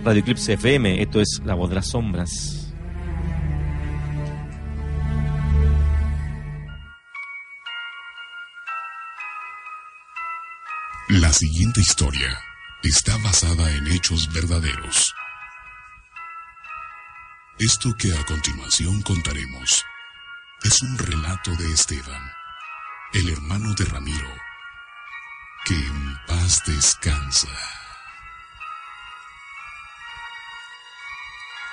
[0.04, 2.59] Radio Eclipse FM, esto es La Voz de las Sombras.
[11.14, 12.40] La siguiente historia
[12.84, 15.12] está basada en hechos verdaderos.
[17.58, 19.84] Esto que a continuación contaremos
[20.62, 22.32] es un relato de Esteban,
[23.12, 24.32] el hermano de Ramiro,
[25.64, 27.48] que en paz descansa.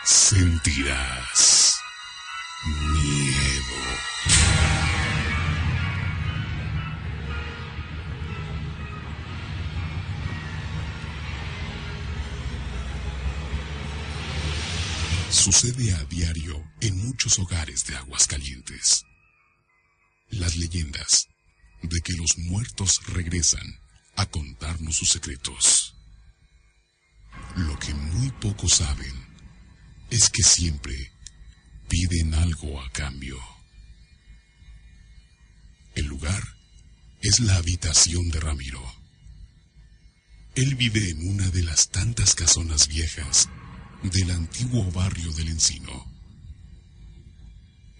[0.03, 1.79] Sentirás
[2.65, 3.26] miedo.
[15.29, 19.03] Sucede a diario en muchos hogares de Aguascalientes.
[20.29, 21.27] Las leyendas
[21.83, 23.79] de que los muertos regresan
[24.15, 25.95] a contarnos sus secretos.
[27.57, 29.13] Lo que muy pocos saben
[30.09, 31.11] es que siempre
[31.89, 33.37] piden algo a cambio.
[35.95, 36.41] El lugar
[37.21, 38.81] es la habitación de Ramiro.
[40.55, 43.49] Él vive en una de las tantas casonas viejas
[44.03, 46.05] del antiguo barrio del Encino.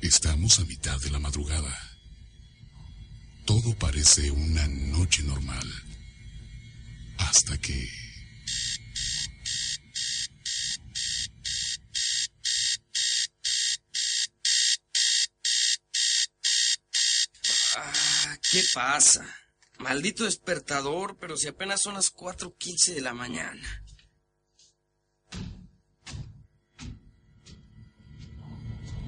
[0.01, 1.75] Estamos a mitad de la madrugada.
[3.45, 5.67] Todo parece una noche normal.
[7.17, 7.89] Hasta que...
[17.75, 19.25] Ah, ¿qué pasa?
[19.79, 23.83] Maldito despertador, pero si apenas son las 4.15 de la mañana.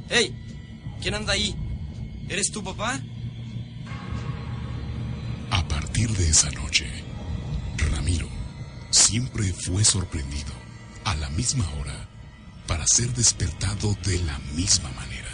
[0.10, 0.36] ¡Hey!
[1.02, 1.56] ¿Quién anda ahí?
[2.28, 3.00] ¿Eres tú, papá?
[5.52, 6.88] A partir de esa noche,
[7.78, 8.30] Ramiro
[8.92, 10.54] siempre fue sorprendido
[11.06, 12.08] a la misma hora
[12.68, 15.30] para ser despertado de la misma manera.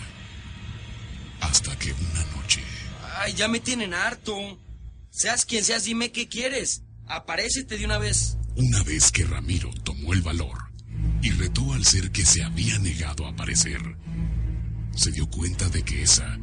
[1.42, 2.62] Hasta que una noche,
[3.18, 4.36] Ay, ya me tienen harto.
[5.10, 6.84] Seas quien seas, dime qué quieres.
[7.08, 8.38] Aparécete de una vez.
[8.58, 10.58] una vez que Ramiro tomó el valor
[11.22, 13.82] y retó al ser que se había negado a aparecer,
[14.96, 16.38] se dio cuenta de que esa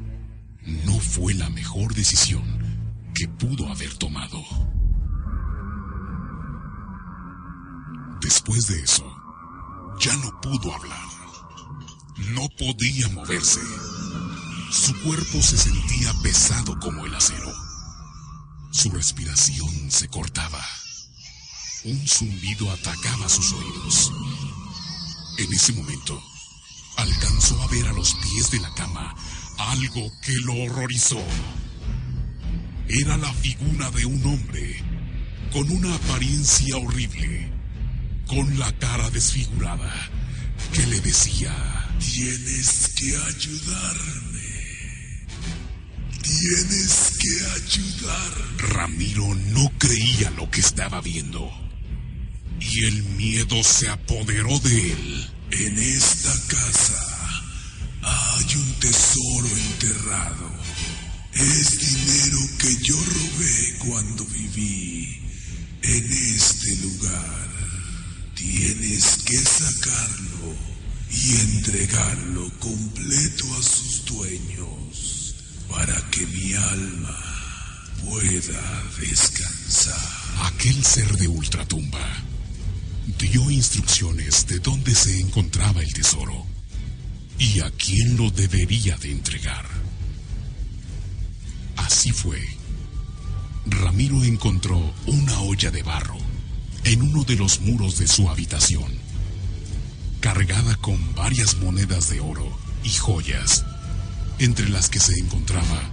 [0.84, 2.42] no fue la mejor decisión
[3.14, 4.42] que pudo haber tomado.
[8.20, 9.04] Después de eso,
[10.00, 11.08] ya no pudo hablar.
[12.34, 13.60] No podía moverse.
[14.70, 17.52] Su cuerpo se sentía pesado como el acero.
[18.70, 20.64] Su respiración se cortaba.
[21.84, 24.12] Un zumbido atacaba sus oídos.
[25.38, 26.22] En ese momento,
[26.96, 29.14] alcanzó a ver a los pies de la cama
[29.58, 31.22] algo que lo horrorizó.
[32.88, 34.82] Era la figura de un hombre
[35.52, 37.50] con una apariencia horrible,
[38.26, 39.92] con la cara desfigurada,
[40.72, 41.54] que le decía,
[41.98, 44.32] tienes que ayudarme.
[46.22, 48.32] Tienes que ayudar.
[48.74, 51.50] Ramiro no creía lo que estaba viendo.
[52.60, 55.31] Y el miedo se apoderó de él.
[55.52, 57.42] En esta casa
[58.00, 60.50] hay un tesoro enterrado.
[61.34, 65.20] Es dinero que yo robé cuando viví
[65.82, 67.48] en este lugar.
[68.34, 70.56] Tienes que sacarlo
[71.10, 75.34] y entregarlo completo a sus dueños
[75.68, 77.18] para que mi alma
[78.06, 80.00] pueda descansar.
[80.46, 82.31] Aquel ser de ultratumba
[83.18, 86.46] dio instrucciones de dónde se encontraba el tesoro
[87.38, 89.66] y a quién lo debería de entregar.
[91.76, 92.40] Así fue.
[93.66, 96.18] Ramiro encontró una olla de barro
[96.84, 98.92] en uno de los muros de su habitación,
[100.20, 102.48] cargada con varias monedas de oro
[102.82, 103.64] y joyas,
[104.38, 105.90] entre las que se encontraba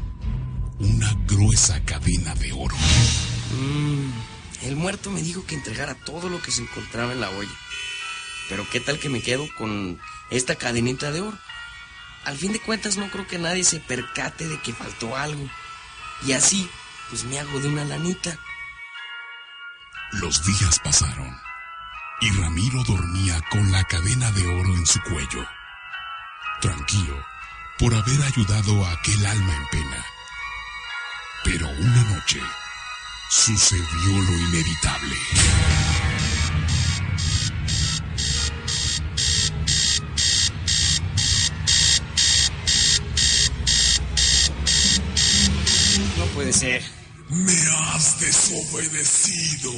[0.80, 2.76] una gruesa cadena de oro.
[3.52, 4.29] Mm,
[4.62, 7.52] el muerto me dijo que entregara todo lo que se encontraba en la olla.
[8.50, 10.00] Pero qué tal que me quedo con
[10.30, 11.38] esta cadenita de oro.
[12.26, 15.50] Al fin de cuentas no creo que nadie se percate de que faltó algo.
[16.26, 16.70] Y así,
[17.10, 18.38] pues me hago de una lanita.
[20.14, 21.38] Los días pasaron
[22.22, 25.48] y Ramiro dormía con la cadena de oro en su cuello,
[26.60, 27.30] tranquilo
[27.80, 30.06] por haber ayudado a aquel alma en pena.
[31.46, 32.42] Pero una noche
[33.30, 35.16] sucedió lo inevitable.
[46.18, 46.84] No puede ser.
[47.30, 49.72] Me has desobedecido.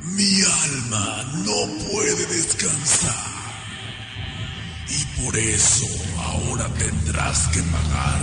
[0.00, 3.14] Mi alma no puede descansar.
[4.88, 5.86] Y por eso
[6.16, 8.22] ahora tendrás que pagar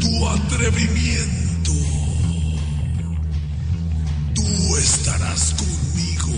[0.00, 1.49] tu atrevimiento.
[5.40, 6.32] Estarás conmigo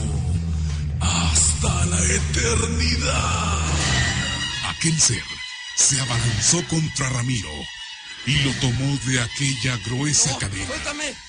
[1.01, 3.59] hasta la eternidad.
[4.69, 5.25] Aquel ser
[5.77, 7.51] se abalanzó contra Ramiro
[8.27, 10.71] y lo tomó de aquella gruesa cadena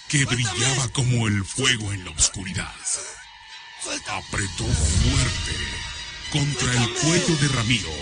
[0.07, 2.73] que brillaba como el fuego en la oscuridad.
[4.07, 5.57] Apretó fuerte
[6.31, 7.93] contra el cuello de Ramiro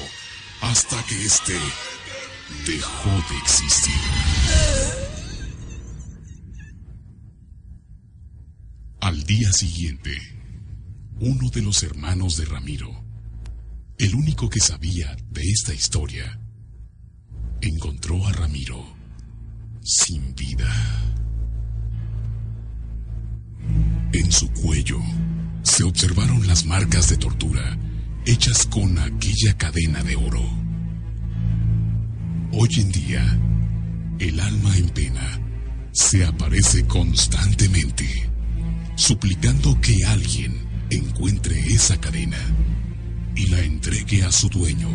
[0.61, 1.57] hasta que éste
[2.65, 5.00] dejó de existir.
[9.01, 10.15] Al día siguiente,
[11.19, 13.03] uno de los hermanos de Ramiro,
[13.97, 16.39] el único que sabía de esta historia,
[17.61, 18.95] encontró a Ramiro
[19.81, 20.71] sin vida.
[24.13, 24.99] En su cuello
[25.63, 27.79] se observaron las marcas de tortura
[28.27, 30.47] hechas con aquella cadena de oro.
[32.51, 33.39] Hoy en día,
[34.19, 35.41] el alma en pena
[35.91, 38.30] se aparece constantemente,
[39.01, 40.55] suplicando que alguien
[40.91, 42.37] encuentre esa cadena
[43.35, 44.89] y la entregue a su dueño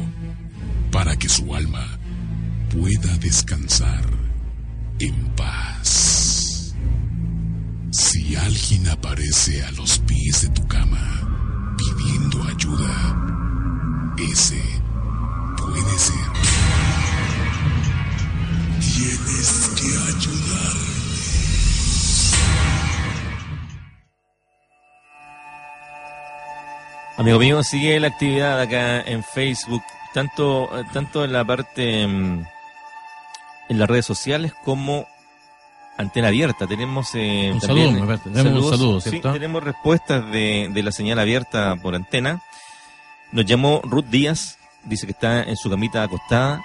[0.92, 1.98] para que su alma
[2.70, 4.08] pueda descansar
[5.00, 6.72] en paz.
[7.90, 14.62] Si alguien aparece a los pies de tu cama pidiendo ayuda, ese
[15.56, 16.30] puede ser.
[18.78, 20.95] Tienes que ayudar.
[27.16, 32.44] Amigo mío, sigue la actividad acá en Facebook, tanto, eh, tanto en la parte, mm,
[33.68, 35.06] en las redes sociales como
[35.96, 36.66] antena abierta.
[36.66, 41.18] Tenemos eh, Un también, saludo, me un saludo, sí, tenemos respuestas de, de la señal
[41.18, 42.42] abierta por antena.
[43.32, 46.62] Nos llamó Ruth Díaz, dice que está en su camita acostada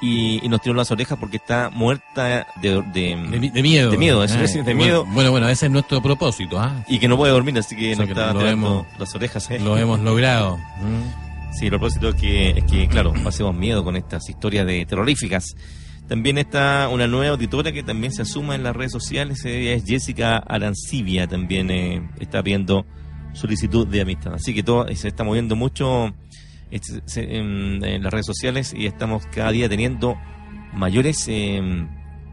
[0.00, 3.90] y, y nos tiró las orejas porque está muerta de, de, De, de miedo.
[3.90, 5.04] De miedo, Ah, es, de bueno, miedo.
[5.06, 6.84] Bueno, bueno, ese es nuestro propósito, ¿ah?
[6.88, 9.14] Y que no puede dormir, así que O sea nos que está tirando hemos- las
[9.14, 9.50] orejas.
[9.50, 9.58] ¿eh?
[9.60, 10.58] Lo hemos logrado.
[11.58, 15.54] Sí, el propósito es que, es que, claro, pasemos miedo con estas historias de terroríficas.
[16.06, 19.84] También está una nueva auditora que también se asuma en las redes sociales, ella es
[19.84, 22.84] Jessica Arancibia, también eh, está viendo
[23.32, 24.34] solicitud de amistad.
[24.34, 26.14] Así que todo se está moviendo mucho
[26.70, 30.16] en, en las redes sociales y estamos cada día teniendo
[30.72, 31.60] mayores eh,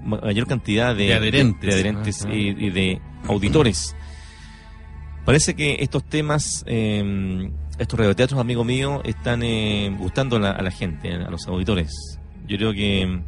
[0.04, 1.62] ma- mayor cantidad de, De adherentes.
[1.70, 2.34] de adherentes Ajá.
[2.34, 3.96] y, y de auditores.
[5.26, 10.62] Parece que estos temas, eh, estos radioteatros, amigo mío, están eh, gustando a la, a
[10.62, 12.20] la gente, a los auditores.
[12.46, 13.22] Yo creo que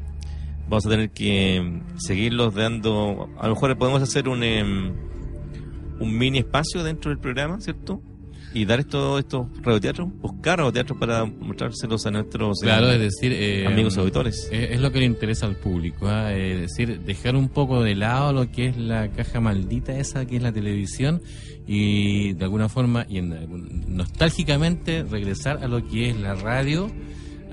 [0.67, 3.29] vamos a tener que seguirlos dando.
[3.39, 4.91] A lo mejor podemos hacer un, em,
[6.01, 8.01] un mini espacio dentro del programa, ¿cierto?
[8.55, 13.33] Y dar estos, estos radioteatros, buscar radioteatros para mostrárselos a nuestros eh, Claro, es decir,
[13.33, 14.49] eh, amigos auditores.
[14.51, 16.33] Es, es lo que le interesa al público, ¿ah?
[16.33, 20.37] es decir, dejar un poco de lado lo que es la caja maldita esa que
[20.37, 21.21] es la televisión
[21.67, 26.89] y de alguna forma y en nostálgicamente regresar a lo que es la radio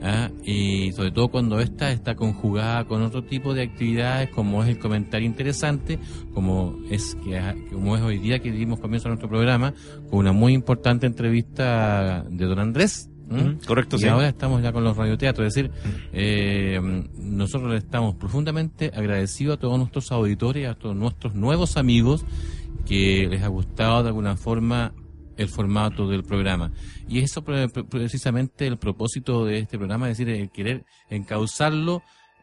[0.02, 0.30] ¿ah?
[0.44, 4.78] y sobre todo cuando esta está conjugada con otro tipo de actividades como es el
[4.78, 5.98] comentario interesante,
[6.34, 7.40] como es que
[7.72, 9.74] como es hoy día que dimos comienzo a nuestro programa
[10.10, 13.08] con una muy importante entrevista de don Andrés.
[13.30, 13.42] ¿m?
[13.42, 14.08] Ujú, correcto, y sí.
[14.08, 15.70] ahora estamos ya con los radioteatros, es decir,
[16.12, 16.80] eh,
[17.16, 22.26] nosotros le estamos profundamente agradecidos a todos nuestros auditores, a todos nuestros nuevos amigos
[22.86, 24.92] que les ha gustado de alguna forma
[25.36, 26.72] el formato del programa.
[27.08, 32.02] Y eso pre- pre- precisamente el propósito de este programa, es decir, el querer encauzarlo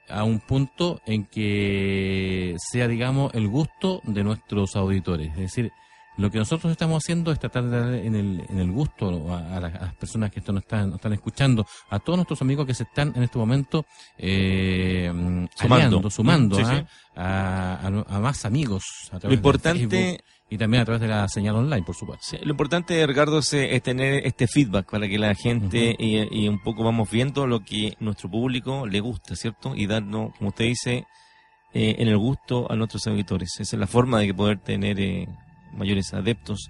[0.10, 5.30] a un punto en que sea, digamos, el gusto de nuestros auditores.
[5.34, 5.72] Es decir,
[6.18, 9.56] lo que nosotros estamos haciendo es tratar de darle en el, en el gusto a,
[9.56, 12.42] a las, a las personas que esto nos están, nos están escuchando, a todos nuestros
[12.42, 13.86] amigos que se están en este momento
[14.18, 15.10] eh,
[15.56, 15.76] Sumando.
[15.76, 16.76] aliando, sumando Sí, ¿ah?
[16.80, 16.86] sí.
[17.16, 18.84] A, a- más amigos.
[19.12, 21.96] A Lo través de importante- Facebook y también a través de la señal online, por
[21.96, 22.26] supuesto.
[22.28, 26.44] Sí, lo importante, Ricardo, es, eh, es tener este feedback para que la gente y,
[26.44, 29.76] y un poco vamos viendo lo que nuestro público le gusta, ¿cierto?
[29.76, 31.06] Y darnos, como usted dice,
[31.74, 33.52] eh, en el gusto a nuestros auditores.
[33.60, 35.28] Esa es la forma de que poder tener eh,
[35.76, 36.68] mayores adeptos.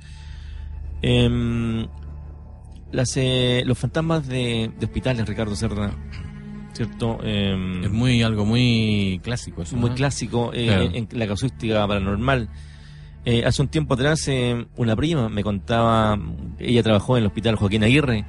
[1.01, 1.87] Em,
[2.91, 5.95] las, eh, los fantasmas de, de hospitales, Ricardo Cerda,
[6.73, 7.19] ¿cierto?
[7.23, 9.77] Em, Es muy algo muy clásico eso.
[9.77, 9.95] muy ¿no?
[9.95, 10.89] clásico eh, Claro.
[10.93, 12.49] en la casuística paranormal.
[13.31, 16.17] Eh, hace un tiempo atrás eh, una prima me contaba,
[16.57, 18.25] ella trabajó en el hospital Joaquín Aguirre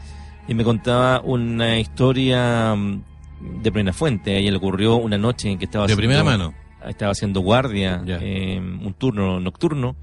[0.46, 4.34] y me contaba una historia mm, de plena fuente.
[4.34, 6.88] A ella le ocurrió una noche en que estaba De primera haciendo- mano.
[6.90, 9.96] estaba haciendo guardia, eh, un turno nocturno.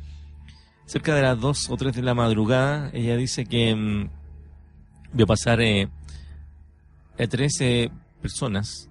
[0.88, 4.10] Cerca de las 2 o 3 de la madrugada, ella dice que mm,
[5.14, 5.90] vio pasar eh,
[7.19, 8.90] a 13 personas,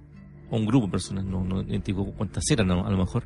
[0.50, 3.24] o un grupo de personas, no, no identifico cuántas eran a, a lo mejor,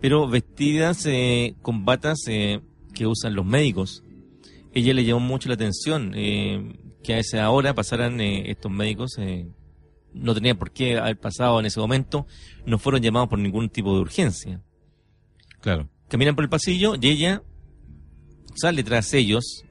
[0.00, 2.60] pero vestidas eh, con batas eh,
[2.94, 4.02] que usan los médicos.
[4.72, 9.12] Ella le llamó mucho la atención eh, que a esa hora pasaran eh, estos médicos.
[10.12, 12.26] no tenía por qué haber pasado en ese momento,
[12.66, 14.62] no fueron llamados por ningún tipo de urgencia.
[15.60, 15.88] Claro.
[16.08, 17.42] Caminan por el pasillo y ella
[18.54, 19.64] sale tras ellos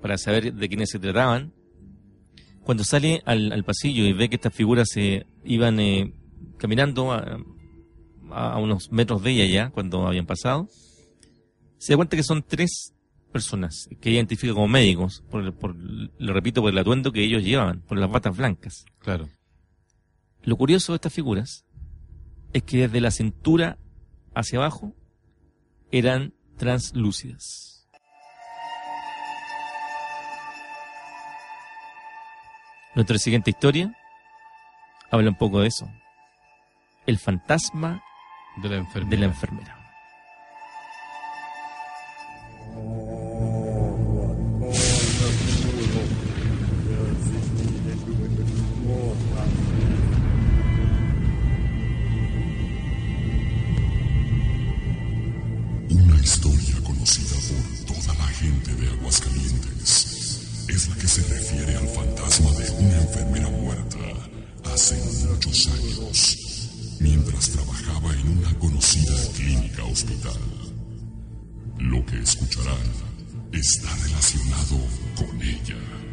[0.00, 1.52] para saber de quiénes se trataban.
[2.64, 6.14] Cuando sale al, al pasillo y ve que estas figuras se iban eh,
[6.56, 7.38] caminando a,
[8.30, 10.68] a unos metros de ella ya, cuando habían pasado,
[11.78, 12.94] se da cuenta que son tres
[13.32, 17.42] personas que ella identifica como médicos, por, por, lo repito, por el atuendo que ellos
[17.42, 18.84] llevaban, por las batas blancas.
[19.00, 19.28] Claro.
[20.42, 21.64] Lo curioso de estas figuras
[22.52, 23.78] es que desde la cintura
[24.34, 24.94] hacia abajo
[25.90, 27.88] eran translúcidas.
[32.94, 33.92] Nuestra siguiente historia
[35.10, 35.90] habla un poco de eso.
[37.06, 38.02] El fantasma
[38.56, 39.83] de la enfermera.
[72.24, 72.78] Escucharán
[73.52, 74.78] está relacionado
[75.16, 76.03] con ella.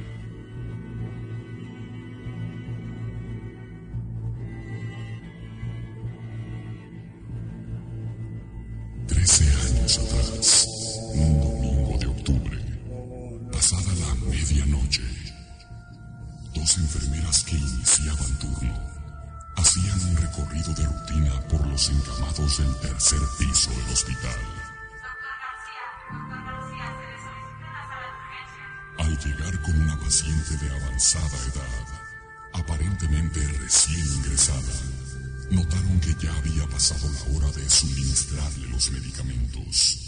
[37.52, 40.00] De suministrarle los medicamentos.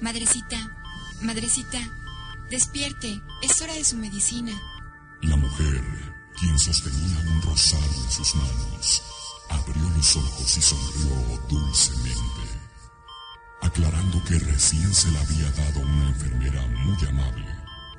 [0.00, 0.58] Madrecita,
[1.22, 1.78] madrecita,
[2.50, 4.52] despierte, es hora de su medicina.
[5.22, 5.82] La mujer,
[6.38, 9.02] quien sostenía un rosario en sus manos,
[9.50, 12.42] abrió los ojos y sonrió dulcemente,
[13.62, 17.46] aclarando que recién se la había dado una enfermera muy amable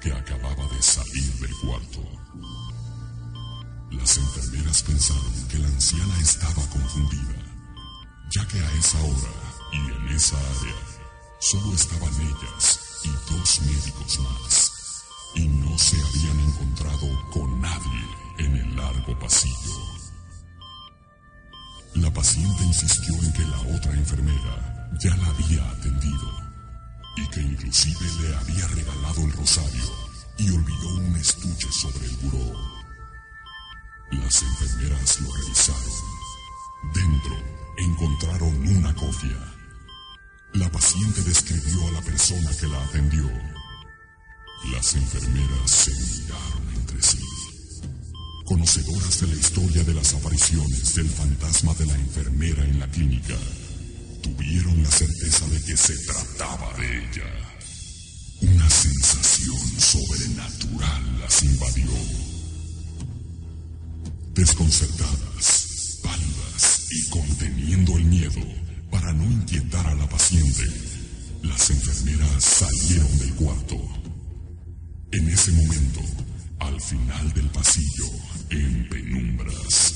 [0.02, 2.04] que acababa de salir del cuarto.
[3.92, 7.37] Las enfermeras pensaron que la anciana estaba confundida,
[8.38, 9.34] ya que a esa hora
[9.72, 10.76] y en esa área
[11.40, 15.04] solo estaban ellas y dos médicos más,
[15.36, 18.06] y no se habían encontrado con nadie
[18.38, 19.76] en el largo pasillo.
[21.96, 26.32] La paciente insistió en que la otra enfermera ya la había atendido
[27.16, 29.86] y que inclusive le había regalado el rosario
[30.38, 32.54] y olvidó un estuche sobre el buró.
[34.12, 36.18] Las enfermeras lo revisaron.
[36.94, 39.38] Dentro encontraron una cofia.
[40.54, 43.30] La paciente describió a la persona que la atendió.
[44.72, 47.20] Las enfermeras se miraron entre sí.
[48.46, 53.36] Conocedoras de la historia de las apariciones del fantasma de la enfermera en la clínica,
[54.24, 57.48] tuvieron la certeza de que se trataba de ella.
[58.42, 61.92] Una sensación sobrenatural las invadió.
[64.34, 65.17] Desconcertadas,
[70.32, 70.88] inquietar a la paciente,
[71.44, 73.78] las enfermeras salieron del cuarto.
[75.12, 76.02] En ese momento,
[76.60, 78.06] al final del pasillo,
[78.50, 79.94] en penumbras,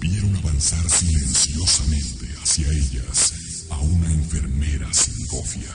[0.00, 5.74] vieron avanzar silenciosamente hacia ellas a una enfermera sin cofia.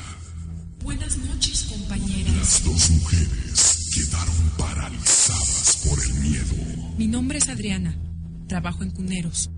[0.83, 2.35] Buenas noches, compañeras.
[2.35, 6.95] Las dos mujeres quedaron paralizadas por el miedo.
[6.97, 7.97] Mi nombre es Adriana.
[8.47, 9.49] Trabajo en Cuneros.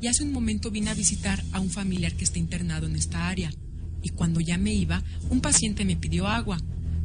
[0.00, 3.28] Y hace un momento vine a visitar a un familiar que está internado en esta
[3.28, 3.50] área.
[4.04, 6.60] Y cuando ya me iba, un paciente me pidió agua.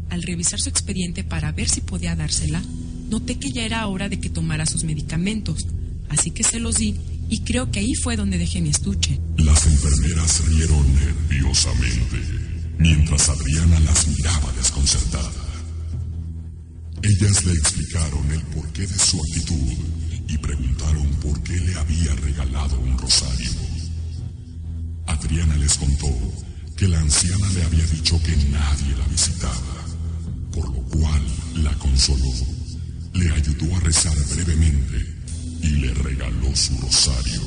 [0.09, 2.61] Al revisar su expediente para ver si podía dársela,
[3.09, 5.65] noté que ya era hora de que tomara sus medicamentos,
[6.09, 6.95] así que se los di
[7.29, 9.19] y creo que ahí fue donde dejé mi estuche.
[9.37, 12.17] Las enfermeras rieron nerviosamente
[12.79, 15.31] mientras Adriana las miraba desconcertada.
[17.01, 19.73] Ellas le explicaron el porqué de su actitud
[20.27, 23.51] y preguntaron por qué le había regalado un rosario.
[25.05, 26.07] Adriana les contó
[26.79, 29.85] que la anciana le había dicho que nadie la visitaba,
[30.53, 31.21] por lo cual
[31.55, 32.31] la consoló,
[33.15, 35.05] le ayudó a rezar brevemente
[35.61, 37.41] y le regaló su rosario.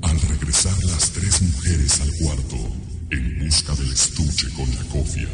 [0.00, 2.56] Al regresar las tres mujeres al cuarto,
[3.10, 5.28] en busca del estuche con la cofia,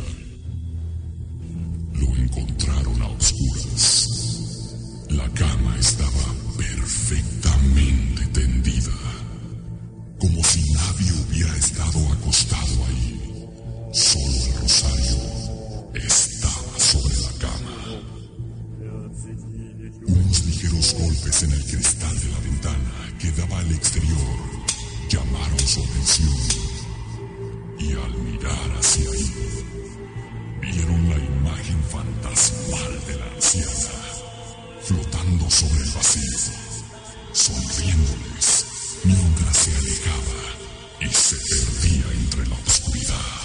[1.94, 4.08] lo encontraron a oscuras.
[5.08, 8.90] La cama estaba perfectamente tendida,
[10.22, 13.48] como si nadie hubiera estado acostado ahí.
[13.92, 15.16] Solo el rosario
[15.94, 17.76] estaba sobre la cama.
[20.06, 24.38] Unos ligeros golpes en el cristal de la ventana que daba al exterior
[25.08, 26.38] llamaron su atención.
[27.80, 29.32] Y al mirar hacia ahí,
[30.60, 33.90] vieron la imagen fantasmal de la anciana,
[34.82, 36.38] flotando sobre el vacío,
[37.32, 38.51] sonriéndoles
[39.04, 40.42] mientras se alejaba
[41.00, 43.42] y se perdía entre la oscuridad.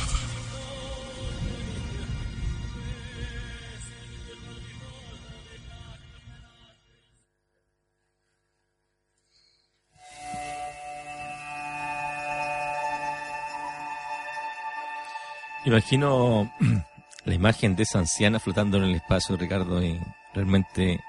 [15.65, 16.49] Imagino
[17.25, 19.99] la imagen de esa anciana flotando en el espacio, Ricardo, y
[20.33, 21.01] realmente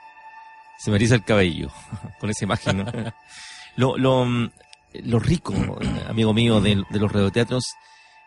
[0.78, 1.70] se me eriza el cabello
[2.18, 2.78] con esa imagen.
[2.78, 2.84] ¿no?
[3.78, 4.26] lo, lo,
[5.04, 5.54] lo rico,
[6.08, 7.64] amigo mío, de, de los radioteatros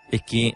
[0.10, 0.54] es que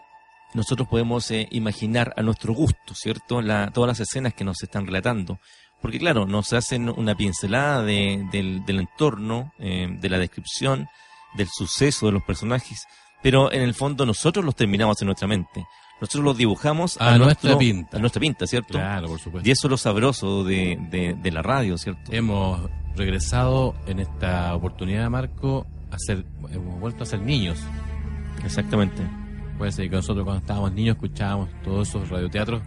[0.54, 3.42] nosotros podemos eh, imaginar a nuestro gusto, ¿cierto?
[3.42, 5.38] La, todas las escenas que nos están relatando.
[5.82, 10.88] Porque claro, nos hacen una pincelada de, del, del, entorno, eh, de la descripción,
[11.34, 12.86] del suceso de los personajes,
[13.22, 15.66] pero en el fondo nosotros los terminamos en nuestra mente.
[16.00, 17.96] Nosotros los dibujamos a, a nuestra nuestro, pinta.
[17.98, 18.72] A nuestra pinta, ¿cierto?
[18.72, 19.46] Claro, por supuesto.
[19.46, 22.10] Y eso es lo sabroso de, de, de la radio, ¿cierto?
[22.12, 22.60] Hemos
[22.96, 27.62] regresado en esta oportunidad, Marco, a ser, hemos vuelto a ser niños.
[28.44, 29.02] Exactamente.
[29.58, 32.62] Puede ser que nosotros cuando estábamos niños escuchábamos todos esos radioteatros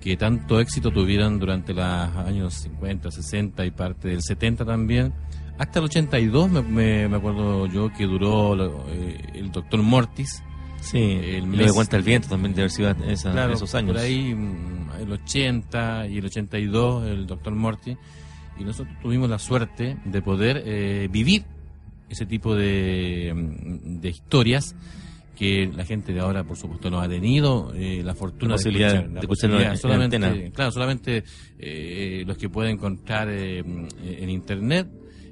[0.00, 5.12] que tanto éxito tuvieron durante los años 50, 60 y parte del 70 también.
[5.58, 8.54] Hasta el 82 me, me, me acuerdo yo que duró
[8.88, 10.42] eh, el doctor Mortis.
[10.80, 13.96] Sí, el mes, de cuenta el viento también de haber sido esa, claro, esos años.
[13.96, 17.96] Por ahí mm, el 80 y el 82 el doctor Mortis.
[18.58, 21.44] Y nosotros tuvimos la suerte de poder eh, vivir
[22.08, 23.32] ese tipo de,
[23.84, 24.74] de historias
[25.38, 28.88] que la gente de ahora, por supuesto, no ha tenido eh, la fortuna la posibilidad
[28.88, 30.50] de, escuchar, de posibilidad, solamente, antena.
[30.50, 31.24] claro, solamente
[31.60, 34.88] eh, los que pueden encontrar eh, en internet,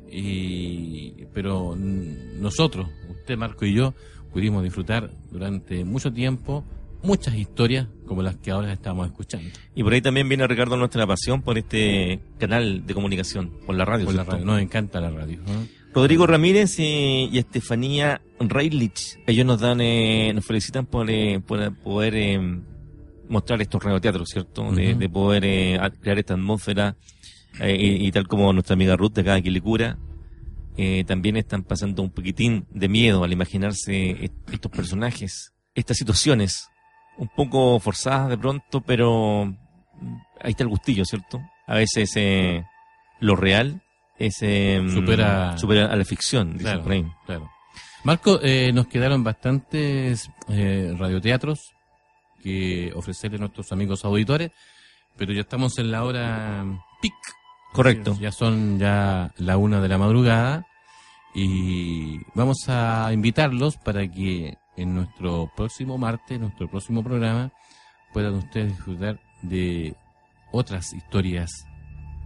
[0.09, 3.95] y, pero nosotros, usted, Marco y yo,
[4.33, 6.65] pudimos disfrutar durante mucho tiempo
[7.07, 9.49] muchas historias como las que ahora estamos escuchando.
[9.75, 13.85] Y por ahí también viene Ricardo nuestra pasión por este canal de comunicación, por la
[13.85, 14.07] radio.
[14.07, 14.45] Por la radio.
[14.45, 15.39] Nos encanta la radio.
[15.95, 21.75] Rodrigo Ramírez y, y Estefanía Reilich, ellos nos dan, eh, nos felicitan por, eh, por
[21.77, 22.61] poder eh,
[23.31, 24.63] mostrar estos radioteatros, ¿cierto?
[24.63, 24.75] Uh -huh.
[24.75, 26.97] de, de, poder eh, crear esta atmósfera
[27.61, 29.97] y, y, tal como nuestra amiga Ruth de acá de Quilicura,
[31.07, 36.69] también están pasando un poquitín de miedo al imaginarse estos personajes, estas situaciones,
[37.19, 39.45] un poco forzadas de pronto, pero
[40.41, 41.41] ahí está el gustillo, ¿cierto?
[41.67, 42.17] A veces
[43.21, 43.83] lo real
[44.19, 46.83] es, eh, supera, supera a la ficción, claro,
[47.27, 47.51] claro.
[48.05, 51.73] Marco, eh, nos quedaron bastantes eh, radioteatros
[52.43, 54.53] que ofrecerle a nuestros amigos auditores,
[55.17, 56.65] pero ya estamos en la hora
[57.03, 57.15] pic.
[57.73, 58.17] Correcto.
[58.21, 60.67] Ya son ya la una de la madrugada
[61.35, 67.53] y vamos a invitarlos para que en nuestro próximo martes, nuestro próximo programa,
[68.13, 69.95] puedan ustedes disfrutar de
[70.53, 71.67] otras historias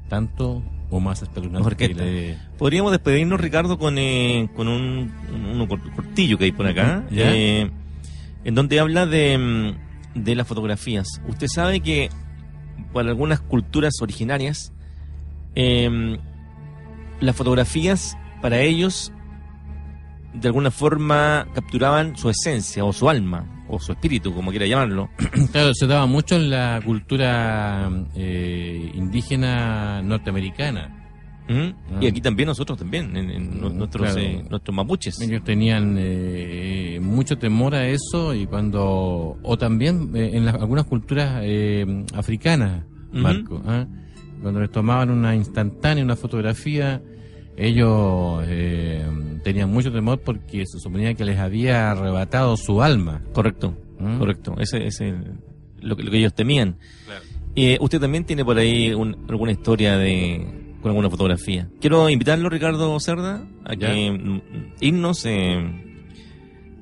[0.08, 1.88] tanto o más espeluznante.
[1.94, 2.36] Le...
[2.58, 7.70] Podríamos despedirnos, Ricardo, con, eh, con un, un, un, cortillo que hay por acá, eh,
[8.44, 9.74] en donde habla de,
[10.14, 11.06] de las fotografías.
[11.28, 12.10] Usted sabe que
[12.92, 14.72] para algunas culturas originarias,
[15.54, 16.18] eh,
[17.20, 19.12] las fotografías para ellos
[20.34, 25.08] de alguna forma capturaban su esencia o su alma o su espíritu, como quiera llamarlo.
[25.52, 30.96] Claro, se daba mucho en la cultura eh, indígena norteamericana.
[32.00, 34.20] Y aquí también nosotros también, en, en nu- nuestros, Claro.
[34.20, 35.20] eh, nuestros mapuches.
[35.20, 40.84] Ellos tenían eh, mucho temor a eso y cuando o también eh, en las- algunas
[40.86, 42.84] culturas eh, africanas.
[43.12, 43.84] Marco, ¿ah?
[44.40, 47.02] cuando les tomaban una instantánea, una fotografía,
[47.60, 49.04] ellos eh,
[49.44, 53.22] tenían mucho temor porque se suponía que les había arrebatado su alma.
[53.32, 54.18] Correcto, ¿Mm?
[54.18, 54.54] correcto.
[54.58, 55.00] Ese es
[55.80, 56.76] lo, que, lo que ellos temían.
[57.56, 60.46] Eh, usted también tiene por ahí un- alguna historia de
[60.80, 61.68] con alguna fotografía.
[61.80, 63.88] Quiero invitarlo, Ricardo Cerda, a Ya.
[63.92, 64.40] que mm,
[64.80, 65.60] irnos eh,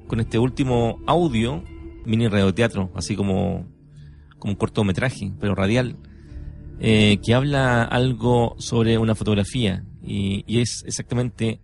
[0.06, 1.64] con este último audio,
[2.06, 3.66] mini radioteatro, así como,
[4.38, 5.96] como un cortometraje, pero radial,
[6.80, 11.60] eh, que habla algo sobre una fotografía y, y es exactamente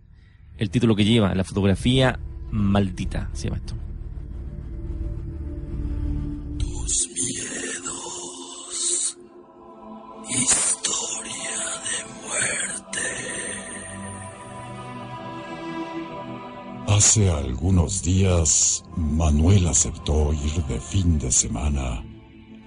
[0.57, 2.19] el título que lleva, la fotografía
[2.51, 3.75] maldita, se llama esto.
[6.57, 8.37] Tus miedos.
[10.29, 13.01] Historia de muerte.
[16.87, 22.03] Hace algunos días, Manuel aceptó ir de fin de semana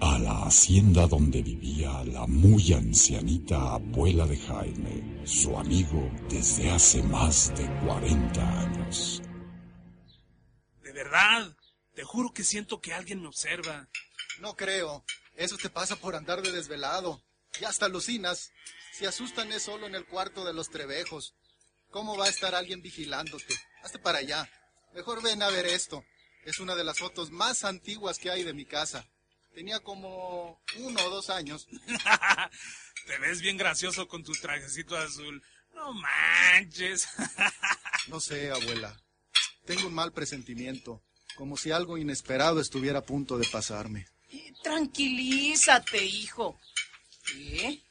[0.00, 7.02] a la hacienda donde vivía la muy ancianita abuela de Jaime, su amigo desde hace
[7.02, 9.22] más de 40 años.
[10.82, 11.56] De verdad,
[11.94, 13.88] te juro que siento que alguien me observa.
[14.40, 15.04] No creo.
[15.34, 17.20] Eso te pasa por andar de desvelado.
[17.60, 18.52] Y hasta alucinas.
[18.92, 21.34] Si asustan es solo en el cuarto de los trebejos.
[21.90, 23.54] ¿Cómo va a estar alguien vigilándote?
[23.82, 24.48] Hazte para allá.
[24.94, 26.04] Mejor ven a ver esto.
[26.44, 29.08] Es una de las fotos más antiguas que hay de mi casa.
[29.58, 31.66] Tenía como uno o dos años.
[33.08, 35.42] Te ves bien gracioso con tu trajecito azul.
[35.74, 37.08] No manches.
[38.06, 38.96] No sé, abuela.
[39.66, 41.02] Tengo un mal presentimiento.
[41.34, 44.06] Como si algo inesperado estuviera a punto de pasarme.
[44.62, 46.60] Tranquilízate, hijo.
[47.26, 47.82] ¿Qué?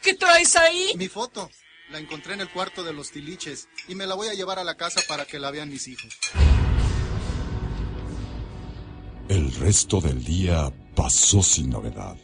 [0.00, 0.92] ¿Qué traes ahí?
[0.96, 1.50] Mi foto.
[1.90, 4.64] La encontré en el cuarto de los tiliches y me la voy a llevar a
[4.64, 6.16] la casa para que la vean mis hijos.
[9.28, 12.16] El resto del día pasó sin novedad.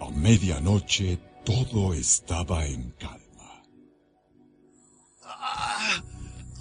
[0.00, 3.62] A medianoche todo estaba en calma.
[5.24, 6.02] ¡Ah!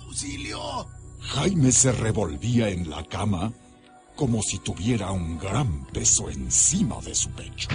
[0.01, 0.87] ¡Auxilio!
[1.19, 3.51] Jaime se revolvía en la cama
[4.15, 7.67] como si tuviera un gran peso encima de su pecho.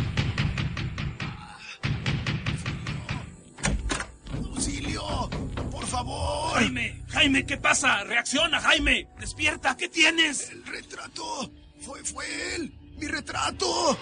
[4.44, 5.28] ¡Auxilio!
[5.70, 6.54] ¡Por favor!
[6.54, 8.04] Jaime, Jaime, ¿qué pasa?
[8.04, 9.08] Reacciona, Jaime.
[9.18, 10.50] Despierta, ¿qué tienes?
[10.50, 11.50] El retrato.
[11.80, 12.72] Fue, fue él.
[12.98, 13.98] Mi retrato.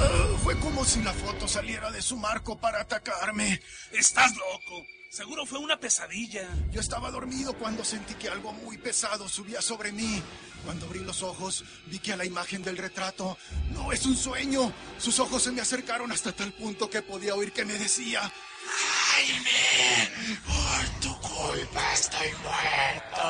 [0.00, 3.60] Ah, fue como si la foto saliera de su marco para atacarme.
[3.92, 4.84] Estás loco.
[5.10, 6.48] Seguro fue una pesadilla.
[6.70, 10.22] Yo estaba dormido cuando sentí que algo muy pesado subía sobre mí.
[10.64, 13.38] Cuando abrí los ojos, vi que a la imagen del retrato
[13.70, 14.72] no es un sueño.
[14.98, 18.20] Sus ojos se me acercaron hasta tal punto que podía oír que me decía:
[19.28, 23.28] Por tu culpa estoy muerto.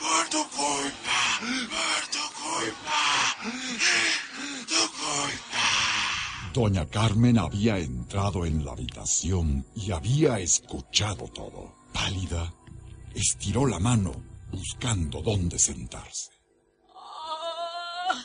[0.00, 1.20] Por tu culpa,
[1.68, 3.02] por tu culpa,
[4.66, 5.66] tu culpa.
[6.54, 11.76] Doña Carmen había entrado en la habitación y había escuchado todo.
[11.92, 12.54] Pálida,
[13.14, 14.12] estiró la mano
[14.50, 16.30] buscando dónde sentarse.
[16.96, 18.24] Ah,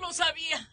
[0.00, 0.71] Lo sabía.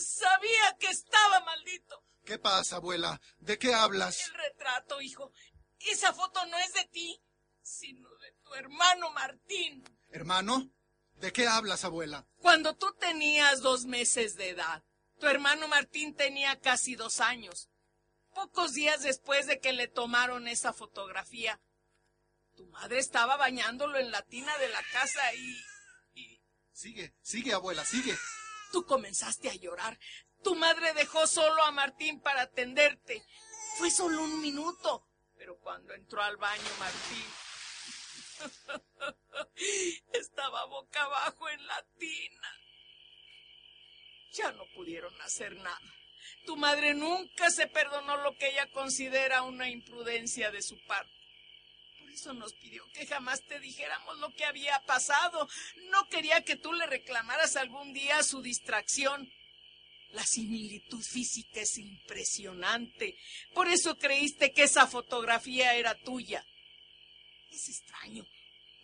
[0.00, 2.04] Sabía que estaba maldito.
[2.24, 3.20] ¿Qué pasa, abuela?
[3.38, 4.26] ¿De qué hablas?
[4.28, 5.32] El retrato, hijo.
[5.80, 7.22] Esa foto no es de ti,
[7.62, 9.84] sino de tu hermano Martín.
[10.10, 10.70] ¿Hermano?
[11.14, 12.26] ¿De qué hablas, abuela?
[12.38, 14.82] Cuando tú tenías dos meses de edad,
[15.18, 17.68] tu hermano Martín tenía casi dos años.
[18.34, 21.60] Pocos días después de que le tomaron esa fotografía,
[22.56, 25.62] tu madre estaba bañándolo en la tina de la casa y
[26.72, 28.16] Sigue, sigue, abuela, sigue.
[28.72, 29.98] Tú comenzaste a llorar.
[30.42, 33.24] Tu madre dejó solo a Martín para atenderte.
[33.78, 35.06] Fue solo un minuto,
[35.36, 37.24] pero cuando entró al baño Martín
[40.12, 42.56] estaba boca abajo en la tina.
[44.32, 45.94] Ya no pudieron hacer nada.
[46.46, 51.19] Tu madre nunca se perdonó lo que ella considera una imprudencia de su parte.
[52.12, 55.48] Eso nos pidió que jamás te dijéramos lo que había pasado.
[55.90, 59.30] No quería que tú le reclamaras algún día su distracción.
[60.12, 63.16] La similitud física es impresionante.
[63.54, 66.44] Por eso creíste que esa fotografía era tuya.
[67.50, 68.26] Es extraño.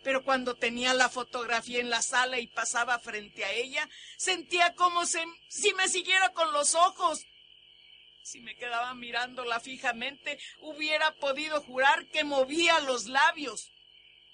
[0.03, 5.05] Pero cuando tenía la fotografía en la sala y pasaba frente a ella, sentía como
[5.05, 7.25] se- si me siguiera con los ojos.
[8.29, 13.71] Si me quedaba mirándola fijamente, hubiera podido jurar que movía los labios.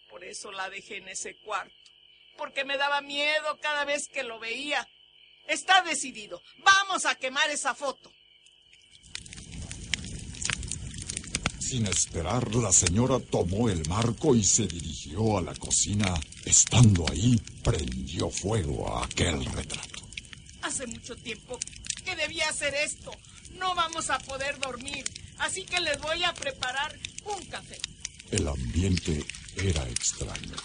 [0.09, 1.75] Por eso la dejé en ese cuarto,
[2.35, 4.89] porque me daba miedo cada vez que lo veía.
[5.47, 6.41] Está decidido.
[6.63, 8.11] Vamos a quemar esa foto.
[11.59, 16.15] Sin esperar, la señora tomó el marco y se dirigió a la cocina.
[16.45, 20.01] Estando ahí, prendió fuego a aquel retrato.
[20.63, 21.59] Hace mucho tiempo
[22.03, 23.11] que debía hacer esto.
[23.53, 25.03] No vamos a poder dormir,
[25.37, 27.79] así que les voy a preparar un café.
[28.31, 29.25] El ambiente
[29.57, 30.55] era extraño.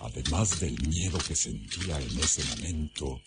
[0.00, 3.22] Además del miedo que sentía en ese momento,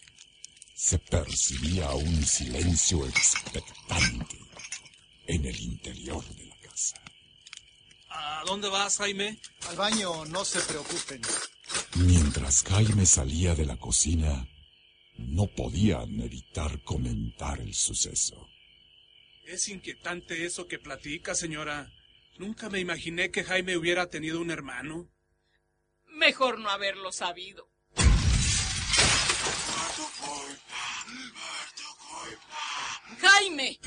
[0.76, 4.38] se percibía un silencio expectante
[5.28, 6.98] en el interior de la casa.
[8.10, 9.40] ¿A dónde vas, Jaime?
[9.70, 11.22] Al baño, no se preocupen.
[11.96, 14.48] Mientras Jaime salía de la cocina,
[15.18, 18.50] no podían evitar comentar el suceso.
[19.46, 21.92] Es inquietante eso que platica, señora.
[22.38, 25.10] Nunca me imaginé que Jaime hubiera tenido un hermano.
[26.08, 27.70] Mejor no haberlo sabido.
[33.20, 33.80] Jaime.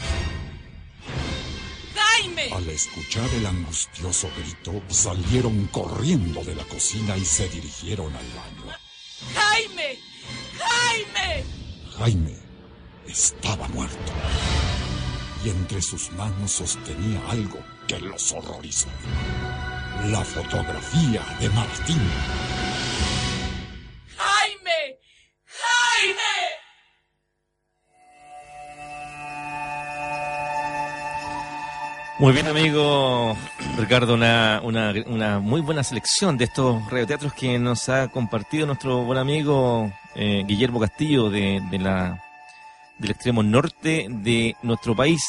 [1.95, 2.51] Jaime.
[2.53, 8.88] Al escuchar el angustioso grito, salieron corriendo de la cocina y se dirigieron al baño.
[9.35, 9.99] Jaime.
[10.59, 11.45] Jaime.
[11.99, 12.37] Jaime
[13.07, 14.13] estaba muerto
[15.45, 18.89] y entre sus manos sostenía algo que los horrorizó.
[20.07, 22.01] La fotografía de Martín.
[32.19, 33.37] Muy bien, amigo
[33.77, 39.05] Ricardo, una, una, una muy buena selección de estos radioteatros que nos ha compartido nuestro
[39.05, 42.21] buen amigo eh, Guillermo Castillo de, de la,
[42.99, 45.23] del extremo norte de nuestro país.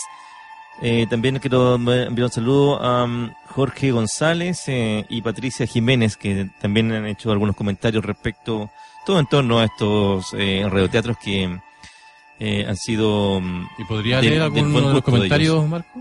[0.82, 6.50] Eh, también quiero enviar un saludo a um, Jorge González eh, y Patricia Jiménez, que
[6.60, 8.72] también han hecho algunos comentarios respecto,
[9.06, 11.60] todo en torno a estos eh, radioteatros que
[12.40, 13.38] eh, han sido...
[13.38, 16.00] um, ¿Y podría del- leer del alguno buen de los comentarios, Marco?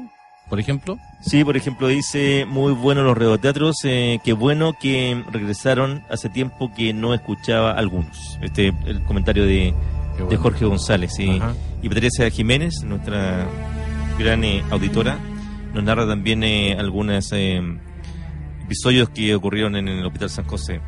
[0.49, 0.99] Por ejemplo.
[1.21, 6.73] Sí, por ejemplo, dice, muy bueno los radioteatros, eh, qué bueno que regresaron hace tiempo
[6.75, 8.39] que no escuchaba algunos.
[8.41, 9.75] Este el comentario de,
[10.29, 10.37] de.
[10.37, 11.19] Jorge González.
[11.19, 13.47] Y Patricia Jiménez, nuestra
[14.19, 15.19] gran eh, auditora,
[15.75, 17.61] nos narra también eh, algunos eh,
[18.65, 20.81] episodios que ocurrieron en el Hospital San José.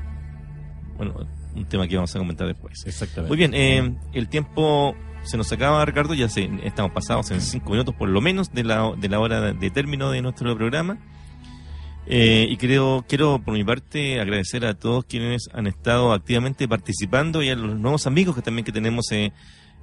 [0.97, 1.15] Bueno,
[1.55, 2.85] un tema que vamos a comentar después.
[2.87, 3.29] Exactamente.
[3.29, 7.71] Muy bien, eh, el tiempo se nos acaba, Ricardo, ya se, estamos pasados en cinco
[7.73, 10.99] minutos por lo menos de la, de la hora de término de nuestro programa.
[12.07, 17.43] Eh, y creo, quiero por mi parte agradecer a todos quienes han estado activamente participando
[17.43, 19.33] y a los nuevos amigos que también que tenemos eh,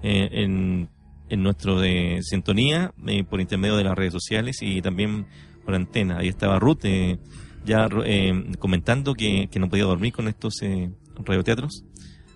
[0.03, 0.89] eh, en,
[1.29, 5.27] en nuestro de sintonía eh, por intermedio de las redes sociales y también
[5.67, 6.19] por antena.
[6.19, 7.19] Ahí estaba Ruth eh,
[7.65, 10.89] ya eh, comentando que, que no podía dormir con estos eh,
[11.23, 11.83] radioteatros.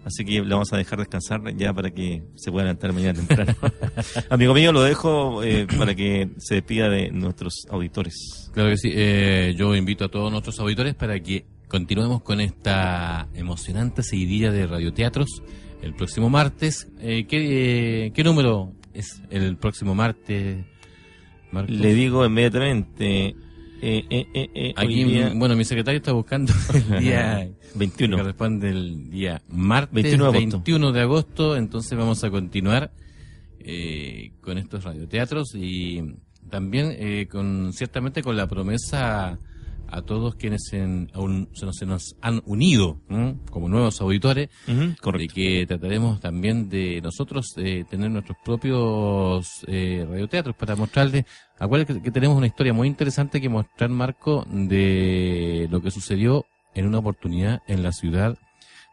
[0.03, 3.55] Así que le vamos a dejar descansar ya para que se pueda levantar mañana temprano.
[4.29, 8.49] Amigo mío, lo dejo eh, para que se despida de nuestros auditores.
[8.53, 8.89] Claro que sí.
[8.93, 14.67] Eh, yo invito a todos nuestros auditores para que continuemos con esta emocionante seguidilla de
[14.67, 15.41] radioteatros
[15.81, 16.87] el próximo martes.
[16.99, 20.65] Eh, ¿qué, eh, qué número es el próximo martes,
[21.51, 21.75] Marcos?
[21.75, 23.35] Le digo inmediatamente.
[23.81, 26.53] Eh, eh, eh, eh, Aquí, día- bueno, mi secretario está buscando
[26.93, 28.15] el día 21.
[28.15, 30.57] que corresponde el día martes 21 de agosto.
[30.57, 31.55] 21 de agosto.
[31.57, 32.91] Entonces vamos a continuar
[33.59, 36.01] eh, con estos radioteatros y
[36.49, 39.39] también eh, con ciertamente con la promesa
[39.91, 42.99] a todos quienes en- aún se, nos, se nos han unido
[43.49, 50.05] como nuevos auditores Ujú, de que trataremos también de nosotros eh, tener nuestros propios eh,
[50.09, 51.26] radioteatros para mostrarles
[51.59, 56.45] acuérdense que, que tenemos una historia muy interesante que mostrar Marco de lo que sucedió
[56.73, 58.38] en una oportunidad en la ciudad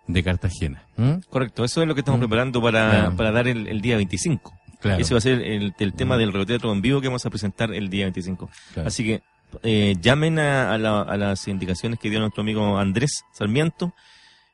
[0.06, 0.84] de Cartagena.
[1.28, 2.22] Correcto, eso es lo que estamos Mm.
[2.22, 4.52] preparando para, para dar el, el día 25.
[4.80, 5.00] Claro.
[5.02, 6.18] Ese va a ser el, el tema Mm.
[6.18, 8.48] del radioteatro en vivo que vamos a presentar el día 25.
[8.74, 8.88] Claro.
[8.88, 9.22] Así que
[9.62, 13.92] eh, llamen a, a la- a las indicaciones que dio nuestro amigo Andrés Sarmiento.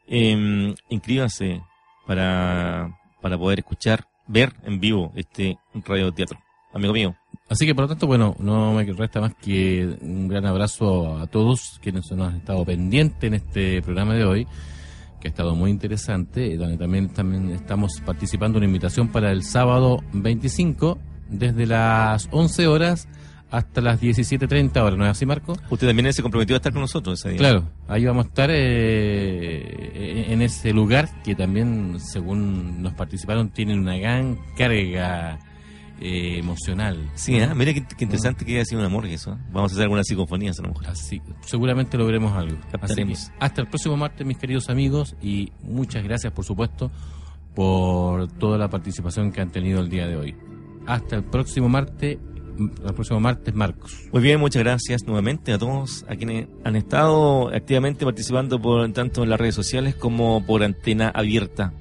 [0.07, 1.63] Eh, inscríbanse
[2.07, 6.39] para, para poder escuchar, ver en vivo este radioteatro.
[6.73, 7.15] Amigo mío.
[7.49, 11.27] Así que por lo tanto, bueno, no me resta más que un gran abrazo a
[11.27, 14.47] todos quienes nos han estado pendientes en este programa de hoy,
[15.21, 19.31] que ha estado muy interesante, y donde también, también estamos participando en una invitación para
[19.31, 20.99] el sábado 25,
[21.29, 23.09] desde las 11 horas
[23.55, 25.57] hasta las 17.30 horas, ¿no es así, Marco?
[25.71, 27.39] Usted también se comprometió a estar con nosotros ese día.
[27.39, 33.79] Claro, ahí vamos a estar eh, en ese lugar que también, según nos participaron, tienen
[33.79, 35.39] una gran carga
[36.01, 37.09] eh, emocional.
[37.15, 37.49] Sí, ¿eh?
[37.55, 39.35] mira qué, qué interesante que haya sido una morgue eso.
[39.35, 39.39] ¿eh?
[39.53, 40.89] Vamos a hacer algunas psicofonías a lo mejor.
[40.89, 42.57] Así, seguramente logremos algo.
[42.57, 43.31] Así que Captaremos.
[43.39, 46.91] hasta el próximo martes, mis queridos amigos, y muchas gracias, por supuesto,
[47.55, 50.35] por toda la participación que han tenido el día de hoy.
[50.87, 52.19] Hasta el próximo martes,
[52.59, 53.97] el próximo martes, Marcos.
[54.13, 59.23] Muy bien, muchas gracias nuevamente a todos a quienes han estado activamente participando por tanto
[59.23, 61.73] en las redes sociales como por antena abierta.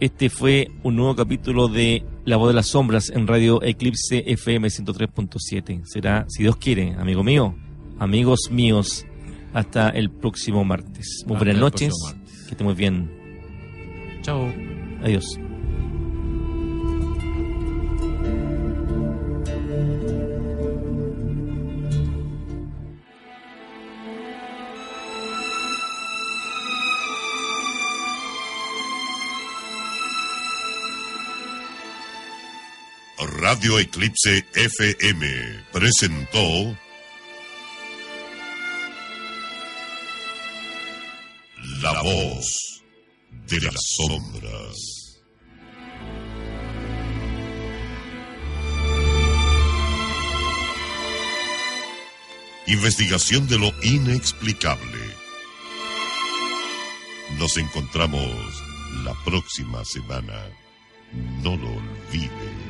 [0.00, 4.68] Este fue un nuevo capítulo de La Voz de las Sombras en Radio Eclipse FM
[4.68, 5.82] 103.7.
[5.84, 7.54] Será, si Dios quiere, amigo mío,
[7.98, 9.04] amigos míos,
[9.52, 11.22] hasta el próximo martes.
[11.26, 11.92] Muy buenas noches,
[12.46, 13.10] que esté muy bien.
[14.22, 14.50] Chao.
[15.02, 15.38] Adiós.
[33.40, 36.76] Radio Eclipse FM presentó
[41.80, 42.82] La voz
[43.48, 45.20] de las sombras.
[52.66, 54.98] Investigación de lo inexplicable.
[57.38, 58.62] Nos encontramos
[59.02, 60.46] la próxima semana.
[61.42, 62.69] No lo olvide.